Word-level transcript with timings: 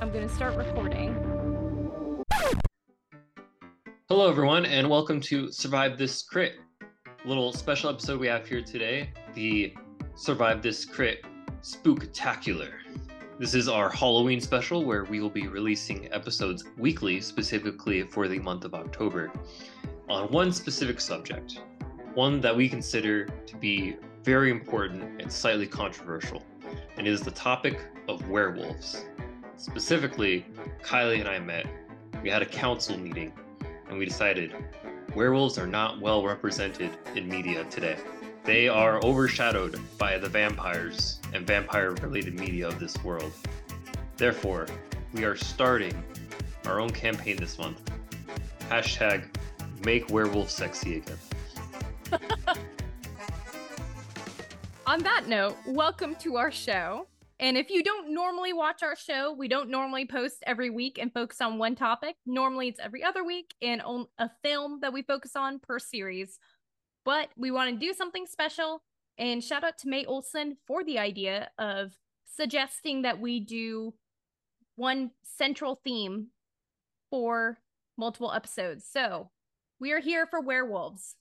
I'm 0.00 0.12
going 0.12 0.28
to 0.28 0.32
start 0.32 0.56
recording. 0.56 1.12
Hello, 4.08 4.30
everyone, 4.30 4.64
and 4.64 4.88
welcome 4.88 5.20
to 5.22 5.50
Survive 5.50 5.98
This 5.98 6.22
Crit. 6.22 6.54
Little 7.24 7.52
special 7.52 7.90
episode 7.90 8.20
we 8.20 8.28
have 8.28 8.46
here 8.46 8.62
today 8.62 9.10
the 9.34 9.74
Survive 10.14 10.62
This 10.62 10.84
Crit 10.84 11.24
Spooktacular. 11.62 12.74
This 13.40 13.54
is 13.54 13.68
our 13.68 13.90
Halloween 13.90 14.40
special 14.40 14.84
where 14.84 15.02
we 15.02 15.18
will 15.18 15.30
be 15.30 15.48
releasing 15.48 16.12
episodes 16.12 16.64
weekly, 16.76 17.20
specifically 17.20 18.04
for 18.04 18.28
the 18.28 18.38
month 18.38 18.64
of 18.64 18.74
October, 18.74 19.32
on 20.08 20.30
one 20.30 20.52
specific 20.52 21.00
subject, 21.00 21.60
one 22.14 22.40
that 22.40 22.56
we 22.56 22.68
consider 22.68 23.24
to 23.24 23.56
be 23.56 23.96
very 24.22 24.52
important 24.52 25.20
and 25.20 25.32
slightly 25.32 25.66
controversial, 25.66 26.40
and 26.96 27.08
it 27.08 27.10
is 27.10 27.20
the 27.20 27.32
topic 27.32 27.80
of 28.08 28.28
werewolves. 28.28 29.07
Specifically, 29.58 30.46
Kylie 30.84 31.18
and 31.18 31.28
I 31.28 31.40
met, 31.40 31.66
we 32.22 32.30
had 32.30 32.42
a 32.42 32.46
council 32.46 32.96
meeting, 32.96 33.32
and 33.88 33.98
we 33.98 34.04
decided 34.04 34.54
werewolves 35.16 35.58
are 35.58 35.66
not 35.66 36.00
well 36.00 36.24
represented 36.24 36.92
in 37.16 37.28
media 37.28 37.64
today. 37.64 37.96
They 38.44 38.68
are 38.68 39.04
overshadowed 39.04 39.80
by 39.98 40.16
the 40.16 40.28
vampires 40.28 41.20
and 41.34 41.44
vampire 41.44 41.90
related 41.90 42.38
media 42.38 42.68
of 42.68 42.78
this 42.78 43.02
world. 43.02 43.32
Therefore, 44.16 44.68
we 45.12 45.24
are 45.24 45.34
starting 45.34 46.04
our 46.64 46.78
own 46.78 46.90
campaign 46.90 47.36
this 47.36 47.58
month. 47.58 47.82
Hashtag 48.70 49.24
make 49.84 50.08
werewolf 50.08 50.50
sexy 50.50 50.98
again. 50.98 51.18
On 54.86 55.00
that 55.00 55.26
note, 55.26 55.56
welcome 55.66 56.14
to 56.20 56.36
our 56.36 56.52
show. 56.52 57.08
And 57.40 57.56
if 57.56 57.70
you 57.70 57.82
don't 57.84 58.12
normally 58.12 58.52
watch 58.52 58.82
our 58.82 58.96
show, 58.96 59.32
we 59.32 59.46
don't 59.46 59.70
normally 59.70 60.06
post 60.06 60.42
every 60.46 60.70
week 60.70 60.98
and 61.00 61.12
focus 61.12 61.40
on 61.40 61.58
one 61.58 61.76
topic. 61.76 62.16
Normally 62.26 62.68
it's 62.68 62.80
every 62.80 63.04
other 63.04 63.22
week 63.24 63.54
and 63.62 63.80
on 63.82 64.06
a 64.18 64.28
film 64.42 64.80
that 64.82 64.92
we 64.92 65.02
focus 65.02 65.36
on 65.36 65.60
per 65.60 65.78
series. 65.78 66.38
But 67.04 67.28
we 67.36 67.50
want 67.50 67.70
to 67.72 67.86
do 67.86 67.92
something 67.92 68.26
special. 68.26 68.82
And 69.18 69.42
shout 69.42 69.62
out 69.64 69.78
to 69.78 69.88
May 69.88 70.04
Olson 70.04 70.56
for 70.66 70.82
the 70.82 70.98
idea 70.98 71.50
of 71.58 71.92
suggesting 72.24 73.02
that 73.02 73.20
we 73.20 73.40
do 73.40 73.94
one 74.76 75.10
central 75.22 75.80
theme 75.84 76.28
for 77.10 77.58
multiple 77.96 78.32
episodes. 78.32 78.84
So 78.90 79.30
we 79.80 79.92
are 79.92 80.00
here 80.00 80.26
for 80.26 80.40
werewolves 80.40 81.14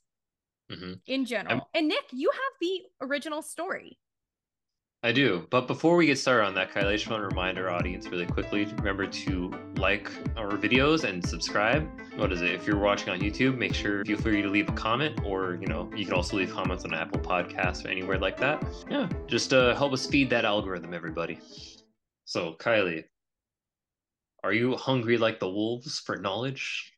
hmm 0.72 0.94
in 1.06 1.26
general. 1.26 1.54
I'm- 1.58 1.66
and 1.76 1.88
Nick, 1.88 2.06
you 2.12 2.30
have 2.32 2.54
the 2.60 2.82
original 3.02 3.42
story. 3.42 3.98
I 5.04 5.12
do. 5.12 5.46
But 5.52 5.68
before 5.68 5.96
we 5.96 6.08
get 6.08 6.18
started 6.18 6.46
on 6.48 6.56
that, 6.56 6.72
Kylie, 6.72 6.88
I 6.88 6.94
just 6.94 7.08
want 7.08 7.22
to 7.22 7.28
remind 7.28 7.60
our 7.60 7.70
audience 7.70 8.08
really 8.08 8.26
quickly 8.26 8.66
remember 8.66 9.06
to 9.06 9.54
like 9.76 10.12
our 10.36 10.52
videos 10.52 11.04
and 11.04 11.24
subscribe. 11.24 11.88
What 12.16 12.32
is 12.32 12.42
it? 12.42 12.52
If 12.52 12.66
you're 12.66 12.80
watching 12.80 13.10
on 13.10 13.20
YouTube, 13.20 13.58
make 13.58 13.76
sure 13.76 14.04
feel 14.06 14.18
free 14.18 14.42
to 14.42 14.50
leave 14.50 14.68
a 14.70 14.74
comment 14.74 15.20
or, 15.24 15.60
you 15.62 15.68
know, 15.68 15.88
you 15.96 16.04
can 16.04 16.16
also 16.16 16.38
leave 16.38 16.52
comments 16.52 16.84
on 16.84 16.96
Apple 16.96 17.20
Podcasts 17.20 17.86
or 17.86 17.90
anywhere 17.90 18.18
like 18.18 18.38
that. 18.38 18.66
Yeah, 18.90 19.08
just 19.28 19.54
uh, 19.54 19.76
help 19.76 19.94
us 19.94 20.08
feed 20.08 20.32
that 20.32 20.46
algorithm, 20.46 20.96
everybody. 20.96 21.40
So, 22.26 22.56
Kylie, 22.60 23.04
are 24.44 24.54
you 24.54 24.76
hungry 24.78 25.20
like 25.20 25.40
the 25.40 25.50
wolves 25.50 26.00
for 26.00 26.18
knowledge? 26.18 26.92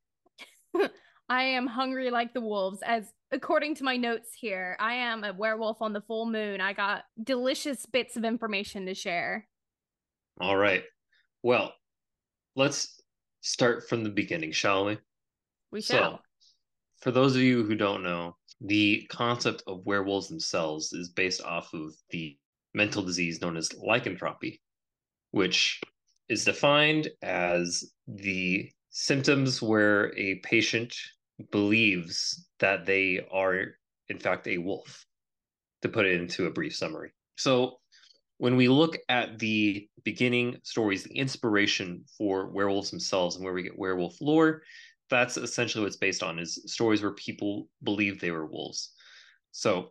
I 1.30 1.44
am 1.44 1.68
hungry 1.68 2.12
like 2.12 2.34
the 2.34 2.42
wolves, 2.42 2.80
as 2.86 3.12
according 3.32 3.76
to 3.76 3.84
my 3.84 3.98
notes 3.98 4.30
here, 4.34 4.76
I 4.80 4.96
am 4.96 5.24
a 5.24 5.34
werewolf 5.34 5.82
on 5.82 5.94
the 5.94 6.02
full 6.02 6.26
moon. 6.26 6.62
I 6.62 6.74
got 6.74 7.04
delicious 7.24 7.86
bits 7.86 8.16
of 8.18 8.24
information 8.24 8.86
to 8.86 8.94
share. 8.94 9.48
All 10.42 10.58
right. 10.58 10.84
Well, 11.44 11.74
let's 12.56 13.02
start 13.42 13.88
from 13.88 14.04
the 14.04 14.10
beginning, 14.10 14.52
shall 14.52 14.86
we? 14.86 14.98
We 15.72 15.82
So, 15.82 15.96
shall. 15.98 16.22
for 17.02 17.12
those 17.12 17.36
of 17.36 17.42
you 17.42 17.64
who 17.64 17.76
don't 17.76 18.04
know, 18.04 18.36
the 18.62 19.06
concept 19.10 19.64
of 19.68 19.86
werewolves 19.86 20.28
themselves 20.28 20.92
is 20.94 21.10
based 21.10 21.42
off 21.44 21.74
of 21.74 21.94
the 22.10 22.38
mental 22.74 23.02
disease 23.02 23.42
known 23.42 23.56
as 23.58 23.74
lycanthropy, 23.74 24.62
which 25.32 25.80
is 26.28 26.46
defined 26.46 27.10
as 27.22 27.94
the 28.08 28.70
symptoms 28.90 29.62
where 29.62 30.14
a 30.18 30.36
patient 30.44 30.94
believes 31.52 32.48
that 32.60 32.86
they 32.86 33.26
are, 33.32 33.76
in 34.10 34.20
fact, 34.20 34.48
a 34.48 34.58
wolf, 34.58 35.06
to 35.82 35.90
put 35.90 36.06
it 36.06 36.20
into 36.20 36.46
a 36.46 36.52
brief 36.52 36.76
summary. 36.76 37.12
So, 37.38 37.80
when 38.38 38.56
we 38.56 38.70
look 38.70 38.98
at 39.10 39.38
the 39.40 39.88
beginning 40.04 40.58
stories, 40.64 41.04
the 41.04 41.18
inspiration 41.18 42.06
for 42.18 42.48
werewolves 42.48 42.90
themselves 42.90 43.36
and 43.36 43.44
where 43.44 43.54
we 43.54 43.64
get 43.64 43.78
werewolf 43.78 44.22
lore, 44.22 44.62
that's 45.10 45.38
essentially 45.38 45.82
what 45.82 45.88
it's 45.88 45.98
based 45.98 46.24
on 46.24 46.40
is 46.40 46.62
stories 46.66 47.02
where 47.02 47.12
people 47.12 47.68
believed 47.84 48.22
they 48.22 48.32
were 48.32 48.46
wolves 48.46 48.94
so 49.52 49.90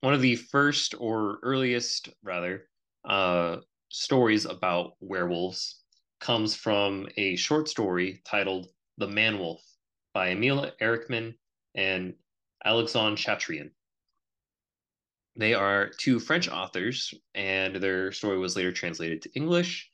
one 0.00 0.14
of 0.14 0.22
the 0.22 0.36
first 0.36 0.94
or 0.98 1.38
earliest 1.42 2.08
rather 2.22 2.68
uh, 3.04 3.56
stories 3.88 4.46
about 4.46 4.92
werewolves 5.00 5.80
comes 6.20 6.54
from 6.54 7.08
a 7.16 7.36
short 7.36 7.68
story 7.68 8.22
titled 8.24 8.68
the 8.98 9.08
man 9.08 9.38
wolf 9.38 9.62
by 10.12 10.30
emil 10.30 10.70
erckmann 10.80 11.34
and 11.74 12.14
alexandre 12.64 13.16
chatrian. 13.16 13.70
They 15.36 15.54
are 15.54 15.88
two 15.88 16.18
french 16.20 16.48
authors 16.48 17.14
and 17.34 17.76
their 17.76 18.12
story 18.12 18.38
was 18.38 18.56
later 18.56 18.72
translated 18.72 19.22
to 19.22 19.32
english. 19.34 19.90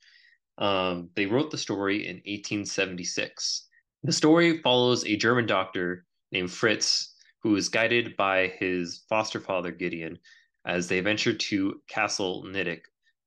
Um, 0.59 1.11
they 1.15 1.27
wrote 1.27 1.51
the 1.51 1.59
story 1.59 2.07
in 2.07 2.17
1876 2.17 3.69
the 4.05 4.13
story 4.13 4.59
follows 4.59 5.05
a 5.05 5.17
German 5.17 5.47
doctor 5.47 6.07
named 6.31 6.53
Fritz 6.53 7.17
who 7.43 7.57
is 7.57 7.69
guided 7.69 8.17
by 8.17 8.47
his 8.59 9.05
foster 9.09 9.41
father 9.41 9.73
Gideon 9.73 10.19
as 10.65 10.87
they 10.87 11.01
venture 11.01 11.35
to 11.35 11.83
Castle 11.89 12.45
Nideck 12.45 12.83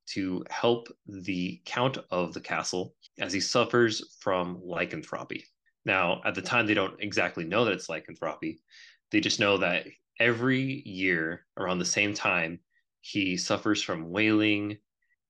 to 0.07 0.45
help 0.49 0.87
the 1.05 1.61
count 1.65 1.97
of 2.09 2.33
the 2.33 2.39
castle 2.39 2.95
as 3.19 3.33
he 3.33 3.41
suffers 3.41 4.15
from 4.19 4.61
lycanthropy. 4.63 5.45
Now, 5.85 6.21
at 6.25 6.35
the 6.35 6.41
time, 6.41 6.67
they 6.67 6.73
don't 6.73 6.99
exactly 6.99 7.43
know 7.43 7.65
that 7.65 7.73
it's 7.73 7.89
lycanthropy. 7.89 8.59
They 9.11 9.19
just 9.19 9.39
know 9.39 9.57
that 9.57 9.87
every 10.19 10.83
year 10.85 11.45
around 11.57 11.79
the 11.79 11.85
same 11.85 12.13
time, 12.13 12.59
he 13.01 13.35
suffers 13.37 13.81
from 13.81 14.11
wailing 14.11 14.77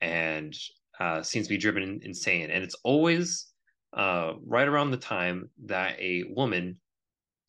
and 0.01 0.53
uh, 0.99 1.23
seems 1.23 1.47
to 1.47 1.53
be 1.53 1.57
driven 1.57 2.01
insane. 2.03 2.51
And 2.51 2.63
it's 2.63 2.75
always 2.83 3.47
uh, 3.93 4.33
right 4.45 4.67
around 4.67 4.91
the 4.91 4.97
time 4.97 5.49
that 5.65 5.99
a 5.99 6.25
woman 6.29 6.79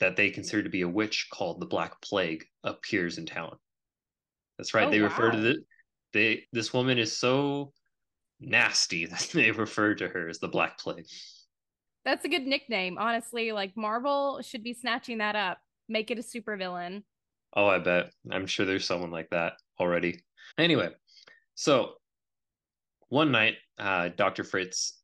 that 0.00 0.16
they 0.16 0.30
consider 0.30 0.62
to 0.62 0.70
be 0.70 0.82
a 0.82 0.88
witch 0.88 1.28
called 1.32 1.60
the 1.60 1.66
Black 1.66 2.00
Plague 2.00 2.44
appears 2.64 3.18
in 3.18 3.26
town. 3.26 3.56
That's 4.58 4.74
right. 4.74 4.88
Oh, 4.88 4.90
they 4.90 5.00
refer 5.00 5.30
to 5.30 5.38
the 5.38 5.56
they 6.12 6.44
this 6.52 6.72
woman 6.72 6.98
is 6.98 7.16
so 7.16 7.72
nasty 8.40 9.06
that 9.06 9.30
they 9.32 9.50
refer 9.50 9.94
to 9.94 10.08
her 10.08 10.28
as 10.28 10.38
the 10.38 10.48
Black 10.48 10.78
Plague. 10.78 11.06
That's 12.04 12.24
a 12.24 12.28
good 12.28 12.46
nickname, 12.46 12.98
honestly. 12.98 13.52
Like 13.52 13.76
Marvel 13.76 14.40
should 14.42 14.64
be 14.64 14.74
snatching 14.74 15.18
that 15.18 15.36
up, 15.36 15.58
make 15.88 16.10
it 16.10 16.18
a 16.18 16.22
supervillain. 16.22 17.02
Oh, 17.54 17.66
I 17.66 17.78
bet. 17.78 18.10
I'm 18.30 18.46
sure 18.46 18.66
there's 18.66 18.86
someone 18.86 19.10
like 19.10 19.30
that 19.30 19.54
already. 19.78 20.20
Anyway, 20.58 20.88
so 21.54 21.94
one 23.08 23.30
night, 23.30 23.56
uh, 23.78 24.08
Dr. 24.16 24.42
Fritz 24.42 25.00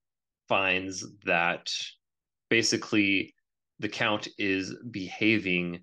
finds 0.48 1.06
that 1.24 1.70
basically 2.48 3.34
the 3.78 3.88
Count 3.88 4.28
is 4.38 4.74
behaving. 4.90 5.80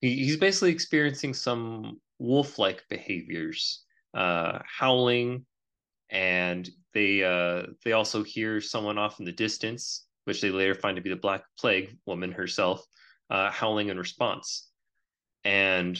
He's 0.00 0.36
basically 0.36 0.70
experiencing 0.70 1.34
some 1.34 2.00
wolf 2.18 2.58
like 2.58 2.84
behaviors, 2.88 3.84
uh, 4.14 4.58
howling, 4.66 5.44
and 6.10 6.68
they 6.94 7.24
uh, 7.24 7.62
they 7.84 7.92
also 7.92 8.22
hear 8.22 8.60
someone 8.60 8.98
off 8.98 9.18
in 9.18 9.24
the 9.24 9.32
distance, 9.32 10.06
which 10.28 10.42
they 10.42 10.50
later 10.50 10.74
find 10.74 10.94
to 10.94 11.02
be 11.02 11.08
the 11.08 11.16
Black 11.16 11.42
Plague 11.58 11.96
woman 12.04 12.32
herself, 12.32 12.86
uh, 13.30 13.50
howling 13.50 13.88
in 13.88 13.96
response. 13.96 14.68
And 15.42 15.98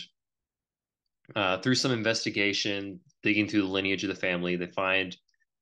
uh, 1.34 1.56
through 1.62 1.76
some 1.76 1.92
investigation, 1.92 3.00
digging 3.22 3.48
through 3.48 3.62
the 3.62 3.68
lineage 3.68 4.04
of 4.04 4.10
the 4.10 4.14
family, 4.14 4.54
they 4.54 4.66
find 4.66 5.16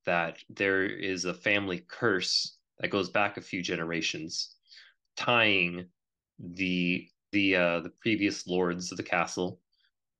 that 0.05 0.39
there 0.51 0.85
is 0.85 1.27
a 1.27 1.33
family 1.33 1.85
curse 1.87 2.59
that 2.81 2.89
goes 2.89 3.09
back 3.09 3.37
a 3.37 3.41
few 3.41 3.63
generations, 3.63 4.57
tying 5.17 5.87
the 6.41 7.09
the 7.31 7.55
uh, 7.55 7.81
the 7.81 7.93
previous 8.01 8.49
lords 8.49 8.91
of 8.91 8.97
the 8.97 9.03
castle 9.05 9.61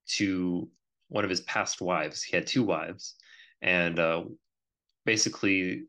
to 0.07 0.69
one 1.09 1.25
of 1.25 1.31
his 1.31 1.41
past 1.43 1.81
wives. 1.81 2.23
He 2.23 2.37
had 2.37 2.47
two 2.47 2.63
wives, 2.63 3.17
and 3.61 3.99
uh, 3.99 4.23
basically 5.05 5.87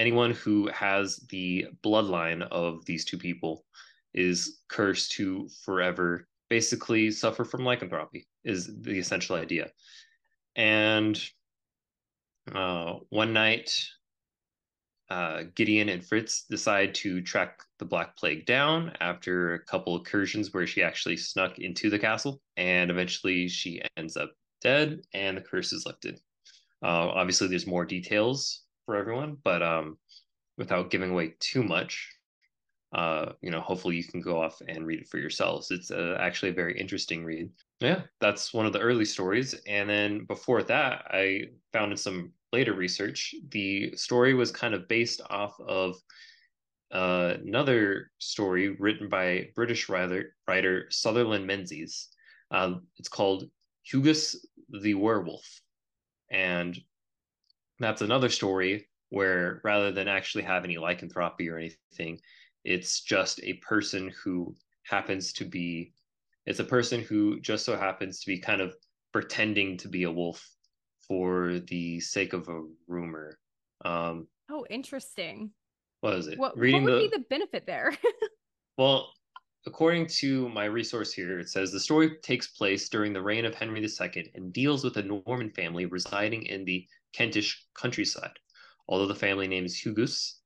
anyone 0.00 0.30
who 0.32 0.66
has 0.68 1.18
the 1.28 1.66
bloodline 1.84 2.42
of 2.50 2.82
these 2.86 3.04
two 3.04 3.18
people 3.18 3.66
is 4.14 4.60
cursed 4.68 5.12
to 5.12 5.48
forever 5.62 6.26
basically 6.48 7.10
suffer 7.10 7.44
from 7.44 7.64
lycanthropy 7.64 8.26
is 8.44 8.70
the 8.80 8.98
essential 8.98 9.36
idea 9.36 9.70
and 10.56 11.22
uh, 12.54 12.94
one 13.10 13.32
night 13.34 13.70
uh, 15.10 15.42
Gideon 15.54 15.88
and 15.88 16.04
Fritz 16.04 16.44
decide 16.48 16.94
to 16.96 17.20
track 17.20 17.62
the 17.78 17.84
Black 17.84 18.16
Plague 18.16 18.46
down 18.46 18.92
after 19.00 19.54
a 19.54 19.64
couple 19.64 19.98
incursions 19.98 20.54
where 20.54 20.68
she 20.68 20.84
actually 20.84 21.16
snuck 21.16 21.58
into 21.58 21.90
the 21.90 21.98
castle, 21.98 22.40
and 22.56 22.92
eventually 22.92 23.48
she 23.48 23.82
ends 23.96 24.16
up 24.16 24.30
dead, 24.62 25.00
and 25.12 25.36
the 25.36 25.40
curse 25.40 25.72
is 25.72 25.84
lifted. 25.84 26.20
Uh, 26.80 27.10
obviously, 27.10 27.48
there's 27.48 27.66
more 27.66 27.84
details 27.84 28.62
for 28.90 28.96
everyone, 28.96 29.36
but 29.44 29.62
um, 29.62 29.96
without 30.58 30.90
giving 30.90 31.12
away 31.12 31.32
too 31.38 31.62
much, 31.62 32.08
uh, 32.92 33.26
you 33.40 33.52
know, 33.52 33.60
hopefully 33.60 33.94
you 33.94 34.02
can 34.02 34.20
go 34.20 34.42
off 34.42 34.60
and 34.66 34.84
read 34.84 34.98
it 34.98 35.08
for 35.08 35.18
yourselves. 35.18 35.70
It's 35.70 35.92
uh, 35.92 36.16
actually 36.18 36.48
a 36.48 36.54
very 36.54 36.76
interesting 36.76 37.24
read. 37.24 37.50
Yeah, 37.78 38.02
that's 38.20 38.52
one 38.52 38.66
of 38.66 38.72
the 38.72 38.80
early 38.80 39.04
stories. 39.04 39.54
And 39.68 39.88
then 39.88 40.24
before 40.24 40.64
that, 40.64 41.04
I 41.08 41.50
found 41.72 41.92
in 41.92 41.96
some 41.96 42.32
later 42.52 42.74
research, 42.74 43.32
the 43.50 43.94
story 43.94 44.34
was 44.34 44.50
kind 44.50 44.74
of 44.74 44.88
based 44.88 45.20
off 45.30 45.54
of 45.60 45.94
uh, 46.90 47.34
another 47.44 48.10
story 48.18 48.70
written 48.70 49.08
by 49.08 49.50
British 49.54 49.88
writer, 49.88 50.34
writer 50.48 50.86
Sutherland 50.90 51.46
Menzies. 51.46 52.08
Um, 52.50 52.88
it's 52.96 53.08
called 53.08 53.44
Hugues 53.84 54.44
the 54.68 54.94
Werewolf. 54.94 55.48
And 56.32 56.76
that's 57.80 58.02
another 58.02 58.28
story 58.28 58.88
where 59.08 59.60
rather 59.64 59.90
than 59.90 60.08
actually 60.08 60.44
have 60.44 60.64
any 60.64 60.78
lycanthropy 60.78 61.48
or 61.48 61.58
anything, 61.58 62.20
it's 62.64 63.00
just 63.00 63.40
a 63.42 63.54
person 63.54 64.12
who 64.22 64.54
happens 64.84 65.32
to 65.32 65.44
be 65.44 65.92
it's 66.46 66.58
a 66.58 66.64
person 66.64 67.02
who 67.02 67.38
just 67.40 67.64
so 67.64 67.76
happens 67.76 68.20
to 68.20 68.26
be 68.26 68.38
kind 68.38 68.60
of 68.60 68.74
pretending 69.12 69.76
to 69.78 69.88
be 69.88 70.04
a 70.04 70.10
wolf 70.10 70.48
for 71.06 71.60
the 71.68 72.00
sake 72.00 72.32
of 72.32 72.48
a 72.48 72.62
rumor. 72.88 73.38
Um, 73.84 74.26
oh, 74.50 74.64
interesting. 74.70 75.50
What 76.00 76.14
is 76.14 76.28
it? 76.28 76.38
What, 76.38 76.58
Reading 76.58 76.84
what 76.84 76.92
would 76.92 77.02
the, 77.02 77.08
be 77.08 77.16
the 77.16 77.24
benefit 77.28 77.66
there? 77.66 77.94
well, 78.78 79.12
according 79.66 80.06
to 80.06 80.48
my 80.48 80.64
resource 80.64 81.12
here, 81.12 81.38
it 81.38 81.48
says 81.48 81.70
the 81.70 81.80
story 81.80 82.16
takes 82.22 82.48
place 82.48 82.88
during 82.88 83.12
the 83.12 83.22
reign 83.22 83.44
of 83.44 83.54
Henry 83.54 83.80
II 83.84 84.30
and 84.34 84.52
deals 84.52 84.82
with 84.82 84.96
a 84.96 85.02
Norman 85.02 85.50
family 85.50 85.86
residing 85.86 86.44
in 86.44 86.64
the 86.64 86.86
Kentish 87.12 87.64
countryside. 87.74 88.38
Although 88.88 89.06
the 89.06 89.14
family 89.14 89.48
name 89.48 89.64
is 89.64 89.76
Hugues, 89.76 90.40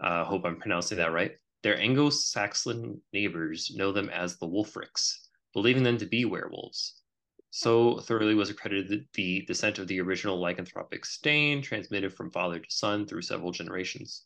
I 0.00 0.20
uh, 0.20 0.24
hope 0.24 0.44
I'm 0.44 0.60
pronouncing 0.60 0.98
that 0.98 1.12
right. 1.12 1.32
Their 1.62 1.78
Anglo-Saxon 1.78 3.00
neighbors 3.12 3.72
know 3.74 3.92
them 3.92 4.08
as 4.10 4.36
the 4.36 4.46
Wolfricks, 4.46 5.28
believing 5.52 5.82
them 5.82 5.98
to 5.98 6.06
be 6.06 6.24
werewolves. 6.24 7.02
So 7.50 8.00
thoroughly 8.00 8.34
was 8.34 8.50
accredited 8.50 9.06
the 9.14 9.44
descent 9.46 9.78
of 9.78 9.88
the 9.88 10.00
original 10.00 10.38
lycanthropic 10.38 11.06
stain, 11.06 11.62
transmitted 11.62 12.12
from 12.12 12.30
father 12.30 12.58
to 12.58 12.70
son 12.70 13.06
through 13.06 13.22
several 13.22 13.52
generations. 13.52 14.24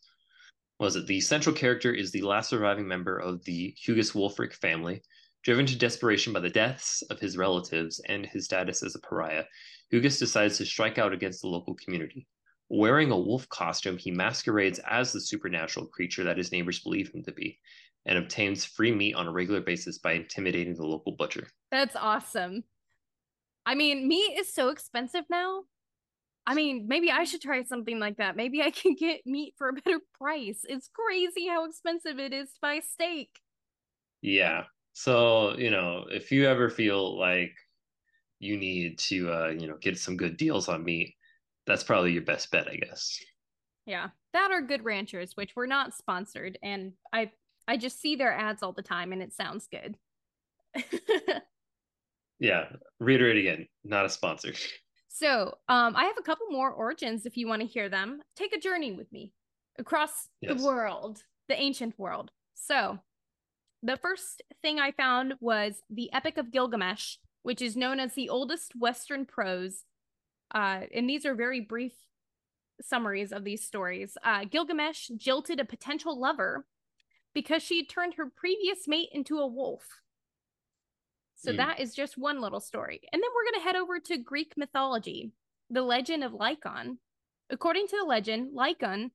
Was 0.79 0.95
it 0.95 1.07
the 1.07 1.21
central 1.21 1.55
character 1.55 1.93
is 1.93 2.11
the 2.11 2.23
last 2.23 2.49
surviving 2.49 2.87
member 2.87 3.17
of 3.17 3.43
the 3.45 3.73
Hugues 3.77 4.11
Wolfric 4.11 4.53
family, 4.53 5.01
driven 5.43 5.65
to 5.65 5.77
desperation 5.77 6.33
by 6.33 6.39
the 6.39 6.49
deaths 6.49 7.01
of 7.03 7.19
his 7.19 7.37
relatives 7.37 7.99
and 8.07 8.25
his 8.25 8.45
status 8.45 8.83
as 8.83 8.95
a 8.95 8.99
pariah. 8.99 9.45
Hugues 9.91 10.17
decides 10.17 10.57
to 10.57 10.65
strike 10.65 10.97
out 10.97 11.13
against 11.13 11.41
the 11.41 11.49
local 11.49 11.75
community. 11.75 12.27
Wearing 12.69 13.11
a 13.11 13.19
wolf 13.19 13.47
costume, 13.49 13.97
he 13.97 14.11
masquerades 14.11 14.79
as 14.89 15.11
the 15.11 15.19
supernatural 15.19 15.87
creature 15.87 16.23
that 16.23 16.37
his 16.37 16.51
neighbors 16.51 16.79
believe 16.79 17.11
him 17.13 17.23
to 17.23 17.33
be 17.33 17.59
and 18.05 18.17
obtains 18.17 18.65
free 18.65 18.93
meat 18.93 19.13
on 19.13 19.27
a 19.27 19.31
regular 19.31 19.61
basis 19.61 19.99
by 19.99 20.13
intimidating 20.13 20.75
the 20.75 20.85
local 20.85 21.11
butcher. 21.11 21.47
That's 21.69 21.95
awesome. 21.95 22.63
I 23.65 23.75
mean, 23.75 24.07
meat 24.07 24.37
is 24.39 24.53
so 24.53 24.69
expensive 24.69 25.25
now. 25.29 25.63
I 26.47 26.55
mean, 26.55 26.85
maybe 26.87 27.11
I 27.11 27.25
should 27.25 27.41
try 27.41 27.61
something 27.63 27.99
like 27.99 28.17
that. 28.17 28.35
Maybe 28.35 28.61
I 28.63 28.71
can 28.71 28.95
get 28.95 29.21
meat 29.25 29.53
for 29.57 29.69
a 29.69 29.73
better 29.73 29.99
price. 30.17 30.61
It's 30.63 30.89
crazy 30.93 31.47
how 31.47 31.65
expensive 31.65 32.17
it 32.17 32.33
is 32.33 32.49
to 32.53 32.59
buy 32.61 32.79
steak. 32.79 33.29
Yeah. 34.21 34.63
So, 34.93 35.55
you 35.57 35.69
know, 35.69 36.05
if 36.09 36.31
you 36.31 36.47
ever 36.47 36.69
feel 36.69 37.19
like 37.19 37.53
you 38.41 38.57
need 38.57 38.97
to 38.97 39.31
uh, 39.31 39.47
you 39.49 39.67
know, 39.67 39.77
get 39.79 39.97
some 39.97 40.17
good 40.17 40.35
deals 40.35 40.67
on 40.67 40.83
meat, 40.83 41.15
that's 41.67 41.83
probably 41.83 42.11
your 42.11 42.23
best 42.23 42.49
bet, 42.51 42.67
I 42.67 42.75
guess. 42.75 43.19
Yeah, 43.85 44.09
that 44.33 44.51
are 44.51 44.61
good 44.61 44.83
ranchers, 44.83 45.37
which 45.37 45.55
were 45.55 45.67
not 45.67 45.93
sponsored, 45.93 46.57
and 46.63 46.93
I 47.13 47.31
I 47.67 47.77
just 47.77 48.01
see 48.01 48.15
their 48.15 48.33
ads 48.33 48.63
all 48.63 48.73
the 48.73 48.81
time, 48.81 49.13
and 49.13 49.21
it 49.21 49.33
sounds 49.33 49.67
good. 49.67 49.95
yeah, 52.39 52.65
reiterate 52.99 53.37
again, 53.37 53.67
not 53.83 54.05
a 54.05 54.09
sponsor. 54.09 54.53
So, 55.13 55.55
um, 55.67 55.93
I 55.97 56.05
have 56.05 56.17
a 56.17 56.23
couple 56.23 56.47
more 56.49 56.71
origins 56.71 57.25
if 57.25 57.35
you 57.35 57.45
want 57.45 57.61
to 57.61 57.67
hear 57.67 57.89
them. 57.89 58.21
Take 58.37 58.55
a 58.55 58.59
journey 58.59 58.93
with 58.93 59.11
me 59.11 59.33
across 59.77 60.29
yes. 60.39 60.57
the 60.57 60.65
world, 60.65 61.21
the 61.49 61.59
ancient 61.59 61.99
world. 61.99 62.31
So, 62.55 62.97
the 63.83 63.97
first 63.97 64.41
thing 64.61 64.79
I 64.79 64.93
found 64.93 65.33
was 65.41 65.81
the 65.89 66.11
Epic 66.13 66.37
of 66.37 66.49
Gilgamesh, 66.49 67.17
which 67.43 67.61
is 67.61 67.75
known 67.75 67.99
as 67.99 68.13
the 68.13 68.29
oldest 68.29 68.73
Western 68.75 69.25
prose 69.25 69.85
uh, 70.53 70.81
and 70.93 71.09
these 71.09 71.25
are 71.25 71.33
very 71.33 71.61
brief 71.61 71.93
summaries 72.81 73.31
of 73.31 73.43
these 73.43 73.65
stories. 73.65 74.17
Uh, 74.23 74.43
Gilgamesh 74.45 75.09
jilted 75.17 75.59
a 75.59 75.65
potential 75.65 76.19
lover 76.19 76.65
because 77.33 77.63
she 77.63 77.85
turned 77.85 78.15
her 78.15 78.29
previous 78.35 78.87
mate 78.87 79.09
into 79.13 79.37
a 79.39 79.47
wolf. 79.47 79.83
So 81.35 81.53
mm. 81.53 81.57
that 81.57 81.79
is 81.79 81.95
just 81.95 82.17
one 82.17 82.41
little 82.41 82.59
story. 82.59 83.01
And 83.11 83.21
then 83.21 83.29
we're 83.33 83.51
going 83.51 83.61
to 83.61 83.67
head 83.67 83.75
over 83.75 83.99
to 83.99 84.17
Greek 84.17 84.53
mythology, 84.57 85.31
the 85.69 85.81
legend 85.81 86.23
of 86.23 86.33
Lycaon. 86.33 86.97
According 87.49 87.87
to 87.87 87.97
the 87.99 88.05
legend, 88.05 88.53
Lycaon, 88.53 89.11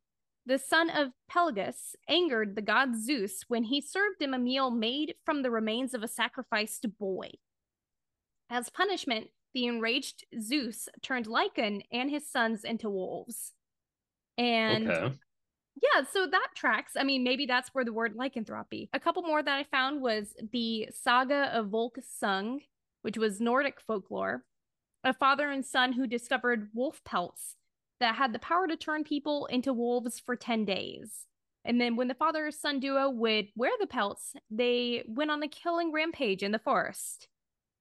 the 0.46 0.58
son 0.58 0.88
of 0.90 1.08
Peleus, 1.29 1.96
angered 2.08 2.55
the 2.55 2.62
god 2.62 2.96
Zeus 2.96 3.44
when 3.49 3.64
he 3.64 3.81
served 3.81 4.22
him 4.22 4.32
a 4.32 4.38
meal 4.38 4.70
made 4.70 5.14
from 5.25 5.43
the 5.43 5.50
remains 5.50 5.93
of 5.93 6.02
a 6.02 6.08
sacrificed 6.08 6.87
boy. 6.99 7.31
As 8.48 8.70
punishment, 8.70 9.28
the 9.54 9.66
enraged 9.66 10.25
Zeus 10.38 10.88
turned 11.02 11.26
Lycaon 11.26 11.82
and 11.90 12.10
his 12.10 12.28
sons 12.28 12.62
into 12.62 12.90
wolves. 12.90 13.54
And 14.38 14.90
okay. 14.90 15.14
yeah, 15.82 16.04
so 16.12 16.26
that 16.26 16.48
tracks. 16.54 16.93
I 16.96 17.04
mean, 17.04 17.25
maybe 17.25 17.46
that's 17.46 17.70
where 17.72 17.84
the 17.84 17.93
word 17.93 18.14
lycanthropy. 18.14 18.90
A 18.93 19.00
couple 19.00 19.22
more 19.22 19.43
that 19.43 19.58
I 19.58 19.64
found 19.64 20.02
was 20.02 20.34
the 20.52 20.88
saga 20.93 21.50
of 21.56 21.69
Volsung, 21.69 22.58
which 23.02 23.16
was 23.16 23.40
Nordic 23.40 23.81
folklore. 23.81 24.44
A 25.02 25.14
father 25.14 25.50
and 25.50 25.64
son 25.64 25.93
who 25.93 26.06
discovered 26.06 26.69
wolf 26.75 27.02
pelts 27.04 27.56
that 27.98 28.16
had 28.16 28.32
the 28.32 28.38
power 28.38 28.66
to 28.66 28.76
turn 28.76 29.04
people 29.04 29.46
into 29.46 29.72
wolves 29.72 30.20
for 30.20 30.37
10 30.37 30.64
days. 30.64 31.26
And 31.65 31.81
then 31.81 31.96
when 31.96 32.08
the 32.08 32.15
father 32.15 32.50
son 32.50 32.79
duo 32.79 33.08
would 33.08 33.48
wear 33.56 33.72
the 33.81 33.86
pelts, 33.86 34.34
they 34.50 35.03
went 35.08 35.31
on 35.31 35.43
a 35.43 35.48
killing 35.48 35.93
rampage 35.93 36.43
in 36.43 36.53
the 36.53 36.58
forest 36.58 37.29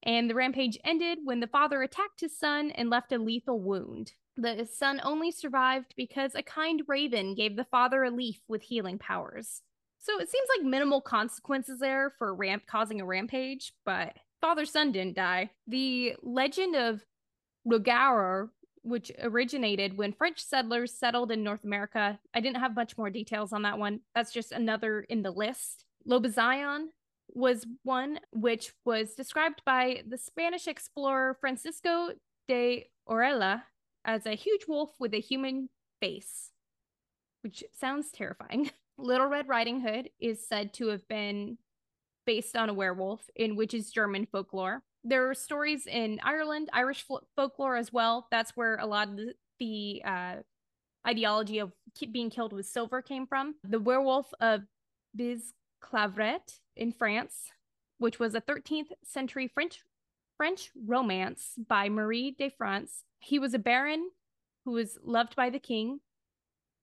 and 0.06 0.30
the 0.30 0.36
rampage 0.36 0.78
ended 0.84 1.20
when 1.24 1.40
the 1.40 1.48
father 1.48 1.82
attacked 1.82 2.22
his 2.22 2.38
son 2.38 2.72
and 2.72 2.90
left 2.90 3.12
a 3.12 3.18
lethal 3.18 3.60
wound. 3.60 4.14
The 4.38 4.68
son 4.72 5.02
only 5.04 5.32
survived 5.32 5.94
because 5.96 6.36
a 6.36 6.44
kind 6.44 6.84
raven 6.88 7.36
gave 7.36 7.56
the 7.56 7.66
father 7.66 8.04
a 8.04 8.12
leaf 8.12 8.42
with 8.48 8.62
healing 8.62 9.00
powers. 9.00 9.62
So 10.00 10.20
it 10.20 10.30
seems 10.30 10.48
like 10.56 10.66
minimal 10.66 11.02
consequences 11.02 11.80
there 11.80 12.14
for 12.20 12.36
ramp 12.36 12.64
causing 12.68 13.02
a 13.02 13.06
rampage, 13.06 13.74
but 13.86 14.14
father 14.42 14.66
son 14.66 14.92
didn't 14.92 15.16
die. 15.16 15.50
The 15.68 16.16
legend 16.22 16.76
of 16.76 17.04
Rougarou, 17.68 18.50
which 18.84 19.12
originated 19.20 19.98
when 19.98 20.14
French 20.14 20.40
settlers 20.40 20.94
settled 20.94 21.32
in 21.32 21.44
North 21.44 21.64
America. 21.64 22.20
I 22.36 22.40
didn't 22.40 22.60
have 22.60 22.76
much 22.76 22.98
more 22.98 23.10
details 23.10 23.52
on 23.52 23.64
that 23.64 23.80
one. 23.80 24.02
That's 24.14 24.32
just 24.32 24.52
another 24.52 25.02
in 25.02 25.24
the 25.24 25.32
list. 25.32 25.86
Lobizón 26.08 26.90
was 27.36 27.66
one 27.84 28.20
which 28.32 28.74
was 28.86 29.14
described 29.14 29.62
by 29.66 30.02
the 30.08 30.18
Spanish 30.18 30.68
explorer 30.68 31.38
Francisco 31.40 32.12
de 32.48 32.90
Orella 33.08 33.64
as 34.06 34.26
a 34.26 34.36
huge 34.36 34.68
wolf 34.68 34.92
with 35.00 35.14
a 35.14 35.20
human 35.20 35.70
face, 36.00 36.52
which 37.42 37.64
sounds 37.74 38.12
terrifying. 38.12 38.72
Little 38.98 39.28
Red 39.28 39.50
Riding 39.50 39.82
Hood 39.82 40.10
is 40.20 40.48
said 40.48 40.74
to 40.76 40.88
have 40.88 41.06
been 41.10 41.58
based 42.26 42.56
on 42.56 42.70
a 42.70 42.74
werewolf, 42.74 43.30
in 43.36 43.56
which 43.56 43.74
is 43.74 43.92
German 43.92 44.26
folklore. 44.32 44.82
There 45.04 45.30
are 45.30 45.34
stories 45.34 45.86
in 45.86 46.20
Ireland, 46.24 46.70
Irish 46.74 47.06
folklore 47.36 47.76
as 47.76 47.92
well. 47.92 48.28
That's 48.32 48.52
where 48.56 48.78
a 48.78 48.86
lot 48.86 49.10
of 49.10 49.18
the, 49.18 49.34
the 49.60 50.02
uh, 50.04 50.36
ideology 51.08 51.60
of 51.60 51.74
being 52.12 52.30
killed 52.30 52.54
with 52.54 52.66
silver 52.66 53.02
came 53.02 53.28
from. 53.28 53.56
The 53.64 53.80
werewolf 53.80 54.34
of 54.40 54.62
Biz 55.16 55.54
Clavret 55.82 56.60
in 56.76 56.92
France, 56.92 57.52
which 57.98 58.20
was 58.20 58.36
a 58.36 58.42
13th 58.42 58.92
century 59.04 59.48
French 59.48 59.84
French 60.38 60.70
romance 60.76 61.54
by 61.68 61.88
Marie 61.88 62.32
de 62.32 62.50
France. 62.50 63.04
He 63.20 63.40
was 63.40 63.54
a 63.54 63.60
baron 63.60 64.10
who 64.66 64.72
was 64.72 64.98
loved 65.04 65.36
by 65.36 65.50
the 65.50 65.60
king, 65.60 66.02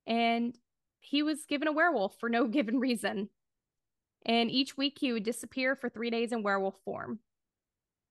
and 0.06 0.56
he 1.00 1.22
was 1.22 1.44
given 1.44 1.68
a 1.68 1.72
werewolf 1.72 2.18
for 2.18 2.28
no 2.28 2.46
given 2.48 2.80
reason. 2.80 3.28
And 4.24 4.50
each 4.50 4.76
week 4.76 4.98
he 5.00 5.12
would 5.12 5.24
disappear 5.24 5.74
for 5.74 5.88
three 5.88 6.08
days 6.10 6.32
in 6.32 6.42
werewolf 6.42 6.76
form. 6.84 7.18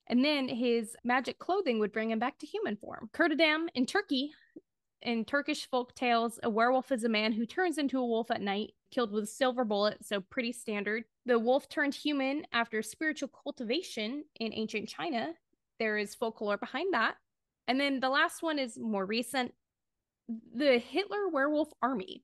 And 0.08 0.26
then 0.26 0.50
his 0.50 0.96
magic 1.04 1.40
clothing 1.40 1.80
would 1.80 1.94
bring 1.94 2.12
him 2.12 2.20
back 2.20 2.38
to 2.40 2.46
human 2.46 2.76
form. 2.76 3.10
Kurtadam 3.14 3.68
in 3.74 3.86
Turkey 3.86 4.34
in 5.02 5.26
Turkish 5.26 5.68
folk 5.70 5.96
tales, 5.96 6.40
a 6.44 6.50
werewolf 6.50 6.92
is 6.92 7.04
a 7.04 7.10
man 7.10 7.32
who 7.32 7.46
turns 7.46 7.78
into 7.78 8.00
a 8.00 8.06
wolf 8.06 8.30
at 8.32 8.42
night, 8.42 8.74
killed 8.92 9.12
with 9.12 9.24
a 9.24 9.28
silver 9.28 9.64
bullet, 9.64 10.06
so 10.06 10.22
pretty 10.22 10.52
standard. 10.52 11.04
The 11.26 11.40
wolf 11.40 11.70
turned 11.70 11.96
human 11.96 12.46
after 12.54 12.82
spiritual 12.82 13.30
cultivation 13.30 14.24
in 14.40 14.54
ancient 14.54 14.90
China. 14.90 15.34
There 15.80 15.98
is 15.98 16.16
folklore 16.16 16.58
behind 16.58 16.94
that. 16.94 17.16
And 17.68 17.80
then 17.80 18.00
the 18.00 18.10
last 18.10 18.44
one 18.44 18.60
is 18.60 18.78
more 18.78 19.06
recent 19.06 19.54
the 20.56 20.78
Hitler 20.78 21.28
werewolf 21.30 21.70
army. 21.82 22.24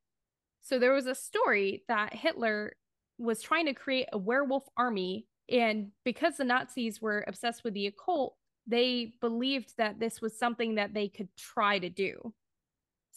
So 0.61 0.79
there 0.79 0.93
was 0.93 1.07
a 1.07 1.15
story 1.15 1.83
that 1.87 2.13
Hitler 2.13 2.73
was 3.17 3.41
trying 3.41 3.65
to 3.65 3.73
create 3.73 4.07
a 4.13 4.17
werewolf 4.17 4.65
army. 4.77 5.27
And 5.49 5.91
because 6.03 6.37
the 6.37 6.43
Nazis 6.43 7.01
were 7.01 7.23
obsessed 7.27 7.63
with 7.63 7.73
the 7.73 7.87
occult, 7.87 8.35
they 8.65 9.13
believed 9.21 9.73
that 9.77 9.99
this 9.99 10.21
was 10.21 10.37
something 10.37 10.75
that 10.75 10.93
they 10.93 11.07
could 11.07 11.29
try 11.37 11.79
to 11.79 11.89
do. 11.89 12.33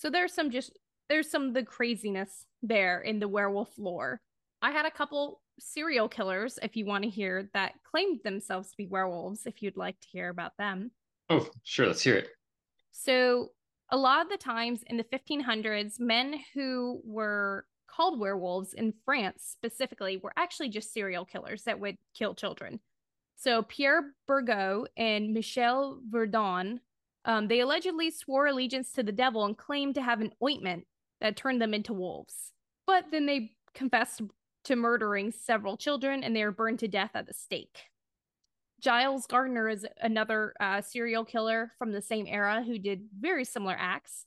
So 0.01 0.09
there's 0.09 0.33
some 0.33 0.51
just 0.51 0.79
there's 1.11 1.31
some 1.31 1.49
of 1.49 1.55
the 1.55 1.63
craziness 1.63 2.47
there 2.63 3.03
in 3.03 3.19
the 3.19 3.29
werewolf 3.29 3.69
lore. 3.77 4.23
I 4.63 4.71
had 4.71 4.87
a 4.87 4.91
couple 4.91 5.43
serial 5.59 6.09
killers, 6.09 6.59
if 6.63 6.75
you 6.75 6.87
want 6.87 7.05
to 7.05 7.11
hear, 7.11 7.51
that 7.53 7.75
claimed 7.85 8.21
themselves 8.25 8.71
to 8.71 8.77
be 8.79 8.87
werewolves, 8.87 9.43
if 9.45 9.63
you'd 9.63 9.77
like 9.77 10.01
to 10.01 10.09
hear 10.09 10.31
about 10.31 10.57
them. 10.57 10.93
Oh, 11.29 11.47
sure, 11.65 11.87
let's 11.87 12.01
hear 12.01 12.17
it. 12.17 12.29
So 12.93 13.51
a 13.91 13.97
lot 13.99 14.25
of 14.25 14.31
the 14.31 14.39
times 14.39 14.83
in 14.87 14.97
the 14.97 15.05
1500s, 15.05 16.01
men 16.01 16.37
who 16.55 17.03
were 17.05 17.67
called 17.87 18.19
werewolves 18.19 18.73
in 18.73 18.95
France 19.05 19.45
specifically 19.53 20.17
were 20.17 20.33
actually 20.35 20.71
just 20.71 20.95
serial 20.95 21.27
killers 21.27 21.65
that 21.65 21.79
would 21.79 21.99
kill 22.15 22.35
children. 22.35 22.81
So 23.37 23.65
Pierre 23.65 24.15
Burgot 24.27 24.89
and 24.97 25.35
Michel 25.35 26.01
Verdon, 26.09 26.81
um, 27.25 27.49
they 27.49 27.61
allegedly 27.61 28.11
swore 28.11 28.47
allegiance 28.47 28.93
to 28.93 29.03
the 29.03 29.13
devil 29.13 29.45
and 29.45 29.57
claimed 29.57 29.95
to 29.97 30.03
have 30.03 30.21
an 30.21 30.33
ointment 30.43 30.87
that 31.21 31.37
turned 31.37 31.61
them 31.61 31.75
into 31.75 31.93
wolves. 31.93 32.53
But 32.87 33.07
then 33.11 33.27
they 33.27 33.53
confessed 33.75 34.23
to 34.65 34.77
murdering 34.77 35.33
several 35.33 35.77
children 35.77 36.25
and 36.25 36.35
they 36.35 36.45
were 36.45 36.53
burned 36.53 36.79
to 36.81 36.89
death 36.89 37.11
at 37.15 37.27
the 37.27 37.35
stake. 37.35 37.85
Giles 38.81 39.27
Gardner 39.27 39.69
is 39.69 39.87
another 40.01 40.55
uh, 40.59 40.81
serial 40.81 41.25
killer 41.25 41.73
from 41.79 41.93
the 41.93 42.01
same 42.01 42.27
era 42.27 42.63
who 42.63 42.79
did 42.79 43.09
very 43.19 43.45
similar 43.45 43.77
acts. 43.79 44.25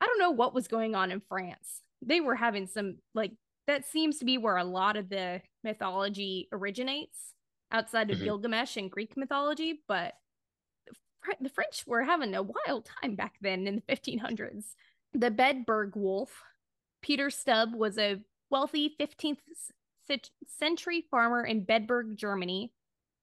I 0.00 0.06
don't 0.06 0.18
know 0.18 0.30
what 0.30 0.54
was 0.54 0.68
going 0.68 0.94
on 0.94 1.10
in 1.10 1.22
France. 1.26 1.80
They 2.02 2.20
were 2.20 2.34
having 2.34 2.66
some, 2.66 2.96
like, 3.14 3.32
that 3.66 3.86
seems 3.86 4.18
to 4.18 4.26
be 4.26 4.36
where 4.36 4.58
a 4.58 4.64
lot 4.64 4.96
of 4.96 5.08
the 5.08 5.40
mythology 5.64 6.48
originates 6.52 7.32
outside 7.72 8.10
of 8.10 8.18
mm-hmm. 8.18 8.26
Gilgamesh 8.26 8.76
and 8.76 8.90
Greek 8.90 9.16
mythology, 9.16 9.80
but 9.88 10.12
the 11.40 11.48
French 11.48 11.84
were 11.86 12.02
having 12.02 12.34
a 12.34 12.42
wild 12.42 12.88
time 13.02 13.14
back 13.14 13.34
then 13.40 13.66
in 13.66 13.76
the 13.76 13.94
1500s. 13.94 14.74
The 15.14 15.30
Bedburg 15.30 15.96
wolf, 15.96 16.42
Peter 17.02 17.30
Stubb, 17.30 17.74
was 17.74 17.98
a 17.98 18.20
wealthy 18.50 18.94
15th 19.00 19.38
century 20.46 21.04
farmer 21.10 21.44
in 21.44 21.64
Bedburg, 21.64 22.16
Germany 22.16 22.72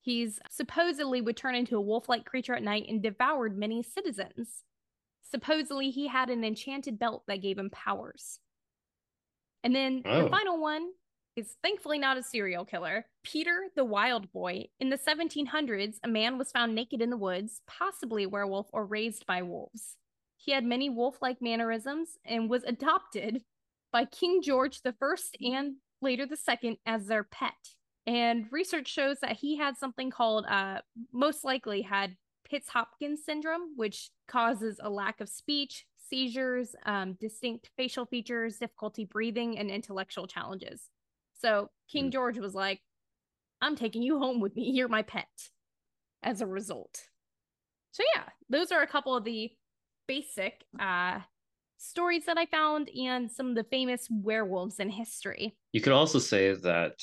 He's 0.03 0.37
supposedly 0.49 1.21
would 1.21 1.37
turn 1.37 1.55
into 1.55 1.77
a 1.77 1.81
wolf 1.81 2.09
like 2.09 2.25
creature 2.25 2.53
at 2.53 2.61
night 2.61 2.87
and 2.89 3.01
devoured 3.01 3.57
many 3.57 3.81
citizens. 3.81 4.63
Supposedly, 5.31 5.91
he 5.91 6.09
had 6.09 6.29
an 6.29 6.43
enchanted 6.43 6.99
belt 6.99 7.23
that 7.27 7.41
gave 7.41 7.57
him 7.57 7.69
powers. 7.69 8.39
And 9.63 9.73
then 9.73 10.01
oh. 10.05 10.23
the 10.23 10.29
final 10.29 10.59
one 10.59 10.89
is 11.35 11.55
thankfully 11.63 11.97
not 11.97 12.17
a 12.17 12.23
serial 12.23 12.65
killer. 12.65 13.05
Peter 13.23 13.67
the 13.75 13.85
Wild 13.85 14.31
Boy. 14.31 14.65
In 14.79 14.89
the 14.89 14.97
1700s, 14.97 15.95
a 16.03 16.07
man 16.07 16.37
was 16.37 16.51
found 16.51 16.75
naked 16.75 17.01
in 17.01 17.09
the 17.09 17.17
woods, 17.17 17.61
possibly 17.67 18.23
a 18.23 18.29
werewolf 18.29 18.67
or 18.71 18.85
raised 18.85 19.25
by 19.25 19.41
wolves. 19.41 19.97
He 20.37 20.51
had 20.51 20.65
many 20.65 20.89
wolf 20.89 21.17
like 21.21 21.41
mannerisms 21.41 22.17
and 22.25 22.49
was 22.49 22.63
adopted 22.63 23.43
by 23.91 24.05
King 24.05 24.41
George 24.41 24.81
I 24.85 24.91
and 25.41 25.75
later 26.01 26.25
the 26.25 26.37
second 26.37 26.77
as 26.85 27.07
their 27.07 27.23
pet. 27.23 27.53
And 28.05 28.47
research 28.51 28.89
shows 28.89 29.19
that 29.21 29.37
he 29.37 29.57
had 29.57 29.77
something 29.77 30.11
called, 30.11 30.45
uh, 30.47 30.81
most 31.13 31.45
likely 31.45 31.81
had 31.81 32.17
Pitts 32.43 32.69
Hopkins 32.69 33.23
syndrome, 33.25 33.73
which 33.77 34.09
causes 34.27 34.79
a 34.83 34.89
lack 34.89 35.21
of 35.21 35.29
speech, 35.29 35.85
seizures, 35.97 36.75
um, 36.85 37.13
distinct 37.13 37.69
facial 37.77 38.05
features, 38.05 38.57
difficulty 38.57 39.05
breathing, 39.05 39.57
and 39.57 39.71
intellectual 39.71 40.27
challenges. 40.27 40.89
So 41.43 41.69
King 41.91 42.09
mm. 42.09 42.13
George 42.13 42.37
was 42.37 42.53
like, 42.53 42.79
I'm 43.61 43.75
taking 43.75 44.01
you 44.01 44.19
home 44.19 44.39
with 44.39 44.55
me. 44.55 44.71
You're 44.71 44.87
my 44.87 45.01
pet 45.01 45.27
as 46.21 46.41
a 46.41 46.45
result. 46.45 46.99
So, 47.91 48.03
yeah, 48.15 48.23
those 48.49 48.71
are 48.71 48.81
a 48.81 48.87
couple 48.87 49.15
of 49.15 49.23
the 49.23 49.51
basic 50.07 50.63
uh, 50.79 51.19
stories 51.77 52.25
that 52.25 52.37
I 52.37 52.45
found 52.47 52.89
and 52.89 53.31
some 53.31 53.49
of 53.49 53.55
the 53.55 53.63
famous 53.65 54.07
werewolves 54.09 54.79
in 54.79 54.89
history. 54.89 55.55
You 55.73 55.81
could 55.81 55.93
also 55.93 56.19
say 56.19 56.53
that 56.53 56.99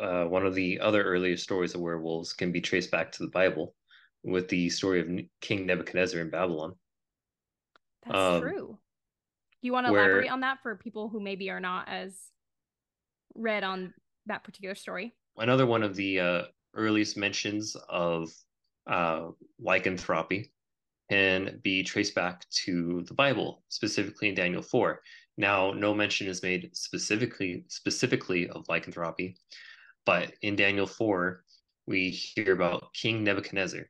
uh, 0.00 0.24
one 0.24 0.46
of 0.46 0.54
the 0.54 0.78
other 0.80 1.02
earliest 1.02 1.42
stories 1.42 1.74
of 1.74 1.80
werewolves 1.80 2.32
can 2.32 2.52
be 2.52 2.60
traced 2.60 2.90
back 2.90 3.10
to 3.12 3.24
the 3.24 3.30
Bible 3.30 3.74
with 4.22 4.48
the 4.48 4.68
story 4.70 5.00
of 5.00 5.08
King 5.40 5.66
Nebuchadnezzar 5.66 6.20
in 6.20 6.30
Babylon. 6.30 6.74
That's 8.06 8.18
um, 8.18 8.40
true. 8.40 8.78
Do 9.60 9.66
you 9.66 9.72
want 9.72 9.86
to 9.86 9.92
where, 9.92 10.04
elaborate 10.04 10.30
on 10.30 10.40
that 10.40 10.58
for 10.62 10.76
people 10.76 11.08
who 11.08 11.20
maybe 11.20 11.50
are 11.50 11.60
not 11.60 11.88
as 11.88 12.14
read 13.38 13.64
on 13.64 13.94
that 14.26 14.44
particular 14.44 14.74
story? 14.74 15.14
Another 15.36 15.66
one 15.66 15.82
of 15.82 15.94
the 15.94 16.20
uh, 16.20 16.42
earliest 16.74 17.16
mentions 17.16 17.76
of 17.88 18.30
uh, 18.86 19.28
lycanthropy 19.60 20.52
can 21.10 21.60
be 21.62 21.82
traced 21.82 22.14
back 22.14 22.48
to 22.50 23.02
the 23.06 23.14
Bible, 23.14 23.62
specifically 23.68 24.28
in 24.28 24.34
Daniel 24.34 24.62
4. 24.62 25.00
Now, 25.36 25.72
no 25.72 25.94
mention 25.94 26.26
is 26.26 26.42
made 26.42 26.70
specifically 26.72 27.64
specifically 27.68 28.48
of 28.48 28.68
lycanthropy, 28.68 29.36
but 30.04 30.32
in 30.42 30.56
Daniel 30.56 30.86
4, 30.86 31.44
we 31.86 32.10
hear 32.10 32.52
about 32.52 32.92
King 32.92 33.24
Nebuchadnezzar 33.24 33.88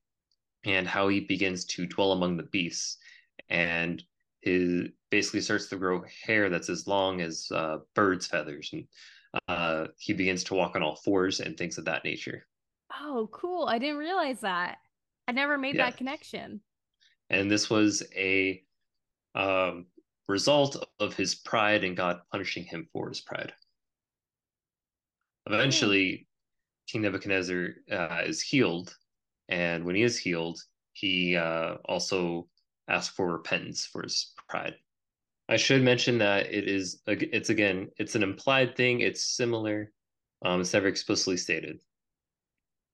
and 0.65 0.87
how 0.87 1.09
he 1.09 1.21
begins 1.21 1.65
to 1.67 1.87
dwell 1.87 2.13
among 2.13 2.37
the 2.37 2.45
beasts 2.45 2.99
and 3.49 4.03
his 4.43 4.89
basically 5.11 5.41
starts 5.41 5.69
to 5.69 5.77
grow 5.77 6.05
hair 6.25 6.51
that's 6.51 6.69
as 6.69 6.87
long 6.87 7.21
as 7.21 7.49
uh, 7.53 7.79
birds' 7.95 8.27
feathers. 8.27 8.71
And 8.73 8.85
uh, 9.49 9.87
he 9.99 10.13
begins 10.13 10.45
to 10.45 10.55
walk 10.55 10.77
on 10.77 10.83
all 10.83 10.97
fours 10.97 11.41
and 11.41 11.57
things 11.57 11.79
of 11.79 11.85
that 11.85 12.05
nature. 12.05 12.47
Oh, 13.01 13.29
cool. 13.33 13.67
I 13.67 13.79
didn't 13.79 13.99
realize 13.99 14.41
that. 14.41 14.79
I 15.27 15.33
never 15.33 15.59
made 15.59 15.77
yeah. 15.77 15.87
that 15.87 15.97
connection. 15.97 16.61
And 17.31 17.51
this 17.51 17.69
was 17.69 18.03
a 18.17 18.63
um, 19.35 19.87
result 20.29 20.89
of 21.01 21.15
his 21.15 21.35
pride 21.35 21.85
and 21.85 21.97
God 21.97 22.21
punishing 22.33 22.65
him 22.65 22.89
for 22.93 23.09
his 23.09 23.21
pride. 23.21 23.53
Eventually, 25.47 26.27
King 26.87 27.03
Nebuchadnezzar 27.03 27.69
uh, 27.91 28.23
is 28.25 28.41
healed, 28.41 28.95
and 29.49 29.85
when 29.85 29.95
he 29.95 30.03
is 30.03 30.19
healed, 30.19 30.61
he 30.93 31.37
uh, 31.37 31.75
also 31.85 32.49
asks 32.89 33.15
for 33.15 33.33
repentance 33.33 33.87
for 33.87 34.03
his 34.03 34.33
pride. 34.49 34.75
I 35.49 35.57
should 35.57 35.83
mention 35.83 36.19
that 36.19 36.47
it 36.53 36.69
is 36.69 37.03
it's 37.07 37.51
again 37.51 37.89
it's 37.97 38.15
an 38.15 38.23
implied 38.23 38.77
thing. 38.77 39.01
It's 39.01 39.25
similar. 39.25 39.93
Um, 40.45 40.61
it's 40.61 40.73
never 40.73 40.89
explicitly 40.89 41.37
stated. 41.37 41.81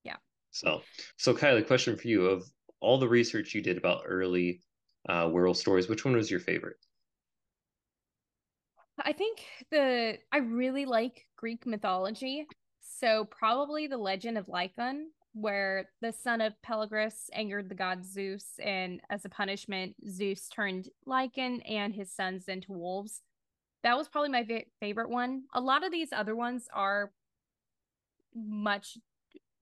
Yeah. 0.05 0.17
So, 0.51 0.83
so 1.17 1.35
Kylie, 1.35 1.67
question 1.67 1.97
for 1.97 2.07
you: 2.09 2.27
Of 2.27 2.45
all 2.81 2.99
the 2.99 3.09
research 3.09 3.55
you 3.55 3.63
did 3.63 3.77
about 3.77 4.05
early 4.07 4.63
uh, 5.09 5.29
werewolf 5.33 5.57
stories, 5.57 5.89
which 5.89 6.05
one 6.05 6.15
was 6.15 6.31
your 6.31 6.41
favorite? 6.41 6.77
I 8.99 9.13
think 9.13 9.45
the 9.71 10.19
I 10.31 10.39
really 10.39 10.87
like 10.87 11.27
Greek 11.37 11.67
mythology. 11.67 12.47
So 12.81 13.25
probably 13.25 13.89
the 13.89 13.99
legend 13.99 14.39
of 14.39 14.49
Lycaon, 14.49 15.11
where 15.35 15.91
the 16.01 16.13
son 16.13 16.41
of 16.41 16.55
Peleus 16.63 17.29
angered 17.33 17.69
the 17.69 17.75
god 17.75 18.05
Zeus, 18.05 18.45
and 18.63 19.01
as 19.11 19.25
a 19.25 19.29
punishment, 19.29 19.95
Zeus 20.09 20.49
turned 20.49 20.89
Lycaon 21.07 21.61
and 21.63 21.95
his 21.95 22.13
sons 22.13 22.45
into 22.49 22.73
wolves. 22.73 23.21
That 23.83 23.99
was 23.99 24.09
probably 24.09 24.31
my 24.31 24.47
favorite 24.81 25.11
one. 25.11 25.43
A 25.53 25.61
lot 25.61 25.85
of 25.85 25.93
these 25.93 26.13
other 26.13 26.35
ones 26.35 26.69
are 26.73 27.13
much 28.35 28.97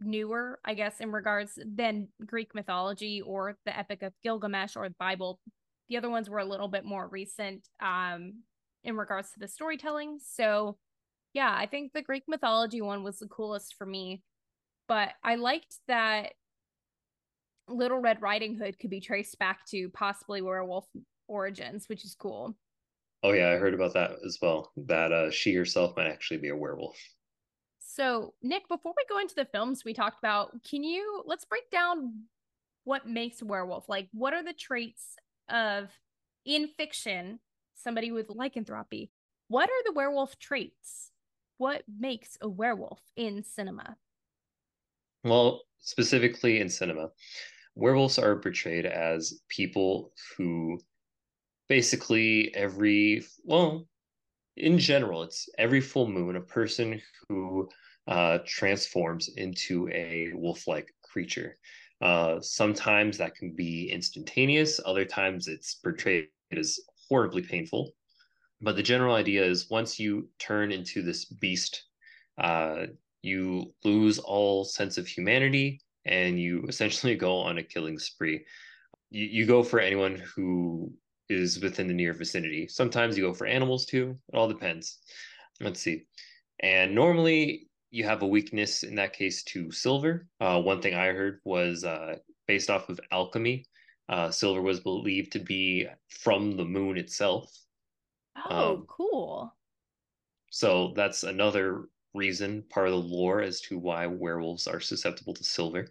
newer, 0.01 0.61
I 0.65 0.75
guess, 0.75 1.01
in 1.01 1.11
regards 1.11 1.59
than 1.65 2.09
Greek 2.25 2.55
mythology 2.55 3.21
or 3.21 3.57
the 3.65 3.77
Epic 3.77 4.03
of 4.03 4.13
Gilgamesh 4.23 4.77
or 4.77 4.89
the 4.89 4.95
Bible. 4.99 5.41
The 5.89 5.97
other 5.97 6.11
ones 6.11 6.31
were 6.31 6.39
a 6.39 6.45
little 6.45 6.69
bit 6.69 6.85
more 6.85 7.09
recent. 7.09 7.67
Um, 7.81 8.43
in 8.85 8.97
regards 8.97 9.31
to 9.33 9.39
the 9.39 9.49
storytelling. 9.49 10.19
So, 10.23 10.77
yeah, 11.35 11.55
I 11.57 11.67
think 11.67 11.93
the 11.93 12.03
Greek 12.03 12.25
mythology 12.29 12.81
one 12.81 13.03
was 13.03 13.19
the 13.19 13.29
coolest 13.29 13.75
for 13.77 13.87
me. 13.87 14.23
But 14.89 15.11
I 15.23 15.37
liked 15.37 15.77
that 15.89 16.33
Little 17.69 17.99
Red 17.99 18.21
Riding 18.21 18.57
Hood 18.57 18.79
could 18.79 18.91
be 18.91 19.01
traced 19.01 19.39
back 19.39 19.65
to 19.67 19.89
possibly 19.91 20.43
werewolf 20.43 20.87
origins, 21.29 21.89
which 21.89 22.05
is 22.05 22.15
cool. 22.15 22.55
Oh 23.23 23.33
yeah, 23.33 23.51
I 23.51 23.57
heard 23.57 23.75
about 23.75 23.95
that 23.95 24.17
as 24.27 24.39
well. 24.43 24.73
That 24.77 25.13
uh, 25.13 25.31
she 25.31 25.55
herself 25.55 25.97
might 25.97 26.09
actually 26.09 26.39
be 26.39 26.49
a 26.49 26.57
werewolf. 26.57 26.99
So, 27.79 28.35
Nick, 28.43 28.69
before 28.69 28.95
we 28.97 29.05
go 29.09 29.19
into 29.19 29.35
the 29.35 29.45
films 29.45 29.85
we 29.85 29.95
talked 29.95 30.19
about, 30.19 30.63
can 30.65 30.83
you 30.83 31.23
let's 31.27 31.45
break 31.45 31.71
down 31.71 32.25
what 32.85 33.07
makes 33.07 33.43
a 33.43 33.45
werewolf? 33.45 33.89
Like, 33.89 34.09
what 34.13 34.35
are 34.35 34.43
the 34.43 34.53
traits 34.53 35.17
of 35.49 35.91
in 36.45 36.67
fiction, 36.67 37.39
somebody 37.75 38.11
with 38.11 38.29
lycanthropy, 38.29 39.11
what 39.49 39.69
are 39.69 39.85
the 39.85 39.93
werewolf 39.93 40.39
traits? 40.39 41.13
What 41.59 41.83
makes 41.87 42.37
a 42.41 42.49
werewolf 42.49 43.01
in 43.15 43.45
cinema? 43.45 43.97
Well, 45.25 45.63
specifically 45.81 46.61
in 46.61 46.69
cinema, 46.69 47.11
werewolves 47.75 48.19
are 48.19 48.37
portrayed 48.41 48.87
as 48.87 49.41
people 49.49 50.13
who 50.37 50.81
basically 51.69 52.55
every, 52.55 53.25
well, 53.45 53.89
in 54.57 54.79
general, 54.79 55.23
it's 55.25 55.49
every 55.59 55.81
full 55.81 56.09
moon, 56.09 56.37
a 56.37 56.41
person 56.43 57.03
who 57.29 57.69
uh, 58.09 58.41
transforms 58.47 59.29
into 59.37 59.89
a 59.91 60.33
wolf 60.35 60.67
like 60.69 60.93
creature. 61.03 61.59
Uh, 62.01 62.41
sometimes 62.41 63.19
that 63.19 63.35
can 63.37 63.55
be 63.55 63.91
instantaneous, 63.91 64.81
other 64.85 65.05
times 65.05 65.49
it's 65.49 65.75
portrayed 65.77 66.29
as 66.53 66.81
horribly 67.09 67.43
painful. 67.43 67.95
But 68.61 68.77
the 68.77 68.83
general 68.83 69.15
idea 69.15 69.45
is 69.45 69.71
once 69.71 69.99
you 70.01 70.31
turn 70.39 70.73
into 70.73 71.03
this 71.03 71.25
beast, 71.27 71.85
uh, 72.39 72.87
you 73.23 73.73
lose 73.85 74.19
all 74.19 74.65
sense 74.65 74.99
of 74.99 75.07
humanity 75.07 75.81
and 76.05 76.41
you 76.41 76.65
essentially 76.69 77.15
go 77.15 77.37
on 77.39 77.59
a 77.59 77.63
killing 77.63 77.99
spree. 77.99 78.45
You, 79.11 79.27
you 79.27 79.47
go 79.47 79.63
for 79.63 79.81
anyone 79.81 80.17
who 80.35 80.93
is 81.29 81.61
within 81.61 81.89
the 81.89 81.95
near 81.95 82.13
vicinity. 82.13 82.69
Sometimes 82.69 83.17
you 83.17 83.25
go 83.25 83.33
for 83.33 83.47
animals 83.47 83.87
too. 83.87 84.19
It 84.33 84.37
all 84.37 84.49
depends. 84.49 84.99
Let's 85.61 85.81
see. 85.81 86.05
And 86.61 86.95
normally 86.95 87.69
you 87.91 88.05
have 88.05 88.23
a 88.23 88.27
weakness 88.27 88.83
in 88.83 88.95
that 88.97 89.13
case 89.13 89.43
to 89.45 89.71
silver. 89.71 90.27
Uh, 90.41 90.61
one 90.61 90.81
thing 90.81 90.95
I 90.95 91.07
heard 91.07 91.41
was 91.45 91.85
uh, 91.85 92.17
based 92.47 92.71
off 92.71 92.89
of 92.89 93.01
alchemy. 93.11 93.67
Uh, 94.09 94.31
silver 94.31 94.61
was 94.61 94.81
believed 94.81 95.33
to 95.33 95.39
be 95.39 95.87
from 96.09 96.57
the 96.57 96.65
moon 96.65 96.99
itself. 96.99 97.51
Oh, 98.51 98.75
um, 98.75 98.87
cool. 98.89 99.55
So 100.51 100.93
that's 100.95 101.23
another 101.23 101.89
reason, 102.15 102.63
part 102.71 102.89
of 102.89 102.93
the 102.93 102.99
lore 102.99 103.41
as 103.43 103.61
to 103.63 103.79
why 103.79 104.07
werewolves 104.07 104.67
are 104.67 104.81
susceptible 104.81 105.35
to 105.35 105.45
silver. 105.45 105.87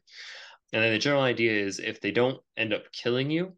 And 0.73 0.83
then 0.83 0.93
the 0.93 0.99
general 0.99 1.23
idea 1.23 1.51
is 1.51 1.79
if 1.79 1.99
they 1.99 2.11
don't 2.11 2.41
end 2.57 2.73
up 2.73 2.91
killing 2.91 3.29
you, 3.29 3.53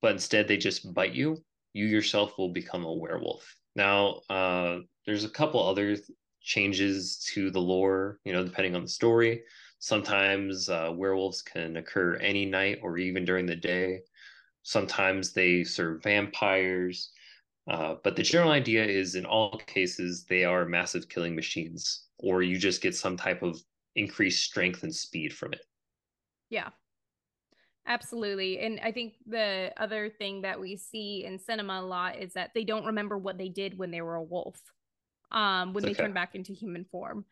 but 0.00 0.12
instead 0.12 0.46
they 0.46 0.56
just 0.56 0.92
bite 0.94 1.14
you, 1.14 1.42
you 1.72 1.86
yourself 1.86 2.38
will 2.38 2.52
become 2.52 2.84
a 2.84 2.92
werewolf. 2.92 3.56
Now, 3.74 4.20
uh, 4.30 4.80
there's 5.06 5.24
a 5.24 5.28
couple 5.30 5.66
other 5.66 5.96
changes 6.40 7.18
to 7.34 7.50
the 7.50 7.60
lore, 7.60 8.18
you 8.24 8.32
know, 8.32 8.44
depending 8.44 8.74
on 8.76 8.82
the 8.82 8.88
story. 8.88 9.42
Sometimes 9.78 10.68
uh, 10.68 10.90
werewolves 10.94 11.42
can 11.42 11.76
occur 11.76 12.16
any 12.16 12.46
night 12.46 12.78
or 12.82 12.96
even 12.98 13.24
during 13.24 13.46
the 13.46 13.56
day. 13.56 14.00
Sometimes 14.62 15.32
they 15.32 15.64
serve 15.64 16.02
vampires. 16.02 17.12
Uh, 17.68 17.96
but 18.04 18.14
the 18.14 18.22
general 18.22 18.52
idea 18.52 18.84
is 18.84 19.14
in 19.14 19.26
all 19.26 19.60
cases, 19.66 20.24
they 20.28 20.44
are 20.44 20.64
massive 20.64 21.08
killing 21.08 21.34
machines, 21.34 22.04
or 22.18 22.42
you 22.42 22.58
just 22.58 22.80
get 22.80 22.94
some 22.94 23.16
type 23.16 23.42
of 23.42 23.60
increased 23.96 24.44
strength 24.44 24.82
and 24.82 24.94
speed 24.94 25.32
from 25.32 25.52
it. 25.52 25.62
Yeah. 26.48 26.68
Absolutely. 27.88 28.58
And 28.60 28.80
I 28.82 28.90
think 28.90 29.14
the 29.26 29.72
other 29.76 30.10
thing 30.10 30.42
that 30.42 30.60
we 30.60 30.76
see 30.76 31.24
in 31.24 31.38
cinema 31.38 31.80
a 31.80 31.82
lot 31.82 32.18
is 32.18 32.32
that 32.32 32.50
they 32.54 32.64
don't 32.64 32.84
remember 32.84 33.16
what 33.16 33.38
they 33.38 33.48
did 33.48 33.78
when 33.78 33.90
they 33.90 34.00
were 34.00 34.16
a 34.16 34.22
wolf 34.22 34.60
um, 35.30 35.72
when 35.72 35.84
okay. 35.84 35.92
they 35.92 36.02
turn 36.02 36.12
back 36.12 36.34
into 36.34 36.52
human 36.52 36.84
form. 36.84 37.24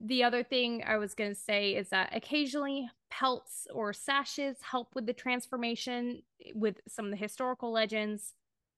The 0.00 0.24
other 0.24 0.42
thing 0.42 0.82
I 0.86 0.96
was 0.96 1.14
going 1.14 1.30
to 1.30 1.40
say 1.40 1.76
is 1.76 1.88
that 1.90 2.14
occasionally 2.14 2.88
pelts 3.10 3.66
or 3.72 3.92
sashes 3.92 4.56
help 4.60 4.94
with 4.94 5.06
the 5.06 5.12
transformation 5.12 6.22
with 6.54 6.80
some 6.88 7.06
of 7.06 7.10
the 7.10 7.16
historical 7.16 7.72
legends. 7.72 8.34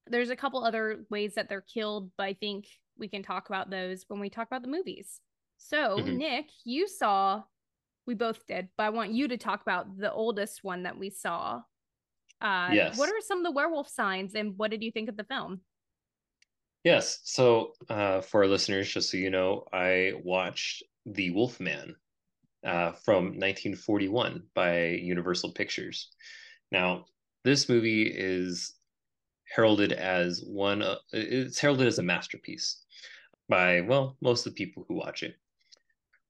There's 0.09 0.31
a 0.31 0.37
couple 0.37 0.65
other 0.65 1.05
ways 1.11 1.35
that 1.35 1.49
they're 1.49 1.65
killed, 1.73 2.11
but 2.17 2.25
I 2.25 2.35
think 2.35 2.67
we 2.99 3.09
can 3.09 3.23
talk 3.23 3.49
about 3.49 3.71
those 3.71 4.05
when 4.09 4.21
we 4.21 4.31
talk 4.31 4.47
about 4.47 4.63
the 4.63 4.69
movies. 4.69 5.21
So, 5.59 5.99
mm-hmm. 5.99 6.17
Nick, 6.17 6.47
you 6.65 6.89
saw, 6.89 7.43
we 8.07 8.15
both 8.15 8.47
did, 8.47 8.69
but 8.77 8.85
I 8.85 8.91
want 8.91 9.13
you 9.13 9.29
to 9.29 9.37
talk 9.37 9.63
about 9.63 9.99
the 9.99 10.13
oldest 10.13 10.63
one 10.63 10.85
that 10.85 10.99
we 10.99 11.11
saw. 11.11 11.63
Uh, 12.41 12.71
yes. 12.73 12.99
What 12.99 13.09
are 13.09 13.21
some 13.21 13.39
of 13.39 13.45
the 13.45 13.53
werewolf 13.53 13.89
signs 13.89 14.35
and 14.35 14.57
what 14.57 14.71
did 14.71 14.83
you 14.83 14.93
think 14.93 15.09
of 15.09 15.17
the 15.17 15.25
film? 15.25 15.61
Yes. 16.85 17.21
So, 17.25 17.73
uh, 17.89 18.21
for 18.21 18.43
our 18.43 18.49
listeners, 18.49 18.93
just 18.93 19.11
so 19.11 19.17
you 19.17 19.31
know, 19.31 19.65
I 19.73 20.13
watched 20.23 20.85
The 21.05 21.31
Wolfman 21.31 21.97
uh, 22.65 22.93
from 22.93 23.25
1941 23.25 24.43
by 24.55 24.89
Universal 24.89 25.53
Pictures. 25.53 26.11
Now, 26.71 27.07
this 27.45 27.69
movie 27.69 28.05
is 28.05 28.75
heralded 29.55 29.93
as 29.93 30.43
one, 30.47 30.83
uh, 30.83 30.97
it's 31.13 31.59
heralded 31.59 31.87
as 31.87 31.99
a 31.99 32.03
masterpiece 32.03 32.85
by, 33.49 33.81
well, 33.81 34.17
most 34.21 34.47
of 34.47 34.53
the 34.55 34.65
people 34.65 34.85
who 34.89 34.95
watch 34.95 35.23
it, 35.23 35.37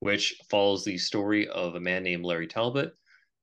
which 0.00 0.40
follows 0.50 0.84
the 0.84 0.98
story 0.98 1.48
of 1.48 1.74
a 1.74 1.80
man 1.80 2.02
named 2.02 2.24
Larry 2.24 2.46
Talbot 2.46 2.94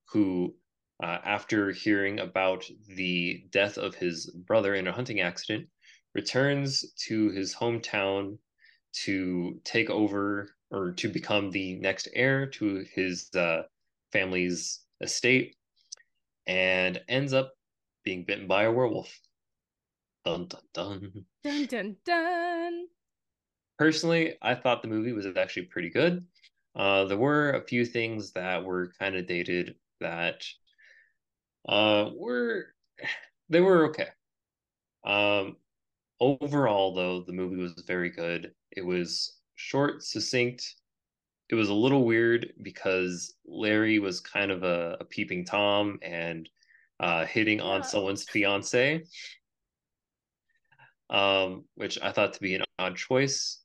who, 0.05 0.55
uh, 1.01 1.17
after 1.25 1.71
hearing 1.71 2.19
about 2.19 2.69
the 2.87 3.43
death 3.49 3.77
of 3.77 3.95
his 3.95 4.29
brother 4.29 4.75
in 4.75 4.87
a 4.87 4.91
hunting 4.91 5.21
accident, 5.21 5.67
returns 6.13 6.93
to 7.07 7.31
his 7.31 7.55
hometown 7.55 8.37
to 8.93 9.59
take 9.63 9.89
over 9.89 10.55
or 10.69 10.91
to 10.91 11.09
become 11.09 11.49
the 11.49 11.75
next 11.75 12.07
heir 12.13 12.45
to 12.45 12.85
his 12.93 13.29
uh, 13.35 13.63
family's 14.11 14.81
estate 15.01 15.55
and 16.45 17.01
ends 17.07 17.33
up 17.33 17.53
being 18.03 18.23
bitten 18.23 18.47
by 18.47 18.63
a 18.63 18.71
werewolf. 18.71 19.19
Dun 20.25 20.47
dun 20.47 20.61
dun. 20.73 21.25
Dun 21.43 21.65
dun 21.65 21.97
dun. 22.05 22.87
Personally, 23.77 24.35
I 24.41 24.55
thought 24.55 24.81
the 24.81 24.87
movie 24.87 25.13
was 25.13 25.25
actually 25.25 25.63
pretty 25.63 25.89
good. 25.89 26.25
Uh, 26.75 27.05
there 27.05 27.17
were 27.17 27.51
a 27.51 27.65
few 27.65 27.85
things 27.85 28.31
that 28.31 28.63
were 28.63 28.91
kind 28.99 29.15
of 29.15 29.27
dated 29.27 29.75
that 29.99 30.45
uh, 31.67 32.09
were 32.15 32.67
they 33.49 33.61
were 33.61 33.87
okay. 33.87 34.07
Um, 35.03 35.57
overall 36.23 36.93
though 36.93 37.21
the 37.21 37.33
movie 37.33 37.61
was 37.61 37.73
very 37.85 38.09
good 38.09 38.53
it 38.71 38.85
was 38.85 39.39
short 39.55 40.01
succinct 40.03 40.75
it 41.49 41.55
was 41.55 41.67
a 41.67 41.73
little 41.73 42.05
weird 42.05 42.53
because 42.61 43.35
larry 43.45 43.99
was 43.99 44.21
kind 44.21 44.49
of 44.51 44.63
a, 44.63 44.97
a 45.01 45.05
peeping 45.05 45.43
tom 45.43 45.99
and 46.01 46.47
uh, 46.99 47.25
hitting 47.25 47.57
yeah. 47.57 47.65
on 47.65 47.83
someone's 47.83 48.23
fiance 48.23 49.03
um, 51.09 51.65
which 51.75 51.99
i 52.01 52.11
thought 52.11 52.33
to 52.33 52.41
be 52.41 52.55
an 52.55 52.63
odd 52.79 52.95
choice 52.95 53.61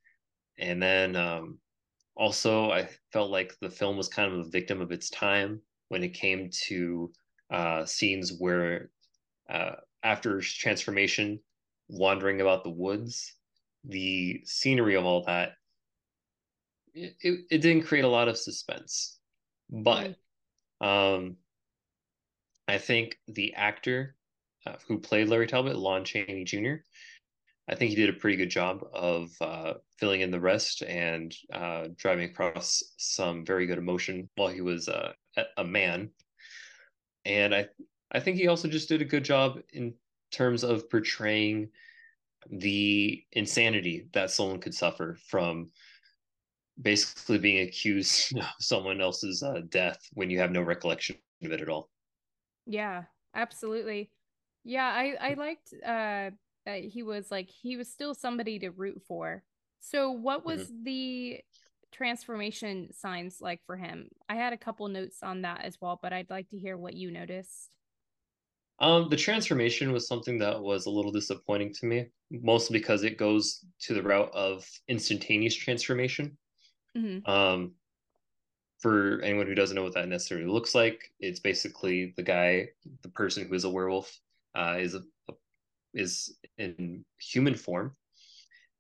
and 0.59 0.83
then 0.83 1.17
um, 1.17 1.59
also 2.17 2.71
i 2.71 2.89
felt 3.13 3.31
like 3.31 3.55
the 3.61 3.71
film 3.71 3.97
was 3.97 4.09
kind 4.09 4.33
of 4.33 4.39
a 4.39 4.51
victim 4.51 4.81
of 4.81 4.93
its 4.93 5.11
time 5.11 5.61
when 5.89 6.03
it 6.03 6.15
came 6.15 6.51
to 6.51 7.11
uh, 7.51 7.85
scenes 7.85 8.33
where 8.39 8.91
uh, 9.49 9.73
after 10.03 10.41
transformation 10.41 11.41
wandering 11.89 12.41
about 12.41 12.65
the 12.65 12.71
woods, 12.71 13.35
the 13.85 14.41
scenery 14.45 14.95
of 14.95 15.05
all 15.05 15.25
that, 15.25 15.53
it, 16.95 17.17
it, 17.21 17.41
it 17.51 17.59
didn't 17.59 17.87
create 17.87 18.05
a 18.05 18.09
lot 18.09 18.29
of 18.29 18.37
suspense. 18.37 19.19
But 19.71 20.17
um, 20.81 21.37
I 22.67 22.79
think 22.79 23.19
the 23.27 23.55
actor 23.55 24.17
uh, 24.67 24.77
who 24.87 24.99
played 24.99 25.29
Larry 25.29 25.47
Talbot, 25.47 25.77
Lon 25.77 26.05
Chaney 26.05 26.45
Jr., 26.45 26.77
I 27.69 27.75
think 27.75 27.91
he 27.91 27.97
did 27.97 28.09
a 28.09 28.15
pretty 28.19 28.37
good 28.37 28.51
job 28.51 28.83
of 28.93 29.31
uh, 29.41 29.75
filling 29.99 30.23
in 30.23 30.31
the 30.31 30.41
rest 30.41 30.83
and 30.83 31.35
uh, 31.53 31.89
driving 31.97 32.31
across 32.31 32.83
some 32.97 33.45
very 33.45 33.67
good 33.67 33.79
emotion 33.79 34.31
while 34.37 34.49
he 34.49 34.63
was 34.63 34.89
uh, 34.89 35.13
a 35.57 35.65
man. 35.65 36.11
And 37.25 37.55
I, 37.55 37.69
I 38.11 38.21
think 38.21 38.37
he 38.37 38.49
also 38.49 38.69
just 38.69 38.89
did 38.89 39.03
a 39.03 39.07
good 39.07 39.25
job 39.25 39.61
in 39.73 39.95
terms 40.31 40.65
of 40.65 40.89
portraying 40.91 41.71
the 42.51 43.25
insanity 43.33 44.09
that 44.13 44.31
someone 44.31 44.61
could 44.61 44.75
suffer 44.75 45.17
from 45.29 45.73
basically 46.81 47.39
being 47.39 47.67
accused 47.67 48.37
of 48.39 48.45
someone 48.61 49.01
else's 49.01 49.43
uh, 49.43 49.63
death 49.69 50.01
when 50.13 50.31
you 50.31 50.39
have 50.39 50.53
no 50.53 50.63
recollection 50.63 51.17
of 51.43 51.53
it 51.53 51.61
at 51.61 51.69
all. 51.69 51.91
Yeah, 52.67 53.05
absolutely. 53.35 54.13
Yeah, 54.65 54.87
I 54.87 55.31
I 55.31 55.35
liked 55.35 55.73
uh 55.85 56.31
that 56.69 56.85
he 56.85 57.03
was 57.03 57.31
like 57.31 57.49
he 57.49 57.79
was 57.79 57.91
still 57.91 58.15
somebody 58.15 58.59
to 58.59 58.71
root 58.71 59.01
for. 59.09 59.43
So 59.81 60.11
what 60.11 60.45
was 60.45 60.65
mm-hmm. 60.65 60.85
the 60.85 61.41
transformation 61.93 62.93
signs 62.93 63.39
like 63.41 63.61
for 63.65 63.77
him? 63.77 64.09
I 64.29 64.35
had 64.35 64.53
a 64.53 64.59
couple 64.59 64.87
notes 64.89 65.23
on 65.23 65.43
that 65.43 65.65
as 65.65 65.79
well, 65.81 65.99
but 66.03 66.13
I'd 66.13 66.29
like 66.29 66.51
to 66.51 66.59
hear 66.59 66.77
what 66.77 66.93
you 66.93 67.11
noticed. 67.11 67.71
Um, 68.81 69.09
the 69.09 69.17
transformation 69.17 69.93
was 69.93 70.07
something 70.07 70.39
that 70.39 70.61
was 70.61 70.85
a 70.85 70.91
little 70.91 71.11
disappointing 71.11 71.73
to 71.75 71.87
me, 71.87 72.07
mostly 72.31 72.79
because 72.79 73.03
it 73.03 73.17
goes 73.17 73.65
to 73.81 73.95
the 73.95 74.03
route 74.03 74.31
of 74.35 74.69
instantaneous 74.89 75.55
transformation. 75.55 76.37
Mm-hmm. 76.95 77.29
Um, 77.29 77.73
for 78.79 79.21
anyone 79.23 79.47
who 79.47 79.55
doesn't 79.55 79.75
know 79.75 79.83
what 79.83 79.95
that 79.95 80.07
necessarily 80.07 80.47
looks 80.47 80.75
like, 80.75 81.11
it's 81.19 81.41
basically 81.41 82.13
the 82.17 82.23
guy, 82.23 82.69
the 83.03 83.09
person 83.09 83.49
who 83.49 83.55
is 83.55 83.65
a 83.65 83.71
werewolf, 83.71 84.17
uh, 84.55 84.77
is 84.79 84.95
is 85.99 86.37
in 86.57 87.05
human 87.21 87.55
form, 87.55 87.97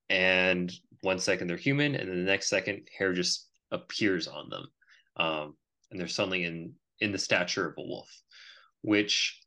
and 0.08 0.72
one 1.02 1.18
second 1.18 1.48
they're 1.48 1.56
human, 1.56 1.94
and 1.94 2.08
then 2.08 2.24
the 2.24 2.30
next 2.30 2.48
second 2.48 2.88
hair 2.96 3.12
just 3.12 3.48
appears 3.70 4.28
on 4.28 4.48
them, 4.48 4.66
um, 5.16 5.56
and 5.90 5.98
they're 5.98 6.08
suddenly 6.08 6.44
in 6.44 6.72
in 7.00 7.12
the 7.12 7.18
stature 7.18 7.68
of 7.68 7.74
a 7.78 7.82
wolf, 7.82 8.10
which 8.82 9.40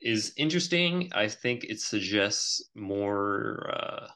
is 0.00 0.32
interesting. 0.36 1.10
I 1.14 1.28
think 1.28 1.64
it 1.64 1.80
suggests 1.80 2.70
more 2.74 3.70
uh, 3.72 4.08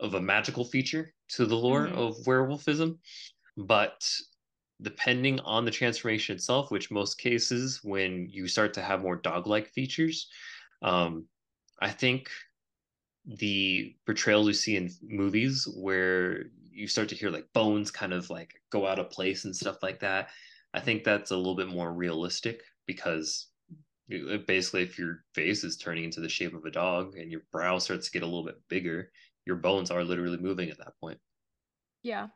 of 0.00 0.14
a 0.14 0.20
magical 0.20 0.64
feature 0.64 1.12
to 1.30 1.46
the 1.46 1.56
lore 1.56 1.86
mm-hmm. 1.86 1.98
of 1.98 2.16
werewolfism, 2.26 2.98
but 3.56 4.08
depending 4.82 5.40
on 5.40 5.64
the 5.64 5.70
transformation 5.70 6.36
itself, 6.36 6.70
which 6.70 6.90
most 6.90 7.18
cases 7.18 7.80
when 7.82 8.28
you 8.28 8.46
start 8.48 8.74
to 8.74 8.82
have 8.82 9.02
more 9.02 9.16
dog-like 9.16 9.68
features, 9.68 10.28
um, 10.84 11.26
I 11.80 11.90
think 11.90 12.28
the 13.26 13.96
portrayals 14.04 14.46
you 14.46 14.52
see 14.52 14.76
in 14.76 14.90
movies 15.02 15.66
where 15.76 16.44
you 16.70 16.86
start 16.86 17.08
to 17.08 17.14
hear 17.14 17.30
like 17.30 17.50
bones 17.54 17.90
kind 17.90 18.12
of 18.12 18.28
like 18.28 18.52
go 18.70 18.86
out 18.86 18.98
of 18.98 19.10
place 19.10 19.46
and 19.46 19.56
stuff 19.56 19.82
like 19.82 20.00
that. 20.00 20.28
I 20.74 20.80
think 20.80 21.02
that's 21.02 21.30
a 21.30 21.36
little 21.36 21.56
bit 21.56 21.68
more 21.68 21.92
realistic 21.92 22.62
because 22.86 23.48
basically 24.46 24.82
if 24.82 24.98
your 24.98 25.24
face 25.34 25.64
is 25.64 25.78
turning 25.78 26.04
into 26.04 26.20
the 26.20 26.28
shape 26.28 26.54
of 26.54 26.66
a 26.66 26.70
dog 26.70 27.16
and 27.16 27.30
your 27.30 27.42
brow 27.50 27.78
starts 27.78 28.06
to 28.06 28.12
get 28.12 28.22
a 28.22 28.26
little 28.26 28.44
bit 28.44 28.60
bigger, 28.68 29.10
your 29.46 29.56
bones 29.56 29.90
are 29.90 30.04
literally 30.04 30.36
moving 30.36 30.68
at 30.68 30.78
that 30.78 30.98
point. 31.00 31.18
Yeah. 32.02 32.28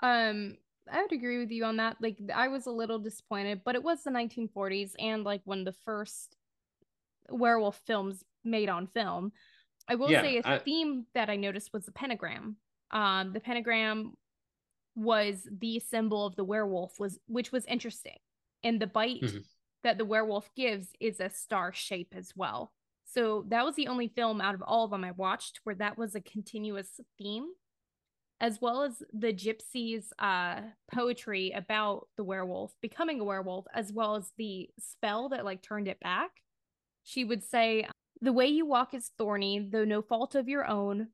Um 0.00 0.56
I 0.90 1.02
would 1.02 1.12
agree 1.12 1.38
with 1.38 1.52
you 1.52 1.64
on 1.64 1.76
that. 1.76 1.98
Like 2.00 2.18
I 2.34 2.48
was 2.48 2.66
a 2.66 2.72
little 2.72 2.98
disappointed, 2.98 3.60
but 3.64 3.76
it 3.76 3.82
was 3.84 4.02
the 4.02 4.10
1940s 4.10 4.96
and 4.98 5.22
like 5.22 5.42
when 5.44 5.62
the 5.62 5.74
first 5.84 6.36
werewolf 7.30 7.80
films 7.86 8.24
made 8.44 8.68
on 8.68 8.86
film. 8.86 9.32
I 9.88 9.94
will 9.94 10.10
yeah, 10.10 10.22
say 10.22 10.38
a 10.38 10.42
I... 10.44 10.58
theme 10.58 11.06
that 11.14 11.30
I 11.30 11.36
noticed 11.36 11.72
was 11.72 11.86
the 11.86 11.92
pentagram. 11.92 12.56
Um, 12.90 13.32
the 13.32 13.40
pentagram 13.40 14.12
was 14.94 15.48
the 15.50 15.80
symbol 15.80 16.26
of 16.26 16.36
the 16.36 16.44
werewolf, 16.44 16.98
was 16.98 17.18
which 17.26 17.52
was 17.52 17.64
interesting, 17.66 18.18
and 18.62 18.80
the 18.80 18.86
bite 18.86 19.22
mm-hmm. 19.22 19.38
that 19.84 19.98
the 19.98 20.04
werewolf 20.04 20.50
gives 20.54 20.88
is 21.00 21.20
a 21.20 21.30
star 21.30 21.72
shape 21.72 22.14
as 22.16 22.32
well. 22.36 22.72
So 23.04 23.44
that 23.48 23.64
was 23.64 23.74
the 23.74 23.88
only 23.88 24.08
film 24.08 24.40
out 24.40 24.54
of 24.54 24.62
all 24.62 24.84
of 24.84 24.90
them 24.92 25.04
I 25.04 25.10
watched 25.12 25.60
where 25.64 25.74
that 25.76 25.98
was 25.98 26.14
a 26.14 26.20
continuous 26.20 27.00
theme, 27.18 27.46
as 28.40 28.60
well 28.60 28.82
as 28.82 29.02
the 29.12 29.32
gypsies' 29.32 30.10
uh, 30.18 30.60
poetry 30.92 31.50
about 31.50 32.06
the 32.16 32.24
werewolf 32.24 32.72
becoming 32.80 33.20
a 33.20 33.24
werewolf, 33.24 33.66
as 33.74 33.92
well 33.92 34.14
as 34.14 34.30
the 34.38 34.68
spell 34.78 35.30
that 35.30 35.44
like 35.44 35.62
turned 35.62 35.88
it 35.88 35.98
back. 36.00 36.30
She 37.02 37.24
would 37.24 37.42
say, 37.42 37.86
The 38.20 38.32
way 38.32 38.46
you 38.46 38.66
walk 38.66 38.94
is 38.94 39.10
thorny, 39.18 39.68
though 39.70 39.84
no 39.84 40.02
fault 40.02 40.34
of 40.34 40.48
your 40.48 40.66
own. 40.66 41.08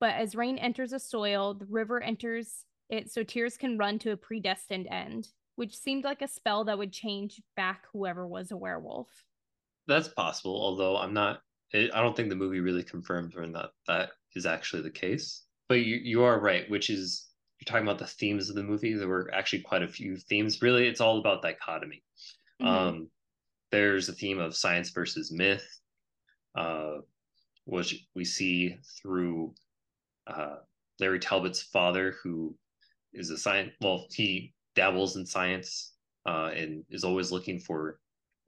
But 0.00 0.14
as 0.14 0.34
rain 0.34 0.58
enters 0.58 0.92
a 0.92 0.98
soil, 0.98 1.54
the 1.54 1.66
river 1.66 2.02
enters 2.02 2.64
it 2.90 3.10
so 3.10 3.22
tears 3.22 3.56
can 3.56 3.78
run 3.78 3.98
to 4.00 4.10
a 4.10 4.16
predestined 4.16 4.86
end, 4.90 5.28
which 5.56 5.76
seemed 5.76 6.04
like 6.04 6.22
a 6.22 6.28
spell 6.28 6.64
that 6.64 6.76
would 6.76 6.92
change 6.92 7.40
back 7.56 7.84
whoever 7.92 8.26
was 8.26 8.50
a 8.50 8.56
werewolf. 8.56 9.08
That's 9.86 10.08
possible, 10.08 10.60
although 10.60 10.96
I'm 10.96 11.14
not. 11.14 11.40
I 11.74 11.86
don't 11.86 12.14
think 12.14 12.28
the 12.28 12.36
movie 12.36 12.60
really 12.60 12.82
confirms 12.82 13.34
when 13.34 13.52
that 13.52 13.70
that 13.86 14.10
is 14.34 14.44
actually 14.44 14.82
the 14.82 14.90
case. 14.90 15.44
But 15.68 15.80
you 15.80 15.96
you 15.96 16.22
are 16.22 16.38
right, 16.38 16.68
which 16.68 16.90
is 16.90 17.28
you're 17.58 17.72
talking 17.72 17.86
about 17.86 17.98
the 17.98 18.06
themes 18.06 18.50
of 18.50 18.56
the 18.56 18.62
movie. 18.62 18.92
There 18.92 19.08
were 19.08 19.30
actually 19.32 19.62
quite 19.62 19.82
a 19.82 19.88
few 19.88 20.16
themes. 20.16 20.60
Really, 20.60 20.86
it's 20.86 21.00
all 21.00 21.18
about 21.18 21.42
dichotomy. 21.42 22.02
Mm-hmm. 22.60 22.66
Um, 22.66 23.10
there's 23.72 24.08
a 24.08 24.12
theme 24.12 24.38
of 24.38 24.56
science 24.56 24.90
versus 24.90 25.32
myth, 25.32 25.66
uh, 26.54 26.98
which 27.64 28.06
we 28.14 28.24
see 28.24 28.76
through 29.00 29.54
uh, 30.26 30.56
Larry 31.00 31.18
Talbot's 31.18 31.62
father, 31.62 32.14
who 32.22 32.54
is 33.12 33.30
a 33.30 33.36
science. 33.36 33.72
Well, 33.80 34.06
he 34.10 34.54
dabbles 34.76 35.16
in 35.16 35.26
science 35.26 35.94
uh, 36.26 36.50
and 36.54 36.84
is 36.90 37.02
always 37.02 37.32
looking 37.32 37.58
for 37.58 37.98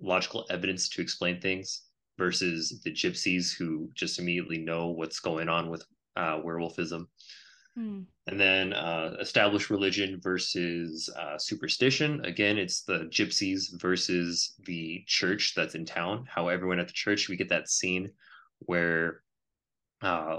logical 0.00 0.46
evidence 0.50 0.88
to 0.90 1.02
explain 1.02 1.40
things, 1.40 1.88
versus 2.18 2.80
the 2.84 2.92
gypsies 2.92 3.56
who 3.56 3.90
just 3.94 4.18
immediately 4.18 4.58
know 4.58 4.88
what's 4.88 5.20
going 5.20 5.48
on 5.48 5.68
with 5.68 5.84
uh, 6.16 6.38
werewolfism. 6.38 7.06
Hmm. 7.76 8.02
And 8.26 8.40
then 8.40 8.72
uh, 8.72 9.16
established 9.20 9.70
religion 9.70 10.20
versus 10.22 11.10
uh, 11.18 11.38
superstition. 11.38 12.24
Again, 12.24 12.56
it's 12.56 12.82
the 12.82 13.08
gypsies 13.10 13.80
versus 13.80 14.54
the 14.64 15.02
church 15.06 15.54
that's 15.56 15.74
in 15.74 15.84
town. 15.84 16.26
How 16.28 16.48
everyone 16.48 16.78
at 16.78 16.86
the 16.86 16.92
church, 16.92 17.28
we 17.28 17.36
get 17.36 17.48
that 17.48 17.68
scene 17.68 18.10
where 18.60 19.22
uh, 20.02 20.38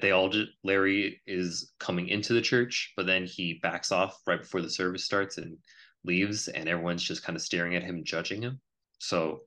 they 0.00 0.12
all 0.12 0.30
just, 0.30 0.50
Larry 0.64 1.20
is 1.26 1.72
coming 1.78 2.08
into 2.08 2.32
the 2.32 2.40
church, 2.40 2.92
but 2.96 3.06
then 3.06 3.26
he 3.26 3.60
backs 3.62 3.92
off 3.92 4.20
right 4.26 4.40
before 4.40 4.62
the 4.62 4.70
service 4.70 5.04
starts 5.04 5.38
and 5.38 5.58
leaves, 6.04 6.48
and 6.48 6.68
everyone's 6.68 7.02
just 7.02 7.22
kind 7.22 7.36
of 7.36 7.42
staring 7.42 7.76
at 7.76 7.82
him, 7.82 8.02
judging 8.04 8.42
him. 8.42 8.60
So 8.98 9.42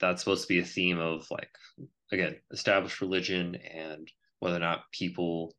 that's 0.00 0.22
supposed 0.22 0.42
to 0.42 0.48
be 0.48 0.60
a 0.60 0.64
theme 0.64 0.98
of 0.98 1.28
like 1.30 1.50
again 2.12 2.36
established 2.52 3.00
religion 3.00 3.56
and 3.56 4.08
whether 4.38 4.56
or 4.56 4.60
not 4.60 4.90
people 4.92 5.54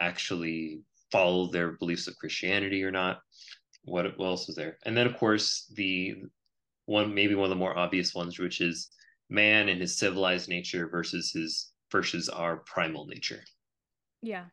actually 0.00 0.82
follow 1.10 1.50
their 1.50 1.72
beliefs 1.72 2.06
of 2.06 2.16
Christianity 2.16 2.84
or 2.84 2.90
not. 2.90 3.20
What, 3.84 4.18
what 4.18 4.26
else 4.26 4.46
was 4.46 4.56
there? 4.56 4.78
And 4.84 4.96
then, 4.96 5.06
of 5.06 5.16
course, 5.16 5.70
the 5.74 6.16
one, 6.86 7.14
maybe 7.14 7.34
one 7.34 7.44
of 7.44 7.50
the 7.50 7.56
more 7.56 7.76
obvious 7.76 8.14
ones, 8.14 8.38
which 8.38 8.60
is 8.60 8.90
man 9.30 9.68
and 9.68 9.80
his 9.80 9.98
civilized 9.98 10.48
nature 10.48 10.88
versus 10.88 11.32
his 11.32 11.72
versus 11.90 12.28
our 12.28 12.58
primal 12.58 13.06
nature. 13.06 13.42
Yeah, 14.22 14.44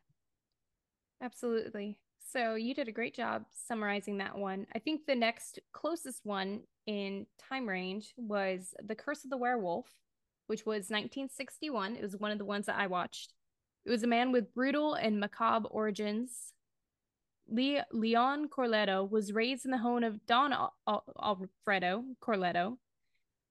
absolutely. 1.22 1.98
So 2.32 2.54
you 2.54 2.74
did 2.74 2.88
a 2.88 2.92
great 2.92 3.14
job 3.14 3.44
summarizing 3.52 4.18
that 4.18 4.36
one. 4.36 4.66
I 4.74 4.78
think 4.78 5.06
the 5.06 5.14
next 5.14 5.58
closest 5.72 6.20
one 6.24 6.60
in 6.86 7.26
time 7.38 7.68
range 7.68 8.12
was 8.16 8.74
The 8.84 8.94
Curse 8.94 9.24
of 9.24 9.30
the 9.30 9.36
Werewolf, 9.36 9.86
which 10.46 10.66
was 10.66 10.90
1961. 10.90 11.96
It 11.96 12.02
was 12.02 12.16
one 12.16 12.32
of 12.32 12.38
the 12.38 12.44
ones 12.44 12.66
that 12.66 12.78
I 12.78 12.86
watched. 12.86 13.32
It 13.86 13.90
was 13.90 14.02
a 14.02 14.08
man 14.08 14.32
with 14.32 14.52
brutal 14.52 14.94
and 14.94 15.20
macabre 15.20 15.68
origins. 15.68 16.52
Le- 17.48 17.86
Leon 17.92 18.48
Corledo 18.48 19.08
was 19.08 19.32
raised 19.32 19.64
in 19.64 19.70
the 19.70 19.78
home 19.78 20.02
of 20.02 20.26
Don 20.26 20.52
Al- 20.52 20.74
Al- 20.88 21.04
Alfredo 21.22 22.04
Corledo, 22.20 22.78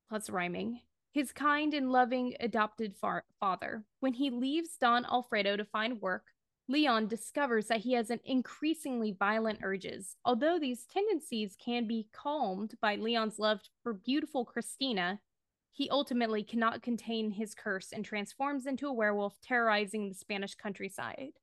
plus 0.09 0.29
rhyming, 0.29 0.81
his 1.13 1.31
kind 1.31 1.73
and 1.73 1.89
loving 1.89 2.35
adopted 2.41 2.97
far- 2.97 3.23
father. 3.39 3.85
When 4.01 4.11
he 4.11 4.29
leaves 4.29 4.75
Don 4.77 5.05
Alfredo 5.05 5.55
to 5.55 5.63
find 5.63 6.01
work, 6.01 6.25
Leon 6.67 7.07
discovers 7.07 7.67
that 7.67 7.81
he 7.81 7.93
has 7.93 8.09
an 8.09 8.19
increasingly 8.25 9.13
violent 9.13 9.59
urges. 9.63 10.17
Although 10.25 10.59
these 10.59 10.85
tendencies 10.85 11.55
can 11.63 11.87
be 11.87 12.09
calmed 12.11 12.73
by 12.81 12.97
Leon's 12.97 13.39
love 13.39 13.61
for 13.83 13.93
beautiful 13.93 14.43
Christina, 14.43 15.21
he 15.75 15.89
ultimately 15.89 16.41
cannot 16.41 16.81
contain 16.81 17.31
his 17.31 17.53
curse 17.53 17.91
and 17.91 18.05
transforms 18.05 18.65
into 18.65 18.88
a 18.88 18.93
werewolf, 18.93 19.41
terrorizing 19.41 20.07
the 20.07 20.15
Spanish 20.15 20.55
countryside. 20.55 21.33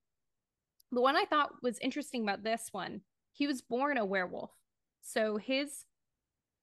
The 0.90 1.02
one 1.02 1.16
I 1.16 1.26
thought 1.26 1.62
was 1.62 1.78
interesting 1.80 2.22
about 2.22 2.42
this 2.42 2.70
one, 2.72 3.02
he 3.34 3.46
was 3.46 3.60
born 3.60 3.98
a 3.98 4.06
werewolf. 4.06 4.50
So 5.02 5.36
his 5.36 5.84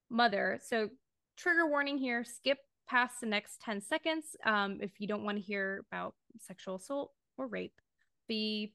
mother, 0.09 0.59
so 0.65 0.89
trigger 1.37 1.67
warning 1.67 1.99
here, 1.99 2.23
skip 2.23 2.57
past 2.87 3.19
the 3.21 3.27
next 3.27 3.61
10 3.61 3.81
seconds 3.81 4.35
um, 4.47 4.79
if 4.81 4.99
you 4.99 5.07
don't 5.07 5.23
want 5.23 5.37
to 5.37 5.43
hear 5.43 5.85
about 5.91 6.15
sexual 6.39 6.77
assault 6.77 7.11
or 7.37 7.45
rape. 7.45 7.79
The 8.27 8.71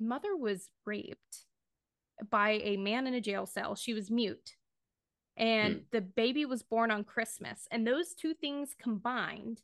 mother 0.00 0.34
was 0.36 0.68
raped 0.84 1.44
by 2.28 2.60
a 2.64 2.76
man 2.76 3.06
in 3.06 3.14
a 3.14 3.20
jail 3.20 3.46
cell. 3.46 3.76
She 3.76 3.94
was 3.94 4.10
mute 4.10 4.56
and 5.36 5.76
mm. 5.76 5.82
the 5.92 6.00
baby 6.00 6.44
was 6.44 6.62
born 6.62 6.90
on 6.90 7.04
Christmas. 7.04 7.68
And 7.70 7.86
those 7.86 8.14
two 8.14 8.34
things 8.34 8.74
combined 8.80 9.62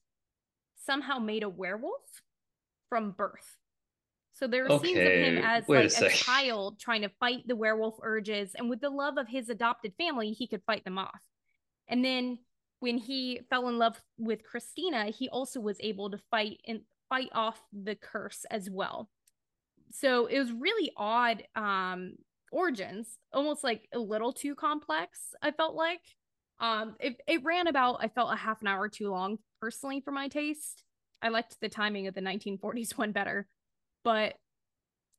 somehow 0.76 1.18
made 1.18 1.42
a 1.42 1.48
werewolf 1.48 2.22
from 2.88 3.12
birth. 3.12 3.56
So 4.34 4.46
there 4.46 4.64
are 4.64 4.72
okay. 4.72 4.88
scenes 4.88 4.98
of 4.98 5.12
him 5.12 5.38
as 5.38 5.68
Wait 5.68 5.92
like 5.94 6.02
a, 6.02 6.06
a 6.06 6.10
child 6.16 6.78
trying 6.78 7.02
to 7.02 7.10
fight 7.20 7.46
the 7.46 7.56
werewolf 7.56 7.96
urges, 8.02 8.54
and 8.54 8.68
with 8.68 8.80
the 8.80 8.90
love 8.90 9.18
of 9.18 9.28
his 9.28 9.48
adopted 9.48 9.92
family, 9.98 10.32
he 10.32 10.46
could 10.46 10.62
fight 10.66 10.84
them 10.84 10.98
off. 10.98 11.20
And 11.88 12.04
then 12.04 12.38
when 12.80 12.98
he 12.98 13.40
fell 13.50 13.68
in 13.68 13.78
love 13.78 14.00
with 14.18 14.42
Christina, 14.42 15.06
he 15.06 15.28
also 15.28 15.60
was 15.60 15.76
able 15.80 16.10
to 16.10 16.18
fight 16.30 16.60
and 16.66 16.80
fight 17.08 17.28
off 17.32 17.60
the 17.72 17.94
curse 17.94 18.44
as 18.50 18.68
well. 18.70 19.10
So 19.92 20.26
it 20.26 20.38
was 20.38 20.50
really 20.50 20.90
odd 20.96 21.44
um 21.54 22.14
origins, 22.52 23.18
almost 23.32 23.64
like 23.64 23.88
a 23.92 23.98
little 23.98 24.32
too 24.32 24.54
complex, 24.54 25.34
I 25.42 25.50
felt 25.50 25.74
like. 25.74 26.02
Um, 26.60 26.94
it, 27.00 27.20
it 27.26 27.42
ran 27.42 27.66
about, 27.66 27.96
I 28.00 28.08
felt 28.08 28.32
a 28.32 28.36
half 28.36 28.60
an 28.60 28.68
hour 28.68 28.88
too 28.88 29.10
long 29.10 29.38
personally 29.60 30.00
for 30.00 30.12
my 30.12 30.28
taste. 30.28 30.84
I 31.20 31.28
liked 31.28 31.56
the 31.60 31.68
timing 31.68 32.06
of 32.06 32.14
the 32.14 32.20
1940s 32.20 32.92
one 32.98 33.12
better, 33.12 33.48
but 34.04 34.34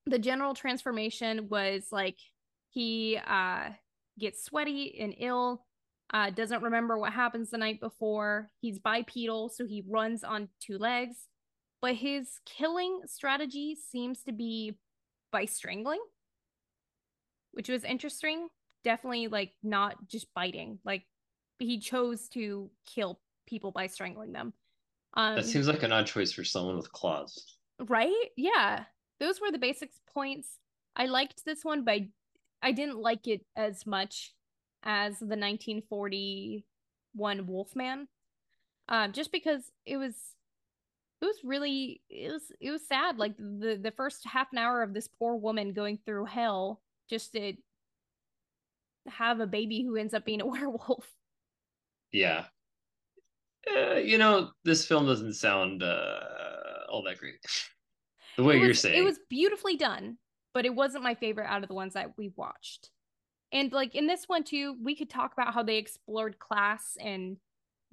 the 0.05 0.19
general 0.19 0.53
transformation 0.53 1.47
was 1.49 1.87
like 1.91 2.17
he 2.69 3.19
uh, 3.25 3.69
gets 4.19 4.43
sweaty 4.43 4.97
and 4.99 5.13
ill. 5.17 5.65
Uh, 6.13 6.29
doesn't 6.29 6.61
remember 6.61 6.97
what 6.97 7.13
happens 7.13 7.49
the 7.49 7.57
night 7.57 7.79
before. 7.79 8.49
He's 8.61 8.79
bipedal, 8.79 9.49
so 9.49 9.65
he 9.65 9.83
runs 9.87 10.23
on 10.23 10.49
two 10.59 10.77
legs. 10.77 11.27
But 11.81 11.95
his 11.95 12.39
killing 12.45 13.01
strategy 13.07 13.75
seems 13.75 14.23
to 14.23 14.31
be 14.31 14.77
by 15.31 15.45
strangling, 15.45 15.99
which 17.53 17.69
was 17.69 17.83
interesting. 17.83 18.47
Definitely 18.83 19.27
like 19.27 19.53
not 19.63 19.95
just 20.07 20.27
biting. 20.35 20.79
Like 20.83 21.03
he 21.59 21.79
chose 21.79 22.27
to 22.29 22.69
kill 22.85 23.19
people 23.47 23.71
by 23.71 23.87
strangling 23.87 24.33
them. 24.33 24.53
Um, 25.15 25.35
that 25.35 25.45
seems 25.45 25.67
like 25.67 25.83
an 25.83 25.91
odd 25.91 26.07
choice 26.07 26.31
for 26.31 26.43
someone 26.43 26.75
with 26.75 26.91
claws. 26.91 27.57
Right? 27.79 28.29
Yeah. 28.35 28.85
Those 29.19 29.39
were 29.39 29.51
the 29.51 29.59
basics 29.59 29.99
points. 30.13 30.57
I 30.95 31.05
liked 31.05 31.45
this 31.45 31.63
one, 31.63 31.83
but 31.83 32.01
I 32.61 32.71
didn't 32.71 32.99
like 32.99 33.27
it 33.27 33.45
as 33.55 33.85
much 33.85 34.33
as 34.83 35.19
the 35.19 35.37
1941 35.37 37.47
Wolfman. 37.47 38.07
Uh, 38.89 39.07
just 39.07 39.31
because 39.31 39.71
it 39.85 39.97
was 39.97 40.15
it 41.21 41.25
was 41.25 41.37
really 41.43 42.01
it 42.09 42.33
was 42.33 42.51
it 42.59 42.71
was 42.71 42.85
sad 42.85 43.17
like 43.17 43.37
the 43.37 43.79
the 43.81 43.93
first 43.95 44.25
half 44.25 44.47
an 44.51 44.57
hour 44.57 44.83
of 44.83 44.93
this 44.93 45.07
poor 45.07 45.35
woman 45.35 45.71
going 45.71 45.99
through 46.05 46.25
hell 46.25 46.81
just 47.13 47.33
to 47.33 47.53
have 49.07 49.39
a 49.39 49.45
baby 49.45 49.83
who 49.83 49.95
ends 49.95 50.13
up 50.13 50.25
being 50.25 50.41
a 50.41 50.45
werewolf 50.55 51.07
yeah 52.11 52.45
uh, 53.75 53.95
you 53.95 54.17
know 54.17 54.49
this 54.65 54.85
film 54.85 55.05
doesn't 55.05 55.33
sound 55.33 55.83
uh, 55.83 56.19
all 56.89 57.03
that 57.03 57.19
great 57.19 57.35
the 58.37 58.43
way 58.43 58.57
was, 58.57 58.65
you're 58.65 58.73
saying 58.73 58.97
it 58.97 59.05
was 59.05 59.19
beautifully 59.29 59.77
done 59.77 60.17
but 60.53 60.65
it 60.65 60.73
wasn't 60.73 61.03
my 61.03 61.13
favorite 61.13 61.47
out 61.47 61.61
of 61.61 61.67
the 61.67 61.75
ones 61.75 61.93
that 61.93 62.17
we 62.17 62.31
watched 62.35 62.89
and 63.51 63.71
like 63.71 63.93
in 63.93 64.07
this 64.07 64.23
one 64.25 64.43
too 64.43 64.75
we 64.81 64.95
could 64.95 65.09
talk 65.09 65.33
about 65.33 65.53
how 65.53 65.61
they 65.61 65.77
explored 65.77 66.39
class 66.39 66.97
and 66.99 67.37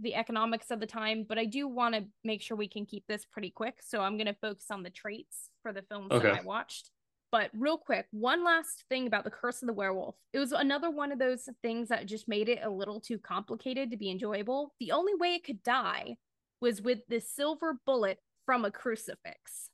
the 0.01 0.15
economics 0.15 0.71
of 0.71 0.81
the 0.81 0.87
time, 0.87 1.27
but 1.29 1.39
I 1.39 1.45
do 1.45 1.69
want 1.69 1.95
to 1.95 2.05
make 2.25 2.41
sure 2.41 2.57
we 2.57 2.69
can 2.69 2.87
keep 2.87 3.05
this 3.07 3.27
pretty 3.27 3.51
quick. 3.51 3.81
So 3.83 4.01
I'm 4.01 4.17
going 4.17 4.27
to 4.29 4.37
focus 4.41 4.71
on 4.71 4.83
the 4.83 4.89
traits 4.91 5.51
for 5.63 5.73
the 5.73 5.83
films 5.83 6.11
okay. 6.11 6.29
that 6.29 6.41
I 6.41 6.43
watched. 6.43 6.91
But 7.33 7.51
real 7.55 7.79
quick, 7.79 8.07
one 8.11 8.45
last 8.45 8.85
thing 8.89 9.07
about 9.07 9.25
the 9.25 9.31
Curse 9.31 9.63
of 9.63 9.69
the 9.69 9.73
Werewolf. 9.73 10.17
It 10.33 10.41
was 10.41 10.53
another 10.53 10.91
one 10.91 11.13
of 11.13 11.19
those 11.19 11.49
things 11.63 11.89
that 11.89 12.07
just 12.07 12.27
made 12.29 12.49
it 12.49 12.61
a 12.63 12.71
little 12.71 13.01
too 13.01 13.19
complicated 13.19 13.91
to 13.91 13.97
be 13.97 14.11
enjoyable. 14.11 14.75
The 14.81 14.93
only 14.93 15.15
way 15.15 15.35
it 15.35 15.45
could 15.45 15.63
die 15.63 16.17
was 16.61 16.83
with 16.83 17.01
the 17.09 17.21
silver 17.21 17.79
bullet 17.87 18.19
from 18.47 18.65
a 18.65 18.71
crucifix. 18.71 19.71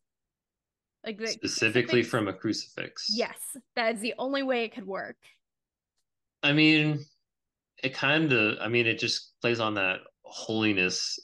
Like 1.05 1.19
specifically 1.29 2.03
crucifix, 2.03 2.09
from 2.09 2.29
a 2.29 2.33
crucifix. 2.35 3.07
Yes, 3.11 3.57
that 3.75 3.95
is 3.95 4.01
the 4.01 4.14
only 4.19 4.42
way 4.42 4.64
it 4.64 4.75
could 4.75 4.87
work. 4.87 5.16
I 6.42 6.53
mean, 6.53 7.05
it 7.83 7.95
kind 7.95 8.33
of, 8.33 8.59
I 8.61 8.69
mean, 8.69 8.87
it 8.87 8.99
just 8.99 9.33
plays 9.40 9.61
on 9.61 9.75
that 9.75 10.01
holiness 10.23 11.19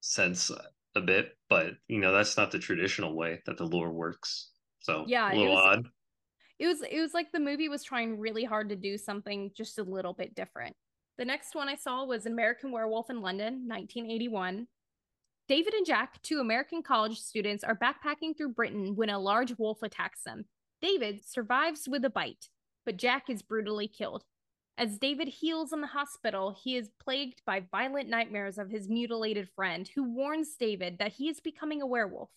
sense 0.00 0.50
a 0.94 1.00
bit, 1.00 1.36
but 1.48 1.72
you 1.86 2.00
know 2.00 2.12
that's 2.12 2.36
not 2.36 2.50
the 2.50 2.58
traditional 2.58 3.14
way 3.14 3.40
that 3.46 3.58
the 3.58 3.66
lore 3.66 3.92
works. 3.92 4.50
So 4.88 5.04
yeah, 5.06 5.30
a 5.30 5.34
little 5.34 5.52
it 5.52 5.54
was, 5.54 5.64
odd. 5.66 5.88
It 6.58 6.66
was 6.66 6.82
it 6.90 6.98
was 6.98 7.12
like 7.12 7.30
the 7.30 7.38
movie 7.38 7.68
was 7.68 7.84
trying 7.84 8.18
really 8.18 8.44
hard 8.44 8.70
to 8.70 8.76
do 8.76 8.96
something 8.96 9.50
just 9.54 9.78
a 9.78 9.82
little 9.82 10.14
bit 10.14 10.34
different. 10.34 10.74
The 11.18 11.26
next 11.26 11.54
one 11.54 11.68
I 11.68 11.76
saw 11.76 12.06
was 12.06 12.24
American 12.24 12.72
Werewolf 12.72 13.10
in 13.10 13.20
London, 13.20 13.66
1981. 13.66 14.66
David 15.46 15.74
and 15.74 15.84
Jack, 15.84 16.22
two 16.22 16.40
American 16.40 16.82
college 16.82 17.18
students, 17.20 17.64
are 17.64 17.76
backpacking 17.76 18.34
through 18.34 18.54
Britain 18.54 18.96
when 18.96 19.10
a 19.10 19.18
large 19.18 19.58
wolf 19.58 19.82
attacks 19.82 20.22
them. 20.22 20.46
David 20.80 21.20
survives 21.22 21.86
with 21.86 22.04
a 22.06 22.10
bite, 22.10 22.48
but 22.86 22.96
Jack 22.96 23.28
is 23.28 23.42
brutally 23.42 23.88
killed. 23.88 24.24
As 24.78 24.98
David 24.98 25.28
heals 25.28 25.74
in 25.74 25.82
the 25.82 25.86
hospital, 25.86 26.56
he 26.62 26.76
is 26.76 26.90
plagued 27.02 27.42
by 27.44 27.64
violent 27.72 28.08
nightmares 28.08 28.56
of 28.56 28.70
his 28.70 28.88
mutilated 28.88 29.50
friend, 29.54 29.90
who 29.94 30.04
warns 30.14 30.56
David 30.58 30.96
that 30.98 31.12
he 31.12 31.28
is 31.28 31.40
becoming 31.40 31.82
a 31.82 31.86
werewolf. 31.86 32.30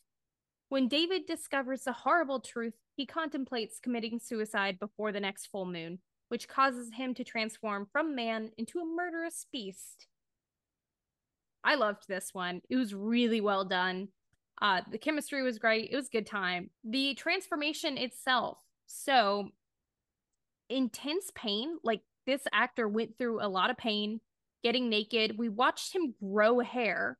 When 0.71 0.87
David 0.87 1.25
discovers 1.25 1.81
the 1.81 1.91
horrible 1.91 2.39
truth, 2.39 2.75
he 2.95 3.05
contemplates 3.05 3.77
committing 3.77 4.19
suicide 4.19 4.79
before 4.79 5.11
the 5.11 5.19
next 5.19 5.47
full 5.47 5.65
moon, 5.65 5.99
which 6.29 6.47
causes 6.47 6.91
him 6.93 7.13
to 7.15 7.25
transform 7.25 7.89
from 7.91 8.15
man 8.15 8.51
into 8.57 8.79
a 8.79 8.85
murderous 8.85 9.45
beast. 9.51 10.07
I 11.61 11.75
loved 11.75 12.07
this 12.07 12.29
one. 12.31 12.61
It 12.69 12.77
was 12.77 12.95
really 12.95 13.41
well 13.41 13.65
done. 13.65 14.07
Uh, 14.61 14.79
the 14.89 14.97
chemistry 14.97 15.43
was 15.43 15.59
great. 15.59 15.89
It 15.91 15.95
was 15.97 16.07
a 16.07 16.11
good 16.11 16.25
time. 16.25 16.69
The 16.85 17.15
transformation 17.15 17.97
itself, 17.97 18.57
so 18.85 19.49
intense 20.69 21.33
pain, 21.35 21.79
like 21.83 21.99
this 22.25 22.43
actor 22.53 22.87
went 22.87 23.17
through 23.17 23.43
a 23.43 23.49
lot 23.49 23.71
of 23.71 23.77
pain 23.77 24.21
getting 24.63 24.87
naked. 24.87 25.37
We 25.37 25.49
watched 25.49 25.93
him 25.93 26.15
grow 26.23 26.59
hair, 26.59 27.17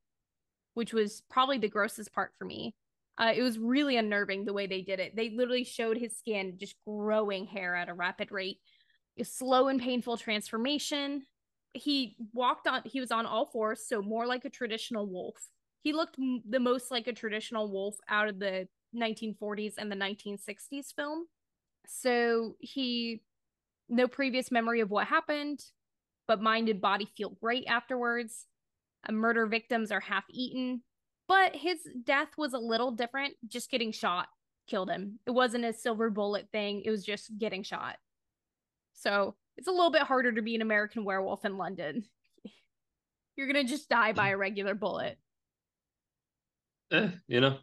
which 0.74 0.94
was 0.94 1.24
probably 1.30 1.58
the 1.58 1.68
grossest 1.68 2.14
part 2.14 2.32
for 2.40 2.46
me. 2.46 2.76
Uh, 3.22 3.34
it 3.36 3.44
was 3.44 3.60
really 3.60 3.98
unnerving 3.98 4.46
the 4.46 4.54
way 4.54 4.66
they 4.66 4.82
did 4.82 5.00
it. 5.00 5.16
They 5.16 5.30
literally 5.30 5.64
showed 5.64 5.98
his 5.98 6.18
skin 6.18 6.56
just 6.58 6.76
growing 6.88 7.46
hair 7.46 7.76
at 7.76 7.88
a 7.88 7.94
rapid 7.94 8.32
rate. 8.32 8.58
A 9.20 9.24
slow 9.24 9.68
and 9.68 9.80
painful 9.80 10.18
transformation. 10.18 11.24
He 11.74 12.16
walked 12.34 12.68
on, 12.68 12.82
he 12.86 13.00
was 13.00 13.12
on 13.12 13.28
all 13.28 13.46
fours, 13.46 13.86
so 13.88 14.02
more 14.02 14.26
like 14.26 14.44
a 14.46 14.50
traditional 14.50 15.06
wolf. 15.06 15.36
He 15.84 15.94
looked 15.94 16.18
m- 16.18 16.42
the 16.50 16.60
most 16.60 16.90
like 16.90 17.06
a 17.08 17.14
traditional 17.14 17.72
wolf 17.72 17.96
out 18.10 18.28
of 18.28 18.40
the 18.40 18.68
1940s 18.94 19.76
and 19.78 19.92
the 19.92 19.96
1960s 19.96 20.92
film. 20.92 21.28
So 21.88 22.56
he 22.60 23.22
no 23.90 24.08
previous 24.08 24.52
memory 24.52 24.82
of 24.82 24.90
what 24.90 25.08
happened, 25.08 25.64
but 26.28 26.42
mind 26.42 26.70
and 26.70 26.82
body 26.82 27.10
feel 27.18 27.38
great 27.42 27.66
afterwards. 27.68 28.48
Murder 29.10 29.48
victims 29.48 29.92
are 29.92 30.00
half 30.00 30.26
eaten, 30.30 30.84
but 31.32 31.56
his 31.56 31.80
death 32.04 32.28
was 32.38 32.54
a 32.54 32.60
little 32.60 32.92
different. 32.92 33.36
Just 33.48 33.72
getting 33.72 33.94
shot 33.94 34.28
killed 34.68 34.90
him. 34.90 35.18
It 35.26 35.32
wasn't 35.32 35.64
a 35.64 35.72
silver 35.72 36.10
bullet 36.10 36.48
thing, 36.52 36.82
it 36.84 36.90
was 36.90 37.06
just 37.06 37.38
getting 37.38 37.64
shot. 37.64 37.96
So 38.94 39.36
it's 39.58 39.70
a 39.70 39.72
little 39.72 39.92
bit 39.92 40.02
harder 40.02 40.34
to 40.34 40.42
be 40.42 40.56
an 40.56 40.62
American 40.62 41.06
werewolf 41.06 41.46
in 41.46 41.58
London. 41.58 42.04
You're 43.38 43.52
going 43.52 43.66
to 43.66 43.72
just 43.72 43.88
die 43.88 44.12
by 44.12 44.30
a 44.30 44.38
regular 44.38 44.76
bullet. 44.76 45.18
Eh, 46.92 47.10
you 47.28 47.40
know. 47.40 47.58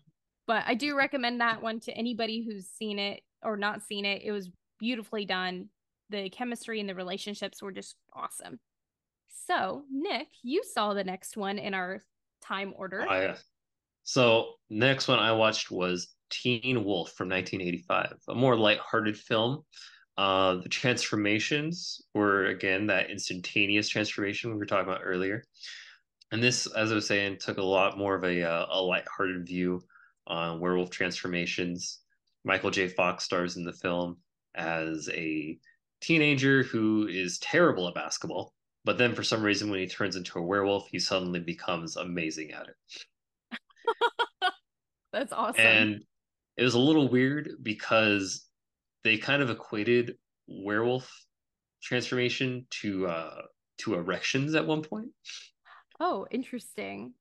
But 0.47 0.65
I 0.67 0.75
do 0.75 0.97
recommend 0.97 1.43
that 1.43 1.63
one 1.63 1.79
to 1.81 1.93
anybody 1.93 2.43
who's 2.43 2.69
seen 2.69 2.99
it 2.99 3.21
or 3.43 3.59
not 3.59 3.83
seen 3.83 4.07
it. 4.07 4.23
It 4.25 4.33
was 4.33 4.51
beautifully 4.79 5.27
done 5.27 5.69
the 6.09 6.31
chemistry 6.31 6.81
and 6.81 6.89
the 6.89 6.95
relationships 6.95 7.63
were 7.63 7.73
just 7.73 7.97
awesome. 8.15 8.61
So, 9.47 9.83
Nick, 9.93 10.29
you 10.43 10.63
saw 10.65 10.95
the 10.95 11.05
next 11.05 11.37
one 11.37 11.59
in 11.59 11.75
our 11.75 12.03
time 12.41 12.73
order. 12.77 13.07
Oh, 13.09 13.21
yeah. 13.21 13.37
So, 14.09 14.55
next 14.71 15.07
one 15.07 15.19
I 15.19 15.33
watched 15.33 15.71
was 15.71 16.09
Teen 16.31 16.83
Wolf 16.83 17.13
from 17.13 17.29
1985, 17.29 18.15
a 18.29 18.35
more 18.35 18.57
light-hearted 18.57 19.19
film. 19.19 19.67
Uh, 20.17 20.55
the 20.63 20.69
transformations 20.71 22.01
were 22.15 22.47
again 22.47 22.87
that 22.87 23.11
instantaneous 23.11 23.87
transformation 23.87 24.51
we 24.51 24.57
were 24.57 24.65
talking 24.65 24.89
about 24.89 25.03
earlier, 25.05 25.45
and 26.33 26.43
this, 26.43 26.67
as 26.69 26.91
I 26.91 26.95
was 26.95 27.07
saying, 27.07 27.37
took 27.37 27.59
a 27.59 27.63
lot 27.63 27.99
more 27.99 28.15
of 28.15 28.25
a 28.25 28.43
uh, 28.45 28.65
a 28.71 28.81
light-hearted 28.81 29.47
view 29.47 29.83
on 30.27 30.59
werewolf 30.59 30.89
transformations. 30.89 32.01
Michael 32.45 32.71
J. 32.71 32.89
Fox 32.89 33.25
stars 33.25 33.59
in 33.59 33.65
the 33.65 33.75
film 33.75 34.17
as 34.55 35.11
a 35.13 35.59
teenager 36.01 36.63
who 36.63 37.09
is 37.09 37.39
terrible 37.41 37.87
at 37.87 37.95
basketball, 37.95 38.55
but 38.87 38.97
then 38.97 39.15
for 39.15 39.23
some 39.23 39.43
reason, 39.43 39.69
when 39.69 39.81
he 39.81 39.87
turns 39.87 40.17
into 40.17 40.39
a 40.39 40.43
werewolf, 40.43 40.89
he 40.89 40.99
suddenly 40.99 41.41
becomes 41.41 41.97
amazing 41.97 42.53
at 42.53 42.69
it. 42.69 43.05
That's 45.13 45.33
awesome. 45.33 45.65
And 45.65 46.03
it 46.57 46.65
was 46.65 46.75
a 46.75 46.79
little 46.79 47.09
weird 47.09 47.51
because 47.63 48.47
they 49.05 49.17
kind 49.17 49.43
of 49.43 49.51
equated 49.51 50.17
werewolf 50.47 51.11
transformation 51.83 52.67
to 52.71 53.07
uh 53.07 53.43
to 53.79 53.95
erections 53.95 54.55
at 54.55 54.67
one 54.67 54.83
point. 54.83 55.09
Oh, 56.01 56.27
interesting. 56.31 57.15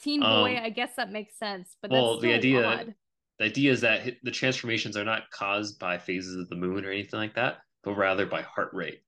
Teen 0.00 0.20
boy, 0.20 0.56
um, 0.56 0.64
I 0.64 0.70
guess 0.70 0.96
that 0.96 1.12
makes 1.12 1.38
sense. 1.38 1.76
But 1.82 1.90
well, 1.90 2.18
the 2.18 2.32
idea 2.32 2.64
odd. 2.64 2.94
the 3.38 3.44
idea 3.44 3.70
is 3.70 3.82
that 3.82 4.14
the 4.22 4.30
transformations 4.30 4.96
are 4.96 5.04
not 5.04 5.30
caused 5.30 5.78
by 5.78 5.98
phases 5.98 6.36
of 6.36 6.48
the 6.48 6.56
moon 6.56 6.84
or 6.84 6.90
anything 6.90 7.20
like 7.20 7.34
that 7.34 7.58
but 7.82 7.94
rather 7.94 8.26
by 8.26 8.42
heart 8.42 8.70
rate. 8.72 9.00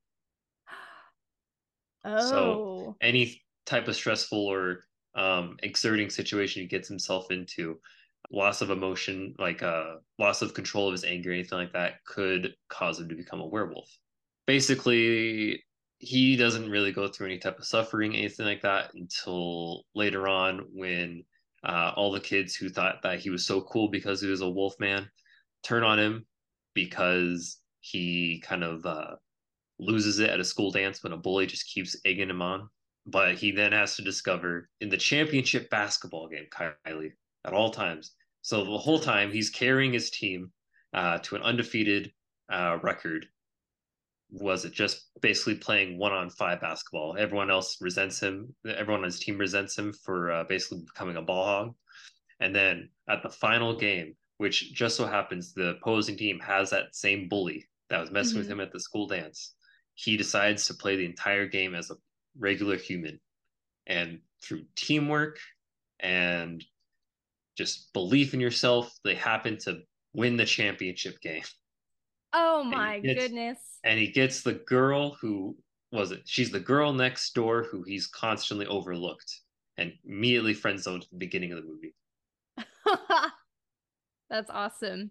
Oh. 2.05 2.31
So 2.31 2.97
any 3.01 3.41
type 3.65 3.87
of 3.87 3.95
stressful 3.95 4.37
or 4.37 4.81
um, 5.15 5.57
exerting 5.63 6.11
situation 6.11 6.63
he 6.63 6.69
gets 6.69 6.89
himself 6.89 7.31
into, 7.31 7.79
loss 8.31 8.63
of 8.63 8.71
emotion, 8.71 9.35
like 9.39 9.63
uh, 9.63 9.97
loss 10.19 10.43
of 10.43 10.55
control 10.55 10.89
of 10.89 10.93
his 10.93 11.05
anger, 11.05 11.33
anything 11.33 11.59
like 11.59 11.73
that, 11.73 12.05
could 12.05 12.55
cause 12.69 13.01
him 13.01 13.09
to 13.09 13.15
become 13.15 13.41
a 13.41 13.47
werewolf. 13.47 13.91
Basically, 14.47 15.63
he 15.99 16.37
doesn't 16.37 16.71
really 16.71 16.93
go 16.93 17.09
through 17.09 17.27
any 17.27 17.39
type 17.39 17.59
of 17.59 17.65
suffering, 17.65 18.17
anything 18.17 18.47
like 18.47 18.63
that, 18.63 18.93
until 18.95 19.85
later 19.95 20.27
on 20.27 20.67
when 20.73 21.25
uh, 21.65 21.93
all 21.95 22.11
the 22.11 22.21
kids 22.21 22.55
who 22.55 22.69
thought 22.69 23.03
that 23.03 23.21
he 23.21 23.31
was 23.31 23.47
so 23.47 23.61
cool 23.63 23.89
because 23.89 24.21
he 24.21 24.29
was 24.29 24.41
a 24.41 24.51
wolf 24.51 24.75
man 24.81 25.09
turn 25.63 25.85
on 25.85 25.99
him 25.99 26.27
because 26.75 27.61
he 27.81 28.43
kind 28.45 28.65
of 28.65 28.85
uh, 28.85 29.15
loses 29.79 30.19
it 30.19 30.31
at 30.31 30.41
a 30.41 30.45
school 30.45 30.71
dance 30.71 31.03
when 31.03 31.13
a 31.13 31.17
bully 31.17 31.47
just 31.47 31.67
keeps 31.67 31.97
egging 32.05 32.31
him 32.31 32.43
on. 32.43 32.69
But 33.07 33.35
he 33.35 33.51
then 33.51 33.73
has 33.73 33.97
to 33.97 34.03
discover 34.03 34.69
in 34.81 34.89
the 34.89 34.97
championship 34.97 35.71
basketball 35.71 36.29
game, 36.29 36.47
Kylie, 36.51 37.13
at 37.45 37.53
all 37.53 37.71
times. 37.71 38.13
So 38.43 38.65
the 38.65 38.79
whole 38.79 39.01
time 39.01 39.33
he's 39.33 39.51
carrying 39.51 39.93
his 39.93 40.11
team 40.11 40.53
uh, 40.95 41.19
to 41.19 41.37
an 41.37 41.43
undefeated 41.43 42.13
uh, 42.51 42.79
record. 42.83 43.27
Was 44.31 44.65
it 44.65 44.73
just 44.73 45.11
basically 45.21 45.57
playing 45.57 45.99
one 45.99 46.13
on 46.13 46.31
five 46.31 46.61
basketball? 46.61 47.17
Everyone 47.19 47.51
else 47.51 47.77
resents 47.81 48.21
him. 48.21 48.55
Everyone 48.67 49.01
on 49.01 49.07
his 49.07 49.21
team 49.21 49.37
resents 49.37 49.77
him 49.77 49.93
for 49.93 50.31
uh, 50.33 50.45
basically 50.45 50.85
becoming 50.87 51.17
a 51.17 51.23
ball 51.23 51.45
hog. 51.45 51.75
And 52.41 52.55
then 52.55 52.89
at 53.09 53.23
the 53.23 53.29
final 53.29 53.77
game, 53.77 54.17
which 54.39 54.73
just 54.73 54.97
so 54.97 55.07
happens 55.07 55.53
the 55.53 55.77
opposing 55.77 56.17
team 56.17 56.41
has 56.41 56.71
that 56.71 56.97
same 56.97 57.29
bully 57.29 57.69
that 57.91 58.01
was 58.01 58.11
messing 58.11 58.33
mm-hmm. 58.33 58.39
with 58.39 58.51
him 58.51 58.61
at 58.61 58.73
the 58.73 58.81
school 58.81 59.07
dance, 59.07 59.55
he 59.95 60.17
decides 60.17 60.67
to 60.67 60.75
play 60.75 60.97
the 60.97 61.05
entire 61.05 61.47
game 61.47 61.75
as 61.75 61.91
a 61.91 61.97
regular 62.39 62.77
human. 62.77 63.21
And 63.87 64.21
through 64.43 64.65
teamwork 64.77 65.39
and 66.01 66.65
just 67.57 67.93
belief 67.93 68.35
in 68.35 68.41
yourself, 68.41 68.93
they 69.05 69.15
happen 69.15 69.59
to 69.59 69.81
win 70.15 70.37
the 70.37 70.45
championship 70.45 71.21
game. 71.21 71.43
Oh 72.33 72.65
my 72.65 73.01
gets, 73.01 73.21
goodness. 73.21 73.59
And 73.85 73.99
he 73.99 74.09
gets 74.09 74.43
the 74.43 74.55
girl 74.55 75.17
who 75.21 75.57
was 75.93 76.11
it? 76.11 76.23
She's 76.25 76.51
the 76.51 76.61
girl 76.61 76.93
next 76.93 77.35
door 77.35 77.65
who 77.65 77.83
he's 77.83 78.07
constantly 78.07 78.67
overlooked 78.67 79.41
and 79.77 79.93
immediately 80.05 80.55
friend 80.55 80.81
zoned 80.81 81.03
at 81.03 81.11
the 81.11 81.19
beginning 81.19 81.53
of 81.53 81.59
the 81.59 81.69
movie. 81.69 81.95
That's 84.31 84.51
awesome. 84.51 85.11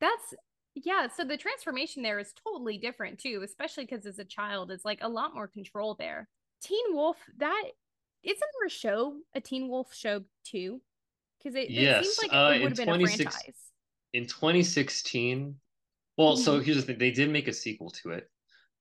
That's 0.00 0.34
yeah, 0.74 1.08
so 1.08 1.24
the 1.24 1.36
transformation 1.36 2.02
there 2.02 2.18
is 2.18 2.32
totally 2.44 2.78
different 2.78 3.18
too, 3.18 3.42
especially 3.44 3.84
because 3.84 4.06
as 4.06 4.18
a 4.18 4.24
child, 4.24 4.70
it's 4.70 4.84
like 4.84 5.00
a 5.02 5.08
lot 5.08 5.34
more 5.34 5.48
control 5.48 5.96
there. 5.98 6.28
Teen 6.62 6.94
Wolf, 6.94 7.16
that 7.38 7.64
isn't 8.22 8.38
there 8.38 8.66
a 8.66 8.70
show, 8.70 9.16
a 9.34 9.40
Teen 9.40 9.68
Wolf 9.68 9.94
show 9.94 10.22
too? 10.44 10.80
Because 11.38 11.56
it, 11.56 11.70
yes. 11.70 12.04
it 12.04 12.04
seems 12.04 12.30
like 12.30 12.32
uh, 12.32 12.52
it 12.54 12.62
would 12.62 12.78
have 12.78 12.86
been 12.86 13.02
a 13.02 13.06
franchise. 13.06 13.54
In 14.12 14.26
2016, 14.26 15.54
well, 16.16 16.34
mm-hmm. 16.34 16.42
so 16.42 16.60
here's 16.60 16.76
the 16.76 16.82
thing: 16.82 16.98
they 16.98 17.10
did 17.10 17.30
make 17.30 17.48
a 17.48 17.52
sequel 17.52 17.90
to 18.02 18.10
it. 18.10 18.28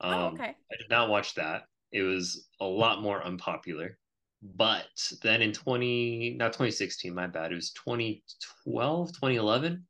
Oh, 0.02 0.10
um, 0.10 0.20
oh, 0.20 0.28
okay. 0.36 0.56
I 0.72 0.76
did 0.78 0.90
not 0.90 1.10
watch 1.10 1.36
that. 1.36 1.64
It 1.92 2.02
was 2.02 2.48
a 2.60 2.66
lot 2.66 3.02
more 3.02 3.24
unpopular. 3.24 3.98
But 4.42 4.88
then 5.22 5.42
in 5.42 5.52
20, 5.52 6.36
not 6.38 6.54
2016, 6.54 7.14
my 7.14 7.28
bad. 7.28 7.52
It 7.52 7.56
was 7.56 7.72
2012, 7.72 9.10
2011, 9.10 9.86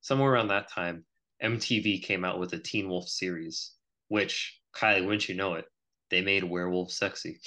somewhere 0.00 0.32
around 0.32 0.48
that 0.48 0.70
time. 0.70 1.04
MTV 1.42 2.02
came 2.02 2.24
out 2.24 2.38
with 2.38 2.52
a 2.52 2.58
Teen 2.58 2.88
Wolf 2.88 3.08
series, 3.08 3.72
which 4.08 4.60
Kylie, 4.74 5.04
wouldn't 5.04 5.28
you 5.28 5.34
know 5.34 5.54
it, 5.54 5.64
they 6.10 6.20
made 6.20 6.44
werewolf 6.44 6.90
sexy. 6.90 7.40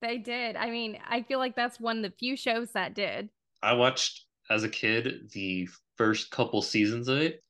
They 0.00 0.18
did. 0.18 0.56
I 0.56 0.70
mean, 0.70 0.98
I 1.08 1.22
feel 1.22 1.38
like 1.38 1.56
that's 1.56 1.80
one 1.80 1.98
of 1.98 2.02
the 2.04 2.16
few 2.18 2.36
shows 2.36 2.70
that 2.72 2.94
did. 2.94 3.28
I 3.62 3.72
watched 3.72 4.26
as 4.48 4.62
a 4.62 4.68
kid 4.68 5.30
the 5.32 5.68
first 5.96 6.30
couple 6.30 6.62
seasons 6.62 7.08
of 7.08 7.18
it, 7.18 7.42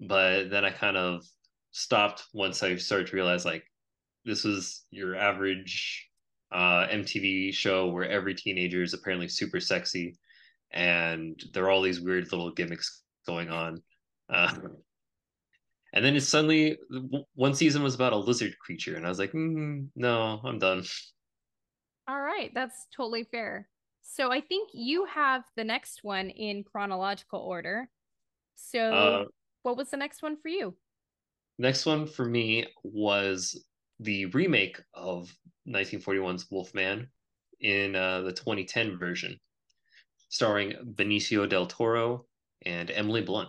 but 0.00 0.50
then 0.50 0.64
I 0.64 0.70
kind 0.70 0.96
of 0.96 1.24
stopped 1.70 2.24
once 2.32 2.62
I 2.62 2.76
started 2.76 3.08
to 3.08 3.16
realize 3.16 3.44
like 3.44 3.64
this 4.24 4.44
was 4.44 4.84
your 4.90 5.16
average 5.16 6.08
uh, 6.52 6.86
MTV 6.88 7.52
show 7.54 7.88
where 7.88 8.08
every 8.08 8.34
teenager 8.34 8.82
is 8.82 8.94
apparently 8.94 9.28
super 9.28 9.60
sexy, 9.60 10.16
and 10.72 11.40
there 11.52 11.64
are 11.64 11.70
all 11.70 11.82
these 11.82 12.00
weird 12.00 12.30
little 12.32 12.50
gimmicks 12.50 13.02
going 13.26 13.50
on. 13.50 13.82
Uh, 14.32 14.52
and 15.92 16.04
then 16.04 16.16
it 16.16 16.22
suddenly 16.22 16.78
one 17.34 17.54
season 17.54 17.82
was 17.82 17.94
about 17.94 18.12
a 18.12 18.16
lizard 18.16 18.58
creature, 18.58 18.96
and 18.96 19.06
I 19.06 19.08
was 19.08 19.18
like, 19.18 19.32
mm, 19.32 19.86
no, 19.94 20.40
I'm 20.44 20.58
done. 20.58 20.84
All 22.08 22.20
right, 22.20 22.50
that's 22.54 22.86
totally 22.94 23.24
fair. 23.30 23.68
So 24.02 24.30
I 24.30 24.40
think 24.40 24.70
you 24.74 25.06
have 25.06 25.44
the 25.56 25.64
next 25.64 26.00
one 26.02 26.30
in 26.30 26.64
chronological 26.64 27.40
order. 27.40 27.88
So 28.54 28.92
uh, 28.92 29.24
what 29.62 29.76
was 29.76 29.90
the 29.90 29.96
next 29.96 30.22
one 30.22 30.36
for 30.36 30.48
you? 30.48 30.74
Next 31.58 31.86
one 31.86 32.06
for 32.06 32.24
me 32.24 32.66
was 32.82 33.64
the 34.00 34.26
remake 34.26 34.80
of 34.92 35.32
1941's 35.68 36.50
Wolfman 36.50 37.08
in 37.60 37.96
uh, 37.96 38.22
the 38.22 38.32
2010 38.32 38.98
version, 38.98 39.38
starring 40.28 40.74
Benicio 40.96 41.48
del 41.48 41.66
Toro 41.66 42.26
and 42.66 42.90
Emily 42.90 43.22
Blunt. 43.22 43.48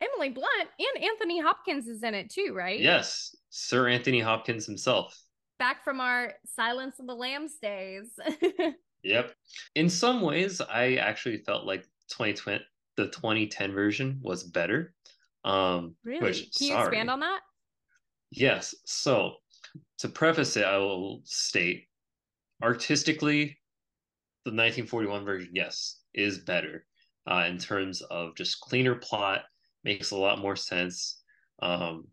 Emily 0.00 0.30
Blunt 0.30 0.68
and 0.78 1.04
Anthony 1.04 1.40
Hopkins 1.40 1.88
is 1.88 2.02
in 2.02 2.14
it 2.14 2.30
too, 2.30 2.52
right? 2.54 2.78
Yes, 2.78 3.34
Sir 3.50 3.88
Anthony 3.88 4.20
Hopkins 4.20 4.66
himself. 4.66 5.20
Back 5.58 5.82
from 5.82 6.00
our 6.00 6.34
Silence 6.46 7.00
of 7.00 7.06
the 7.06 7.14
Lambs 7.14 7.54
days. 7.60 8.10
yep. 9.02 9.32
In 9.74 9.90
some 9.90 10.20
ways, 10.20 10.60
I 10.60 10.94
actually 10.94 11.38
felt 11.38 11.66
like 11.66 11.82
2020, 12.10 12.64
the 12.96 13.06
2010 13.06 13.72
version 13.72 14.18
was 14.22 14.44
better. 14.44 14.94
Um, 15.44 15.96
really? 16.04 16.20
Which, 16.20 16.54
Can 16.56 16.66
you 16.68 16.72
sorry. 16.74 16.86
expand 16.86 17.10
on 17.10 17.20
that? 17.20 17.40
Yes. 18.30 18.74
So, 18.84 19.34
to 19.98 20.08
preface 20.08 20.56
it, 20.56 20.64
I 20.64 20.78
will 20.78 21.22
state 21.24 21.88
artistically, 22.62 23.58
the 24.44 24.50
1941 24.50 25.24
version, 25.24 25.50
yes, 25.52 26.00
is 26.14 26.38
better 26.38 26.86
uh, 27.30 27.44
in 27.48 27.58
terms 27.58 28.00
of 28.02 28.34
just 28.36 28.60
cleaner 28.60 28.94
plot 28.94 29.42
makes 29.84 30.10
a 30.10 30.16
lot 30.16 30.38
more 30.38 30.56
sense. 30.56 31.22
Um, 31.60 32.08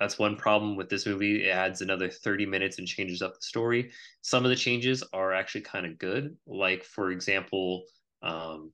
that's 0.00 0.18
one 0.18 0.36
problem 0.36 0.76
with 0.76 0.88
this 0.88 1.06
movie. 1.06 1.44
It 1.44 1.50
adds 1.50 1.80
another 1.80 2.08
30 2.08 2.46
minutes 2.46 2.78
and 2.78 2.88
changes 2.88 3.22
up 3.22 3.34
the 3.34 3.42
story. 3.42 3.92
Some 4.20 4.44
of 4.44 4.50
the 4.50 4.56
changes 4.56 5.04
are 5.12 5.32
actually 5.32 5.60
kind 5.60 5.86
of 5.86 5.98
good. 5.98 6.36
Like, 6.46 6.82
for 6.82 7.12
example, 7.12 7.84
um, 8.20 8.72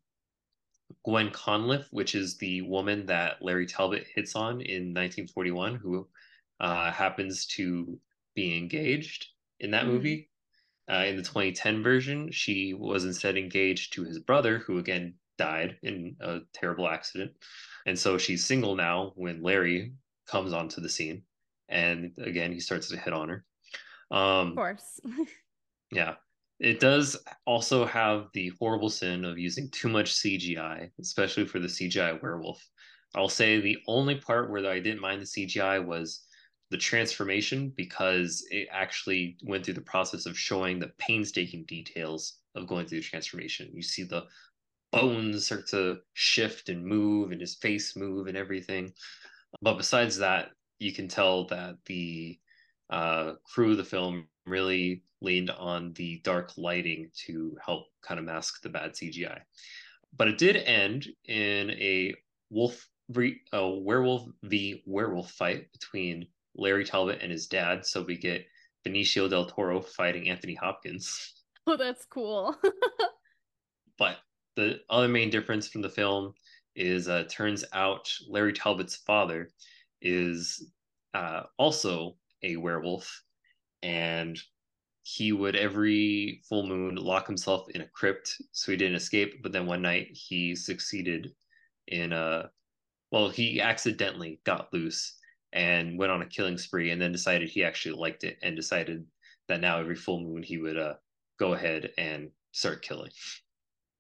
Gwen 1.05 1.31
Conliffe, 1.31 1.89
which 1.91 2.15
is 2.15 2.39
the 2.39 2.63
woman 2.63 3.05
that 3.07 3.43
Larry 3.43 3.67
Talbot 3.67 4.07
hits 4.15 4.35
on 4.35 4.63
in 4.63 4.95
1941, 4.95 5.75
who 5.75 6.09
uh, 6.61 6.91
happens 6.91 7.45
to 7.47 7.99
be 8.35 8.57
engaged 8.57 9.27
in 9.61 9.71
that 9.73 9.83
mm-hmm. 9.83 9.93
movie. 9.93 10.31
Uh, 10.91 11.05
in 11.05 11.17
the 11.17 11.23
2010 11.23 11.83
version, 11.83 12.33
she 12.33 12.73
was 12.73 13.05
instead 13.05 13.37
engaged 13.37 13.93
to 13.93 14.05
his 14.05 14.19
brother, 14.19 14.59
who 14.61 14.79
again 14.79 15.13
died 15.39 15.79
in 15.83 16.17
a 16.21 16.41
terrible 16.53 16.89
accident. 16.89 17.33
And 17.87 17.99
so 17.99 18.19
she's 18.19 18.45
single 18.45 18.77
now 18.77 19.13
when 19.17 19.43
Larry 19.43 19.93
comes 20.27 20.53
onto 20.53 20.81
the 20.81 20.89
scene. 20.89 21.23
And 21.69 22.13
again, 22.19 22.53
he 22.53 22.61
starts 22.61 22.89
to 22.89 22.97
hit 22.97 23.13
on 23.13 23.29
her. 23.29 23.45
Um, 24.11 24.49
of 24.49 24.57
course. 24.57 25.01
yeah. 25.93 26.15
It 26.61 26.81
does 26.81 27.17
also 27.47 27.87
have 27.87 28.27
the 28.35 28.53
horrible 28.59 28.91
sin 28.91 29.25
of 29.25 29.39
using 29.39 29.71
too 29.71 29.89
much 29.89 30.15
CGI, 30.15 30.91
especially 31.01 31.47
for 31.47 31.61
the 31.61 31.69
CGI 31.69 32.21
werewolf. 32.21 32.63
I'll 33.15 33.29
say 33.29 33.61
the 33.61 33.79
only 33.87 34.17
part 34.17 34.51
where 34.51 34.67
I 34.69 34.81
didn't 34.81 35.01
mind 35.01 35.23
the 35.23 35.25
CGI 35.47 35.85
was 35.85 36.27
the 36.71 36.77
transformation 36.77 37.73
because 37.77 38.45
it 38.51 38.69
actually 38.71 39.39
went 39.43 39.65
through 39.65 39.75
the 39.75 39.81
process 39.81 40.27
of 40.27 40.39
showing 40.39 40.79
the 40.79 40.93
painstaking 40.99 41.65
details 41.65 42.41
of 42.55 42.67
going 42.67 42.87
through 42.87 43.01
the 43.01 43.05
transformation. 43.05 43.71
You 43.73 43.83
see 43.83 44.03
the 44.03 44.25
bones 44.93 45.47
start 45.47 45.67
to 45.69 45.99
shift 46.15 46.69
and 46.69 46.85
move 46.85 47.31
and 47.33 47.41
his 47.41 47.57
face 47.57 47.97
move 47.97 48.27
and 48.27 48.37
everything. 48.37 48.93
But 49.63 49.77
besides 49.77 50.19
that, 50.19 50.51
you 50.79 50.93
can 50.93 51.09
tell 51.09 51.47
that 51.47 51.77
the 51.87 52.39
uh, 52.91 53.33
crew 53.45 53.73
of 53.73 53.77
the 53.77 53.85
film 53.85 54.29
really 54.47 55.03
leaned 55.21 55.51
on 55.51 55.93
the 55.95 56.21
dark 56.25 56.53
lighting 56.57 57.11
to 57.27 57.57
help 57.65 57.87
kind 58.03 58.19
of 58.19 58.27
mask 58.27 58.63
the 58.63 58.69
bad 58.69 58.93
CGI. 58.93 59.41
But 60.17 60.29
it 60.29 60.39
did 60.39 60.57
end 60.57 61.07
in 61.25 61.71
a 61.73 62.15
wolf, 62.51 62.89
a 63.53 63.69
werewolf 63.69 64.27
v 64.45 64.83
werewolf 64.87 65.31
fight 65.33 65.71
between 65.73 66.27
Larry 66.55 66.85
Talbot 66.85 67.21
and 67.23 67.31
his 67.31 67.47
dad. 67.47 67.85
So 67.85 68.03
we 68.03 68.17
get 68.17 68.47
Benicio 68.87 69.29
del 69.29 69.47
Toro 69.47 69.81
fighting 69.81 70.29
Anthony 70.29 70.55
Hopkins. 70.55 71.35
Oh, 71.71 71.77
that's 71.77 72.07
cool. 72.07 72.57
but 73.99 74.17
the 74.59 74.81
other 74.91 75.07
main 75.07 75.31
difference 75.31 75.69
from 75.69 75.83
the 75.83 75.89
film 75.89 76.35
is 76.75 77.09
uh, 77.09 77.23
turns 77.31 77.65
out 77.73 78.13
Larry 78.29 78.53
Talbot's 78.53 78.97
father 78.97 79.51
is 80.03 80.73
uh, 81.15 81.45
also 81.59 82.17
a 82.43 82.57
werewolf, 82.57 83.23
and 83.85 84.37
he 85.05 85.31
would 85.31 85.55
every 85.55 86.43
full 86.49 86.67
moon 86.67 86.97
lock 86.97 87.29
himself 87.29 87.71
in 87.71 87.83
a 87.83 87.89
crypt 87.95 88.35
so 88.51 88.73
he 88.73 88.77
didn't 88.77 88.97
escape. 88.97 89.45
But 89.45 89.53
then 89.53 89.65
one 89.65 89.81
night 89.81 90.09
he 90.11 90.57
succeeded 90.57 91.31
in 91.87 92.13
a 92.13 92.17
uh, 92.17 92.47
well, 93.13 93.29
he 93.29 93.61
accidentally 93.61 94.41
got 94.45 94.73
loose 94.73 95.19
and 95.53 95.97
went 95.97 96.11
on 96.11 96.23
a 96.23 96.27
killing 96.27 96.59
spree, 96.59 96.91
and 96.91 97.01
then 97.01 97.13
decided 97.13 97.49
he 97.49 97.63
actually 97.63 97.95
liked 97.95 98.25
it 98.25 98.39
and 98.43 98.57
decided 98.57 99.07
that 99.47 99.61
now 99.61 99.79
every 99.79 99.95
full 99.95 100.21
moon 100.21 100.43
he 100.43 100.59
would 100.59 100.77
uh, 100.77 100.95
go 101.39 101.55
ahead 101.55 101.93
and 101.97 102.31
start 102.51 102.83
killing. 102.83 103.13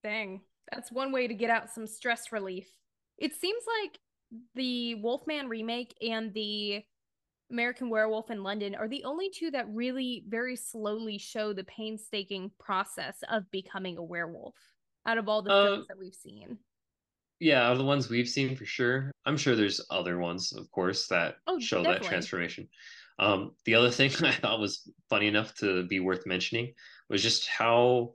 Dang. 0.09 0.41
That's 0.73 0.91
one 0.91 1.13
way 1.13 1.29
to 1.29 1.35
get 1.35 1.51
out 1.51 1.69
some 1.71 1.87
stress 1.87 2.33
relief. 2.33 2.67
It 3.19 3.35
seems 3.35 3.63
like 3.83 3.99
the 4.55 4.95
Wolfman 4.97 5.49
remake 5.49 5.95
and 6.01 6.33
the 6.33 6.83
American 7.51 7.91
Werewolf 7.91 8.31
in 8.31 8.43
London 8.43 8.75
are 8.75 8.89
the 8.89 9.05
only 9.05 9.29
two 9.29 9.51
that 9.51 9.69
really 9.69 10.25
very 10.27 10.57
slowly 10.57 11.19
show 11.19 11.53
the 11.53 11.65
painstaking 11.65 12.51
process 12.59 13.19
of 13.31 13.51
becoming 13.51 13.99
a 13.99 14.03
werewolf 14.03 14.55
out 15.07 15.19
of 15.19 15.29
all 15.29 15.43
the 15.43 15.53
uh, 15.53 15.65
films 15.67 15.87
that 15.89 15.99
we've 15.99 16.15
seen. 16.15 16.57
Yeah, 17.39 17.71
of 17.71 17.77
the 17.77 17.85
ones 17.85 18.09
we've 18.09 18.29
seen 18.29 18.57
for 18.57 18.65
sure. 18.65 19.13
I'm 19.27 19.37
sure 19.37 19.57
there's 19.57 19.85
other 19.91 20.19
ones, 20.19 20.55
of 20.55 20.71
course, 20.71 21.07
that 21.09 21.37
oh, 21.47 21.61
show 21.61 21.83
definitely. 21.83 22.01
that 22.01 22.09
transformation. 22.09 22.69
Um, 23.19 23.53
the 23.67 23.75
other 23.75 23.91
thing 23.91 24.11
I 24.25 24.33
thought 24.33 24.59
was 24.59 24.91
funny 25.11 25.27
enough 25.27 25.55
to 25.57 25.85
be 25.85 26.01
worth 26.01 26.27
mentioning 26.27 26.73
was 27.11 27.23
just 27.23 27.47
how 27.47 28.13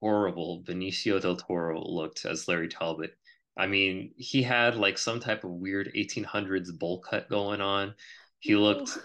horrible 0.00 0.62
Benicio 0.66 1.20
del 1.20 1.36
Toro 1.36 1.82
looked 1.82 2.24
as 2.24 2.48
Larry 2.48 2.68
Talbot. 2.68 3.16
I 3.58 3.66
mean, 3.66 4.12
he 4.16 4.42
had 4.42 4.76
like 4.76 4.98
some 4.98 5.20
type 5.20 5.44
of 5.44 5.50
weird 5.50 5.92
1800s 5.94 6.78
bowl 6.78 7.00
cut 7.00 7.28
going 7.28 7.60
on. 7.60 7.94
He 8.38 8.56
looked 8.56 8.98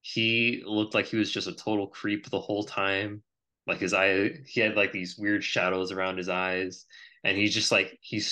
he 0.00 0.62
looked 0.64 0.94
like 0.94 1.06
he 1.06 1.16
was 1.16 1.30
just 1.30 1.48
a 1.48 1.52
total 1.52 1.86
creep 1.88 2.30
the 2.30 2.40
whole 2.40 2.64
time. 2.64 3.22
Like 3.66 3.80
his 3.80 3.92
eye 3.92 4.30
he 4.46 4.60
had 4.60 4.76
like 4.76 4.92
these 4.92 5.18
weird 5.18 5.44
shadows 5.44 5.92
around 5.92 6.16
his 6.16 6.28
eyes 6.28 6.86
and 7.24 7.36
he 7.36 7.48
just 7.48 7.70
like 7.70 7.98
he 8.00 8.22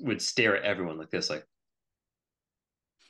would 0.00 0.22
stare 0.22 0.56
at 0.56 0.64
everyone 0.64 0.98
like 0.98 1.10
this 1.10 1.30
like 1.30 1.44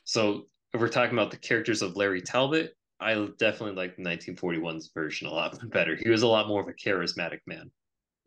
so 0.05 0.47
if 0.73 0.81
we're 0.81 0.89
talking 0.89 1.19
about 1.19 1.31
the 1.31 1.37
characters 1.37 1.83
of 1.83 1.97
Larry 1.97 2.23
Talbot, 2.23 2.77
I 3.01 3.15
definitely 3.39 3.77
like 3.77 3.97
1941's 3.97 4.91
version 4.95 5.27
a 5.27 5.31
lot 5.31 5.59
better. 5.71 5.97
He 5.97 6.09
was 6.09 6.23
a 6.23 6.29
lot 6.29 6.49
more 6.49 6.61
of 6.61 6.69
a 6.69 6.73
charismatic 6.73 7.41
man. 7.47 7.71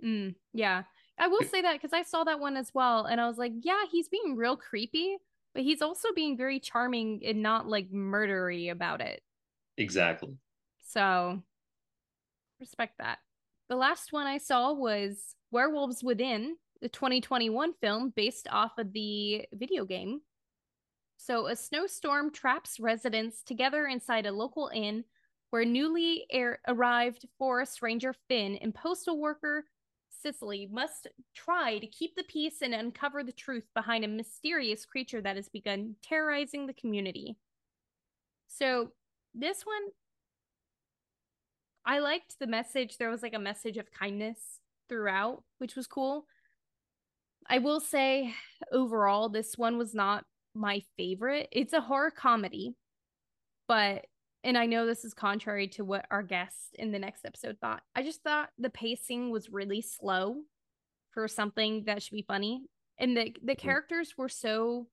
Mm, 0.03 0.35
yeah. 0.53 0.83
I 1.17 1.27
will 1.27 1.43
say 1.43 1.61
that 1.61 1.73
because 1.73 1.93
I 1.93 2.03
saw 2.03 2.23
that 2.23 2.39
one 2.39 2.55
as 2.55 2.71
well. 2.73 3.05
And 3.05 3.19
I 3.19 3.27
was 3.27 3.37
like, 3.37 3.51
yeah, 3.61 3.83
he's 3.91 4.07
being 4.07 4.35
real 4.35 4.55
creepy, 4.55 5.17
but 5.53 5.63
he's 5.63 5.81
also 5.81 6.09
being 6.15 6.37
very 6.37 6.59
charming 6.59 7.21
and 7.25 7.43
not 7.43 7.67
like 7.67 7.91
murdery 7.91 8.71
about 8.71 9.01
it. 9.01 9.21
Exactly. 9.77 10.35
So 10.87 11.41
respect 12.59 12.97
that. 12.99 13.19
The 13.69 13.75
last 13.75 14.13
one 14.13 14.27
I 14.27 14.37
saw 14.37 14.73
was 14.73 15.35
Werewolves 15.51 16.03
Within, 16.03 16.55
the 16.81 16.89
2021 16.89 17.73
film 17.81 18.13
based 18.15 18.47
off 18.49 18.77
of 18.77 18.93
the 18.93 19.45
video 19.53 19.85
game. 19.85 20.21
So, 21.17 21.47
a 21.47 21.55
snowstorm 21.55 22.31
traps 22.31 22.79
residents 22.79 23.43
together 23.43 23.85
inside 23.87 24.25
a 24.25 24.31
local 24.31 24.71
inn 24.73 25.03
where 25.49 25.65
newly 25.65 26.25
air- 26.31 26.61
arrived 26.67 27.27
forest 27.37 27.81
ranger 27.81 28.15
Finn 28.29 28.55
and 28.55 28.73
postal 28.73 29.19
worker 29.19 29.65
Cecily 30.21 30.67
must 30.71 31.07
try 31.33 31.79
to 31.79 31.87
keep 31.87 32.15
the 32.15 32.23
peace 32.23 32.61
and 32.61 32.73
uncover 32.73 33.23
the 33.23 33.31
truth 33.31 33.65
behind 33.73 34.03
a 34.03 34.07
mysterious 34.07 34.85
creature 34.85 35.21
that 35.21 35.35
has 35.35 35.49
begun 35.49 35.95
terrorizing 36.01 36.67
the 36.67 36.73
community. 36.73 37.37
So, 38.47 38.91
this 39.33 39.63
one, 39.63 39.81
I 41.85 41.99
liked 41.99 42.37
the 42.39 42.47
message. 42.47 42.97
There 42.97 43.09
was 43.09 43.23
like 43.23 43.33
a 43.33 43.39
message 43.39 43.77
of 43.77 43.91
kindness 43.91 44.59
throughout, 44.89 45.43
which 45.59 45.75
was 45.75 45.87
cool. 45.87 46.25
I 47.47 47.59
will 47.59 47.79
say, 47.79 48.33
overall, 48.71 49.29
this 49.29 49.57
one 49.57 49.77
was 49.77 49.95
not 49.95 50.25
my 50.53 50.81
favorite. 50.97 51.47
It's 51.51 51.73
a 51.73 51.81
horror 51.81 52.11
comedy, 52.11 52.75
but 53.67 54.05
and 54.43 54.57
I 54.57 54.65
know 54.65 54.85
this 54.85 55.03
is 55.03 55.13
contrary 55.13 55.67
to 55.69 55.83
what 55.83 56.05
our 56.11 56.23
guest 56.23 56.75
in 56.75 56.91
the 56.91 56.99
next 56.99 57.25
episode 57.25 57.57
thought. 57.59 57.81
I 57.95 58.03
just 58.03 58.23
thought 58.23 58.49
the 58.57 58.69
pacing 58.69 59.31
was 59.31 59.49
really 59.49 59.81
slow 59.81 60.37
for 61.11 61.27
something 61.27 61.83
that 61.85 62.01
should 62.01 62.15
be 62.15 62.25
funny. 62.27 62.63
And 62.97 63.15
the 63.15 63.35
the 63.43 63.53
mm-hmm. 63.53 63.67
characters 63.67 64.13
were 64.17 64.29
so 64.29 64.87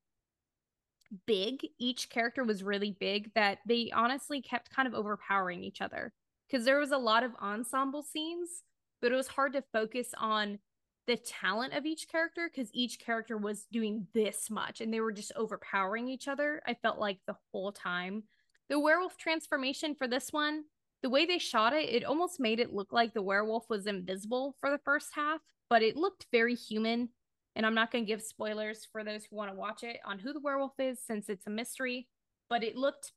big. 1.26 1.66
Each 1.78 2.08
character 2.08 2.44
was 2.44 2.62
really 2.62 2.96
big 2.98 3.32
that 3.34 3.58
they 3.66 3.90
honestly 3.94 4.42
kept 4.42 4.74
kind 4.74 4.88
of 4.88 4.94
overpowering 4.94 5.62
each 5.62 5.80
other. 5.80 6.12
Because 6.48 6.64
there 6.64 6.78
was 6.78 6.92
a 6.92 6.98
lot 6.98 7.24
of 7.24 7.32
ensemble 7.42 8.02
scenes, 8.02 8.62
but 9.00 9.10
it 9.10 9.16
was 9.16 9.26
hard 9.26 9.52
to 9.54 9.64
focus 9.72 10.14
on 10.16 10.58
the 11.06 11.16
talent 11.16 11.72
of 11.72 11.86
each 11.86 12.08
character 12.08 12.50
because 12.52 12.70
each 12.72 12.98
character 12.98 13.36
was 13.36 13.66
doing 13.70 14.06
this 14.12 14.50
much 14.50 14.80
and 14.80 14.92
they 14.92 15.00
were 15.00 15.12
just 15.12 15.32
overpowering 15.36 16.08
each 16.08 16.28
other. 16.28 16.62
I 16.66 16.74
felt 16.74 16.98
like 16.98 17.18
the 17.26 17.36
whole 17.52 17.72
time. 17.72 18.24
The 18.68 18.80
werewolf 18.80 19.16
transformation 19.16 19.94
for 19.94 20.08
this 20.08 20.32
one, 20.32 20.64
the 21.02 21.10
way 21.10 21.24
they 21.24 21.38
shot 21.38 21.72
it, 21.72 21.88
it 21.88 22.04
almost 22.04 22.40
made 22.40 22.58
it 22.58 22.74
look 22.74 22.92
like 22.92 23.14
the 23.14 23.22
werewolf 23.22 23.68
was 23.68 23.86
invisible 23.86 24.56
for 24.60 24.70
the 24.70 24.80
first 24.84 25.10
half, 25.14 25.40
but 25.70 25.82
it 25.82 25.96
looked 25.96 26.26
very 26.32 26.54
human. 26.54 27.10
And 27.54 27.64
I'm 27.64 27.74
not 27.74 27.90
going 27.90 28.04
to 28.04 28.08
give 28.08 28.22
spoilers 28.22 28.86
for 28.90 29.02
those 29.02 29.24
who 29.24 29.36
want 29.36 29.50
to 29.50 29.56
watch 29.56 29.82
it 29.82 29.98
on 30.04 30.18
who 30.18 30.32
the 30.32 30.40
werewolf 30.40 30.78
is 30.78 30.98
since 31.06 31.28
it's 31.28 31.46
a 31.46 31.50
mystery, 31.50 32.08
but 32.50 32.62
it 32.62 32.76
looked 32.76 33.12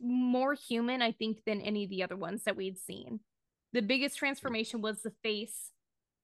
more 0.00 0.54
human, 0.54 1.02
I 1.02 1.12
think, 1.12 1.44
than 1.46 1.60
any 1.60 1.84
of 1.84 1.90
the 1.90 2.02
other 2.02 2.16
ones 2.16 2.42
that 2.44 2.56
we'd 2.56 2.78
seen. 2.78 3.20
The 3.72 3.82
biggest 3.82 4.16
transformation 4.16 4.80
was 4.80 5.02
the 5.02 5.12
face. 5.22 5.70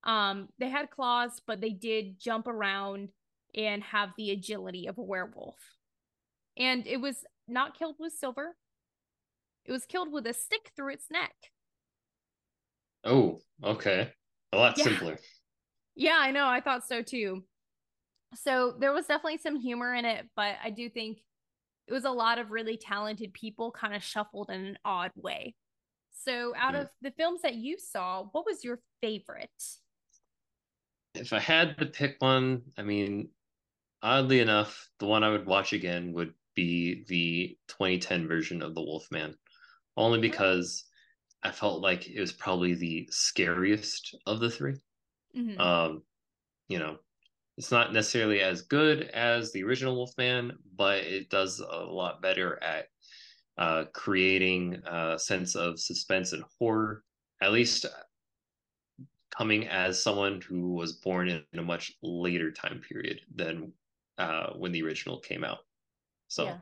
Um, 0.03 0.49
they 0.59 0.70
had 0.70 0.91
claws, 0.91 1.41
but 1.47 1.61
they 1.61 1.70
did 1.70 2.18
jump 2.18 2.47
around 2.47 3.11
and 3.55 3.83
have 3.85 4.11
the 4.16 4.31
agility 4.31 4.87
of 4.87 4.99
a 4.99 5.03
werewolf. 5.03 5.57
And 6.57 6.87
it 6.87 7.01
was 7.01 7.25
not 7.49 7.78
killed 7.78 7.97
with 7.99 8.12
silver. 8.12 8.57
It 9.64 9.72
was 9.72 9.86
killed 9.86 10.12
with 10.12 10.26
a 10.26 10.34
stick 10.34 10.72
through 10.76 10.92
its 10.92 11.11
neck. 11.11 11.34
Oh, 13.05 13.40
okay. 13.62 14.11
A 14.53 14.57
lot 14.57 14.78
yeah. 14.78 14.84
simpler. 14.84 15.18
Yeah, 15.97 16.16
I 16.18 16.32
know. 16.32 16.49
I 16.49 16.61
thought 16.61 16.84
so 16.84 17.03
too. 17.03 17.45
So 18.34 18.74
there 18.80 18.92
was 18.92 19.07
definitely 19.07 19.38
some 19.38 19.55
humor 19.55 19.95
in 19.95 20.05
it, 20.05 20.28
but 20.34 20.57
I 20.61 20.70
do 20.70 20.90
think 20.90 21.18
it 21.86 21.92
was 21.92 22.05
a 22.05 22.11
lot 22.11 22.40
of 22.40 22.51
really 22.51 22.76
talented 22.76 23.32
people 23.32 23.70
kind 23.70 23.95
of 23.95 24.03
shuffled 24.03 24.51
in 24.51 24.64
an 24.64 24.78
odd 24.84 25.12
way. 25.14 25.55
So, 26.24 26.55
out 26.57 26.74
mm. 26.74 26.80
of 26.82 26.90
the 27.03 27.11
films 27.12 27.42
that 27.42 27.55
you 27.55 27.76
saw, 27.78 28.24
what 28.32 28.47
was 28.47 28.64
your 28.64 28.80
favorite? 29.01 29.51
If 31.14 31.32
I 31.32 31.38
had 31.38 31.78
to 31.78 31.86
pick 31.86 32.16
one, 32.18 32.62
I 32.78 32.82
mean, 32.82 33.28
oddly 34.03 34.40
enough, 34.40 34.88
the 34.99 35.07
one 35.07 35.22
I 35.22 35.30
would 35.30 35.47
watch 35.47 35.72
again 35.72 36.12
would 36.14 36.32
be 36.55 37.05
the 37.09 37.57
2010 37.68 38.26
version 38.28 38.62
of 38.62 38.74
The 38.74 38.82
Wolfman, 38.82 39.34
only 39.96 40.20
because 40.20 40.84
I 41.42 41.50
felt 41.50 41.80
like 41.80 42.09
it 42.09 42.20
was 42.20 42.32
probably 42.32 42.74
the 42.74 43.09
scariest 43.11 44.16
of 44.26 44.40
the 44.40 44.50
3 44.50 44.74
mm-hmm. 45.36 45.61
Um, 45.61 46.02
you 46.68 46.78
know, 46.78 46.96
it's 47.57 47.70
not 47.70 47.92
necessarily 47.92 48.40
as 48.40 48.62
good 48.62 49.02
as 49.02 49.52
the 49.52 49.62
original 49.62 49.94
Wolfman, 49.94 50.59
but 50.76 50.98
it 50.98 51.30
does 51.30 51.61
a 51.61 51.84
lot 51.84 52.22
better 52.22 52.61
at 52.62 52.86
uh, 53.59 53.84
creating 53.92 54.82
a 54.86 55.18
sense 55.18 55.55
of 55.55 55.78
suspense 55.78 56.32
and 56.32 56.44
horror. 56.59 57.05
At 57.40 57.52
least 57.52 57.86
coming 59.36 59.68
as 59.68 60.02
someone 60.02 60.40
who 60.40 60.74
was 60.74 60.94
born 60.94 61.28
in 61.28 61.59
a 61.59 61.62
much 61.62 61.92
later 62.02 62.50
time 62.50 62.80
period 62.88 63.20
than 63.34 63.72
uh, 64.18 64.50
when 64.55 64.72
the 64.72 64.82
original 64.82 65.18
came 65.18 65.44
out. 65.44 65.59
So, 66.35 66.45
yeah. 66.47 66.57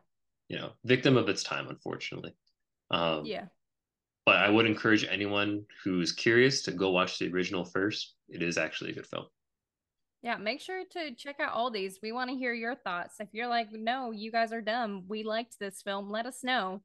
you 0.49 0.59
know, 0.59 0.73
victim 0.85 1.17
of 1.17 1.31
its 1.31 1.43
time, 1.43 1.69
unfortunately. 1.69 2.35
Um, 2.91 3.25
yeah. 3.25 3.47
But 4.27 4.37
I 4.37 4.51
would 4.51 4.67
encourage 4.67 5.07
anyone 5.11 5.65
who's 5.83 6.13
curious 6.13 6.63
to 6.63 6.73
go 6.73 6.91
watch 6.91 7.19
the 7.19 7.33
original 7.33 7.65
first. 7.65 8.15
It 8.29 8.43
is 8.43 8.59
actually 8.59 8.91
a 8.91 8.95
good 8.95 9.07
film. 9.07 9.25
Yeah, 10.23 10.37
make 10.37 10.61
sure 10.61 10.85
to 10.93 11.15
check 11.15 11.41
out 11.41 11.55
all 11.55 11.71
these. 11.71 11.99
We 12.03 12.13
want 12.13 12.31
to 12.31 12.37
hear 12.37 12.53
your 12.53 12.77
thoughts. 12.77 13.15
If 13.19 13.29
you're 13.33 13.49
like, 13.49 13.69
no, 13.73 14.13
you 14.13 14.31
guys 14.31 14.53
are 14.53 14.61
dumb, 14.61 15.05
we 15.09 15.25
liked 15.25 15.59
this 15.59 15.83
film, 15.83 16.11
let 16.11 16.27
us 16.27 16.45
know. 16.45 16.83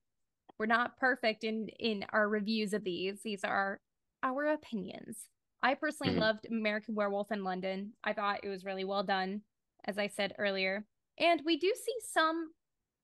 We're 0.57 0.65
not 0.65 0.97
perfect 0.97 1.43
in 1.43 1.67
in 1.79 2.05
our 2.11 2.27
reviews 2.27 2.73
of 2.73 2.83
these. 2.83 3.21
These 3.21 3.43
are 3.43 3.79
our 4.23 4.47
opinions. 4.47 5.27
I 5.61 5.75
personally 5.75 6.13
mm-hmm. 6.13 6.21
loved 6.21 6.47
American 6.49 6.95
Werewolf 6.95 7.31
in 7.31 7.43
London. 7.43 7.91
I 8.03 8.13
thought 8.13 8.39
it 8.43 8.49
was 8.49 8.65
really 8.65 8.85
well 8.85 9.03
done, 9.03 9.41
as 9.85 9.99
I 9.99 10.07
said 10.07 10.33
earlier. 10.39 10.85
And 11.19 11.41
we 11.45 11.57
do 11.57 11.71
see 11.75 11.95
some 12.11 12.51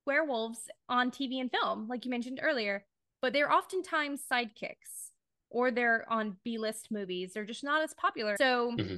werewolves 0.06 0.70
on 0.90 1.12
TV 1.12 1.40
and 1.40 1.52
film, 1.52 1.88
like 1.88 2.06
you 2.06 2.12
mentioned 2.12 2.40
earlier, 2.42 2.86
but 3.22 3.34
they're 3.34 3.52
oftentimes 3.52 4.22
sidekicks 4.32 5.12
or 5.50 5.72
they're 5.72 6.06
on 6.12 6.38
B 6.44 6.58
list 6.58 6.90
movies. 6.92 7.34
They're 7.34 7.46
just 7.46 7.64
not 7.64 7.84
as 7.84 7.94
popular. 7.94 8.36
So, 8.38 8.72
mm-hmm. 8.72 8.96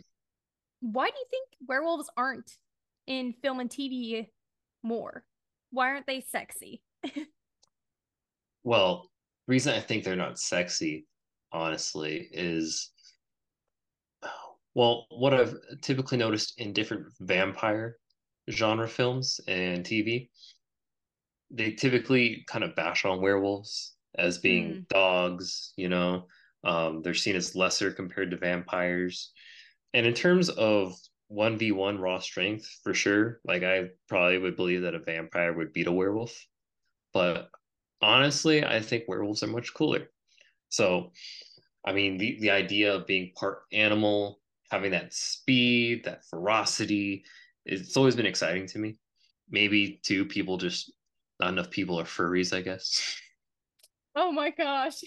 why 0.81 1.09
do 1.09 1.15
you 1.17 1.25
think 1.29 1.49
werewolves 1.67 2.09
aren't 2.17 2.51
in 3.07 3.33
film 3.41 3.59
and 3.59 3.69
TV 3.69 4.27
more? 4.83 5.25
Why 5.71 5.89
aren't 5.89 6.07
they 6.07 6.21
sexy? 6.21 6.81
well, 8.63 9.11
reason 9.47 9.73
I 9.73 9.81
think 9.81 10.03
they're 10.03 10.15
not 10.15 10.39
sexy, 10.39 11.05
honestly, 11.51 12.29
is 12.31 12.91
well, 14.75 15.07
what 15.09 15.33
I've 15.33 15.55
typically 15.81 16.17
noticed 16.17 16.59
in 16.59 16.73
different 16.73 17.07
vampire 17.21 17.97
genre 18.51 18.87
films 18.87 19.39
and 19.47 19.83
TV 19.83 20.29
they 21.51 21.71
typically 21.71 22.43
kind 22.47 22.63
of 22.63 22.75
bash 22.75 23.05
on 23.05 23.21
werewolves 23.21 23.95
as 24.17 24.37
being 24.37 24.69
mm. 24.69 24.87
dogs, 24.89 25.73
you 25.77 25.89
know. 25.89 26.27
Um, 26.63 27.01
they're 27.03 27.13
seen 27.13 27.35
as 27.35 27.55
lesser 27.55 27.91
compared 27.91 28.31
to 28.31 28.37
vampires. 28.37 29.31
And 29.93 30.05
in 30.05 30.13
terms 30.13 30.49
of 30.49 30.95
1v1 31.31 31.99
raw 31.99 32.19
strength, 32.19 32.67
for 32.83 32.93
sure, 32.93 33.39
like 33.45 33.63
I 33.63 33.89
probably 34.09 34.39
would 34.39 34.55
believe 34.55 34.81
that 34.81 34.95
a 34.95 34.99
vampire 34.99 35.53
would 35.53 35.73
beat 35.73 35.87
a 35.87 35.91
werewolf. 35.91 36.35
but 37.13 37.49
honestly, 38.01 38.63
I 38.63 38.81
think 38.81 39.05
werewolves 39.07 39.43
are 39.43 39.47
much 39.47 39.73
cooler. 39.73 40.09
So, 40.69 41.11
I 41.85 41.93
mean, 41.93 42.17
the, 42.17 42.37
the 42.39 42.51
idea 42.51 42.93
of 42.93 43.07
being 43.07 43.31
part 43.35 43.59
animal, 43.71 44.41
having 44.69 44.91
that 44.91 45.13
speed, 45.13 46.03
that 46.05 46.25
ferocity, 46.25 47.23
it's 47.65 47.95
always 47.97 48.15
been 48.15 48.25
exciting 48.25 48.67
to 48.67 48.79
me. 48.79 48.97
Maybe 49.49 49.99
too, 50.03 50.25
people 50.25 50.57
just 50.57 50.91
not 51.39 51.49
enough 51.49 51.69
people 51.69 51.99
are 51.99 52.05
furries, 52.05 52.55
I 52.55 52.61
guess. 52.61 53.19
Oh 54.15 54.31
my 54.31 54.49
gosh. 54.49 55.01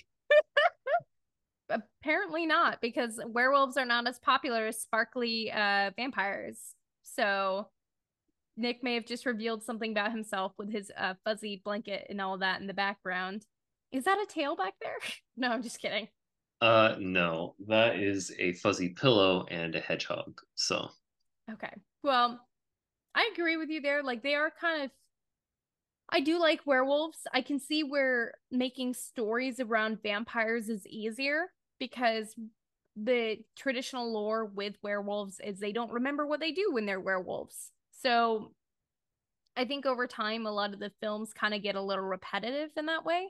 Apparently 1.71 2.47
not, 2.47 2.81
because 2.81 3.21
werewolves 3.27 3.77
are 3.77 3.85
not 3.85 4.07
as 4.07 4.19
popular 4.19 4.67
as 4.67 4.81
sparkly 4.81 5.51
uh, 5.51 5.91
vampires. 5.97 6.75
So 7.03 7.69
Nick 8.57 8.83
may 8.83 8.95
have 8.95 9.07
just 9.07 9.25
revealed 9.25 9.63
something 9.63 9.93
about 9.93 10.11
himself 10.11 10.53
with 10.59 10.71
his 10.71 10.91
uh, 10.97 11.15
fuzzy 11.25 11.63
blanket 11.65 12.07
and 12.11 12.21
all 12.21 12.39
that 12.39 12.61
in 12.61 12.67
the 12.67 12.75
background. 12.75 13.47
Is 13.93 14.05
that 14.05 14.19
a 14.19 14.27
tail 14.27 14.57
back 14.57 14.75
there? 14.83 14.99
no, 15.37 15.49
I'm 15.49 15.63
just 15.63 15.81
kidding. 15.81 16.09
Uh, 16.61 16.97
no, 16.99 17.55
that 17.69 17.97
is 17.97 18.33
a 18.39 18.53
fuzzy 18.55 18.89
pillow 18.89 19.47
and 19.49 19.77
a 19.77 19.81
hedgehog. 19.81 20.41
So, 20.57 20.89
okay. 21.53 21.73
Well, 22.03 22.41
I 23.15 23.31
agree 23.33 23.57
with 23.57 23.71
you 23.71 23.81
there. 23.81 24.03
Like, 24.03 24.23
they 24.23 24.35
are 24.35 24.53
kind 24.61 24.83
of. 24.83 24.91
I 26.11 26.21
do 26.21 26.39
like 26.39 26.67
werewolves. 26.67 27.19
I 27.33 27.43
can 27.43 27.59
see 27.61 27.83
where 27.83 28.35
making 28.51 28.95
stories 28.95 29.61
around 29.61 30.03
vampires 30.03 30.69
is 30.69 30.87
easier 30.87 31.53
because 31.79 32.35
the 32.97 33.39
traditional 33.57 34.13
lore 34.13 34.47
with 34.47 34.75
werewolves 34.83 35.41
is 35.45 35.59
they 35.59 35.73
don't 35.73 35.93
remember 35.93 36.27
what 36.27 36.41
they 36.41 36.53
do 36.53 36.71
when 36.73 36.87
they're 36.87 37.01
werewolves. 37.01 37.73
So 37.91 38.53
I 39.57 39.65
think 39.65 39.87
over 39.87 40.07
time, 40.07 40.47
a 40.47 40.53
lot 40.53 40.73
of 40.73 40.81
the 40.81 40.93
films 41.01 41.33
kind 41.33 41.53
of 41.53 41.63
get 41.63 41.75
a 41.75 41.83
little 41.83 42.05
repetitive 42.05 42.71
in 42.77 42.87
that 42.87 43.05
way, 43.05 43.29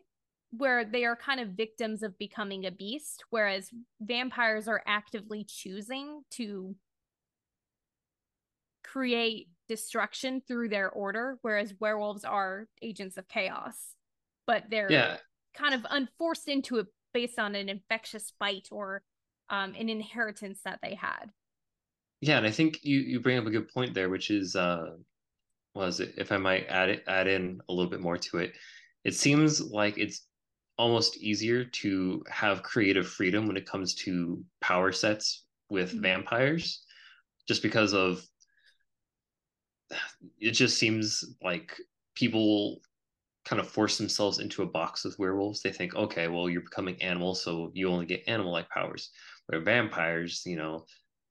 where 0.50 0.84
they 0.84 1.04
are 1.04 1.16
kind 1.16 1.40
of 1.40 1.48
victims 1.50 2.02
of 2.02 2.18
becoming 2.18 2.66
a 2.66 2.70
beast, 2.70 3.24
whereas 3.30 3.70
vampires 4.00 4.68
are 4.68 4.82
actively 4.86 5.44
choosing 5.48 6.22
to 6.32 6.76
create 8.84 9.48
destruction 9.68 10.42
through 10.46 10.68
their 10.68 10.90
order, 10.90 11.38
whereas 11.42 11.74
werewolves 11.80 12.24
are 12.24 12.66
agents 12.82 13.16
of 13.16 13.28
chaos, 13.28 13.94
but 14.46 14.64
they're 14.70 14.90
yeah. 14.90 15.16
kind 15.54 15.74
of 15.74 15.86
unforced 15.90 16.48
into 16.48 16.78
it 16.78 16.86
based 17.12 17.38
on 17.38 17.54
an 17.54 17.68
infectious 17.68 18.32
bite 18.38 18.68
or 18.70 19.02
um, 19.50 19.74
an 19.78 19.88
inheritance 19.88 20.60
that 20.64 20.78
they 20.82 20.94
had. 20.94 21.30
Yeah, 22.20 22.38
and 22.38 22.46
I 22.46 22.50
think 22.50 22.80
you 22.82 22.98
you 22.98 23.20
bring 23.20 23.38
up 23.38 23.46
a 23.46 23.50
good 23.50 23.72
point 23.72 23.94
there, 23.94 24.10
which 24.10 24.30
is 24.30 24.56
uh 24.56 24.96
was 25.74 26.00
it 26.00 26.14
if 26.16 26.32
I 26.32 26.36
might 26.36 26.66
add 26.68 26.88
it 26.88 27.04
add 27.06 27.28
in 27.28 27.60
a 27.68 27.72
little 27.72 27.90
bit 27.90 28.00
more 28.00 28.16
to 28.18 28.38
it, 28.38 28.54
it 29.04 29.14
seems 29.14 29.60
like 29.60 29.98
it's 29.98 30.26
almost 30.78 31.16
easier 31.18 31.64
to 31.64 32.22
have 32.30 32.62
creative 32.62 33.06
freedom 33.06 33.46
when 33.46 33.56
it 33.56 33.66
comes 33.66 33.94
to 33.94 34.42
power 34.60 34.92
sets 34.92 35.44
with 35.70 35.90
mm-hmm. 35.90 36.02
vampires, 36.02 36.84
just 37.46 37.62
because 37.62 37.94
of 37.94 38.24
it 40.41 40.53
just 40.53 40.78
seems 40.78 41.24
like 41.43 41.76
people 42.14 42.80
kind 43.45 43.61
of 43.61 43.68
force 43.68 43.97
themselves 43.97 44.41
into 44.41 44.62
a 44.62 44.66
box 44.66 45.05
with 45.05 45.18
werewolves. 45.18 45.62
They 45.62 45.72
think, 45.72 45.95
okay, 45.95 46.28
well, 46.28 46.51
you're 46.51 46.61
becoming 46.61 47.01
animal, 47.01 47.34
so 47.34 47.70
you 47.74 47.89
only 47.89 48.07
get 48.07 48.28
animal 48.28 48.53
like 48.53 48.68
powers. 48.68 49.11
Where 49.47 49.61
vampires, 49.61 50.43
you 50.45 50.57
know, 50.57 50.84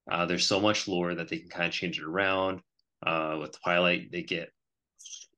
uh, 0.10 0.26
there's 0.26 0.46
so 0.48 0.60
much 0.60 0.88
lore 0.88 1.14
that 1.14 1.28
they 1.28 1.38
can 1.38 1.50
kind 1.50 1.68
of 1.68 1.74
change 1.74 2.00
it 2.00 2.06
around. 2.06 2.62
Uh, 3.06 3.38
with 3.40 3.62
Twilight, 3.62 4.12
they 4.12 4.24
get 4.24 4.50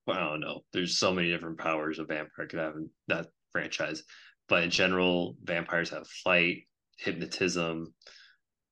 I 0.07 0.19
don't 0.19 0.39
know. 0.39 0.61
There's 0.73 0.97
so 0.97 1.13
many 1.13 1.29
different 1.29 1.59
powers 1.59 1.99
a 1.99 2.03
vampire 2.03 2.47
could 2.47 2.59
have 2.59 2.75
in 2.75 2.89
that 3.07 3.27
franchise, 3.51 4.03
but 4.47 4.63
in 4.63 4.69
general, 4.69 5.35
vampires 5.43 5.89
have 5.91 6.07
flight, 6.07 6.63
hypnotism, 6.97 7.93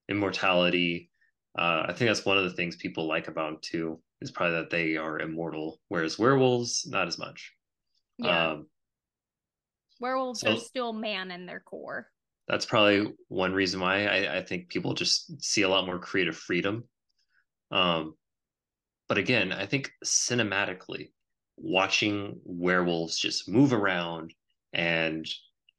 immortality. 0.09 1.11
Uh, 1.57 1.85
I 1.87 1.93
think 1.93 2.09
that's 2.09 2.25
one 2.25 2.37
of 2.37 2.43
the 2.43 2.53
things 2.55 2.75
people 2.75 3.07
like 3.07 3.27
about 3.27 3.51
them 3.51 3.59
too. 3.61 4.01
Is 4.21 4.31
probably 4.31 4.55
that 4.55 4.69
they 4.69 4.97
are 4.97 5.19
immortal, 5.19 5.79
whereas 5.89 6.17
werewolves 6.17 6.87
not 6.87 7.07
as 7.07 7.19
much. 7.19 7.53
Yeah. 8.17 8.51
Um, 8.51 8.67
werewolves 9.99 10.41
so, 10.41 10.53
are 10.53 10.59
still 10.59 10.93
man 10.93 11.29
in 11.29 11.45
their 11.45 11.59
core 11.59 12.07
that's 12.47 12.65
probably 12.65 13.13
one 13.27 13.53
reason 13.53 13.79
why 13.79 14.05
I, 14.05 14.37
I 14.37 14.43
think 14.43 14.69
people 14.69 14.93
just 14.93 15.43
see 15.43 15.63
a 15.63 15.69
lot 15.69 15.85
more 15.85 15.99
creative 15.99 16.35
freedom. 16.35 16.85
Um, 17.71 18.15
but 19.09 19.17
again, 19.17 19.51
I 19.51 19.65
think 19.65 19.91
cinematically, 20.05 21.11
watching 21.57 22.39
werewolves 22.45 23.19
just 23.19 23.49
move 23.49 23.73
around 23.73 24.33
and 24.73 25.27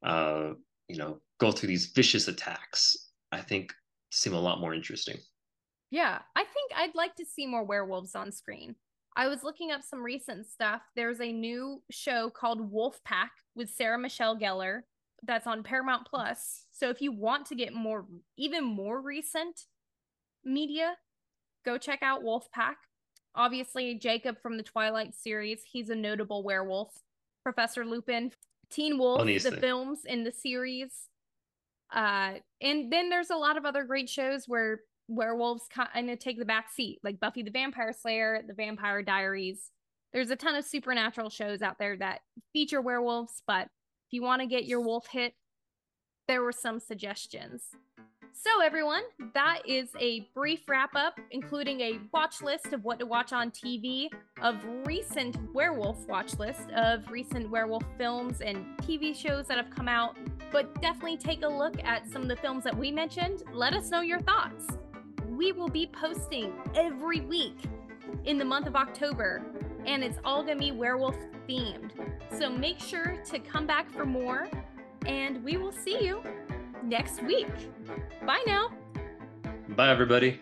uh, 0.03 0.51
you 0.87 0.97
know 0.97 1.19
go 1.39 1.51
through 1.51 1.67
these 1.67 1.87
vicious 1.87 2.27
attacks, 2.27 3.09
I 3.31 3.41
think 3.41 3.73
seem 4.11 4.33
a 4.33 4.39
lot 4.39 4.61
more 4.61 4.73
interesting. 4.73 5.17
Yeah, 5.91 6.19
I 6.35 6.43
think 6.43 6.71
I'd 6.75 6.95
like 6.95 7.15
to 7.15 7.25
see 7.25 7.47
more 7.47 7.63
werewolves 7.63 8.15
on 8.15 8.31
screen. 8.31 8.75
I 9.15 9.27
was 9.27 9.43
looking 9.43 9.71
up 9.71 9.81
some 9.83 10.03
recent 10.03 10.47
stuff. 10.47 10.81
There's 10.95 11.19
a 11.19 11.31
new 11.31 11.81
show 11.89 12.29
called 12.29 12.71
Wolf 12.71 13.03
Pack 13.03 13.31
with 13.55 13.69
Sarah 13.69 13.97
Michelle 13.97 14.37
Gellar 14.37 14.81
that's 15.23 15.47
on 15.47 15.63
Paramount 15.63 16.07
Plus. 16.07 16.65
So 16.71 16.89
if 16.89 17.01
you 17.01 17.11
want 17.11 17.47
to 17.47 17.55
get 17.55 17.73
more, 17.73 18.05
even 18.37 18.63
more 18.63 19.01
recent 19.01 19.65
media, 20.45 20.95
go 21.65 21.77
check 21.77 21.99
out 22.01 22.23
Wolf 22.23 22.49
Pack. 22.51 22.77
Obviously, 23.35 23.95
Jacob 23.95 24.41
from 24.41 24.57
the 24.57 24.63
Twilight 24.63 25.15
series, 25.15 25.61
he's 25.69 25.89
a 25.89 25.95
notable 25.95 26.43
werewolf. 26.43 26.93
Professor 27.43 27.85
Lupin, 27.85 28.31
Teen 28.69 28.97
Wolf, 28.97 29.25
the 29.25 29.57
films 29.59 30.01
in 30.05 30.23
the 30.23 30.31
series. 30.31 30.91
Uh, 31.91 32.33
and 32.61 32.91
then 32.91 33.09
there's 33.09 33.31
a 33.31 33.35
lot 33.35 33.57
of 33.57 33.65
other 33.65 33.83
great 33.83 34.09
shows 34.09 34.43
where 34.47 34.81
werewolves 35.09 35.63
kind 35.73 36.09
of 36.09 36.19
take 36.19 36.39
the 36.39 36.45
back 36.45 36.69
seat, 36.69 36.99
like 37.03 37.19
Buffy 37.19 37.43
the 37.43 37.51
Vampire 37.51 37.93
Slayer, 37.93 38.41
The 38.45 38.53
Vampire 38.53 39.01
Diaries. 39.01 39.71
There's 40.13 40.31
a 40.31 40.35
ton 40.35 40.55
of 40.55 40.65
supernatural 40.65 41.29
shows 41.29 41.61
out 41.61 41.77
there 41.79 41.97
that 41.97 42.21
feature 42.53 42.81
werewolves, 42.81 43.43
but 43.45 43.63
if 43.63 44.13
you 44.13 44.23
want 44.23 44.41
to 44.41 44.47
get 44.47 44.65
your 44.65 44.81
wolf 44.81 45.07
hit, 45.11 45.33
there 46.27 46.41
were 46.41 46.51
some 46.51 46.79
suggestions. 46.79 47.63
So, 48.31 48.61
everyone, 48.61 49.03
that 49.33 49.63
is 49.67 49.89
a 49.99 50.29
brief 50.33 50.61
wrap 50.69 50.95
up, 50.95 51.19
including 51.31 51.81
a 51.81 51.99
watch 52.13 52.41
list 52.41 52.67
of 52.71 52.85
what 52.85 52.99
to 52.99 53.05
watch 53.05 53.33
on 53.33 53.51
TV, 53.51 54.07
of 54.41 54.55
recent 54.85 55.35
werewolf 55.53 56.07
watch 56.07 56.37
list, 56.39 56.69
of 56.71 57.09
recent 57.11 57.49
werewolf 57.49 57.83
films 57.97 58.39
and 58.41 58.65
TV 58.77 59.13
shows 59.13 59.47
that 59.47 59.57
have 59.57 59.69
come 59.69 59.89
out. 59.89 60.15
But 60.51 60.81
definitely 60.81 61.17
take 61.17 61.43
a 61.43 61.49
look 61.49 61.83
at 61.83 62.09
some 62.09 62.21
of 62.21 62.27
the 62.29 62.37
films 62.37 62.63
that 62.63 62.77
we 62.77 62.91
mentioned. 62.91 63.43
Let 63.51 63.73
us 63.73 63.89
know 63.89 64.01
your 64.01 64.21
thoughts. 64.21 64.67
We 65.39 65.53
will 65.53 65.69
be 65.69 65.87
posting 65.87 66.51
every 66.75 67.21
week 67.21 67.55
in 68.25 68.37
the 68.37 68.43
month 68.43 68.67
of 68.67 68.75
October, 68.75 69.41
and 69.85 70.03
it's 70.03 70.19
all 70.25 70.43
gonna 70.43 70.59
be 70.59 70.73
werewolf 70.73 71.15
themed. 71.47 71.91
So 72.37 72.49
make 72.49 72.77
sure 72.77 73.15
to 73.23 73.39
come 73.39 73.65
back 73.65 73.89
for 73.89 74.05
more, 74.05 74.49
and 75.05 75.41
we 75.41 75.55
will 75.55 75.71
see 75.71 76.03
you 76.03 76.21
next 76.83 77.23
week. 77.23 77.47
Bye 78.25 78.43
now. 78.47 78.73
Bye, 79.69 79.89
everybody. 79.89 80.41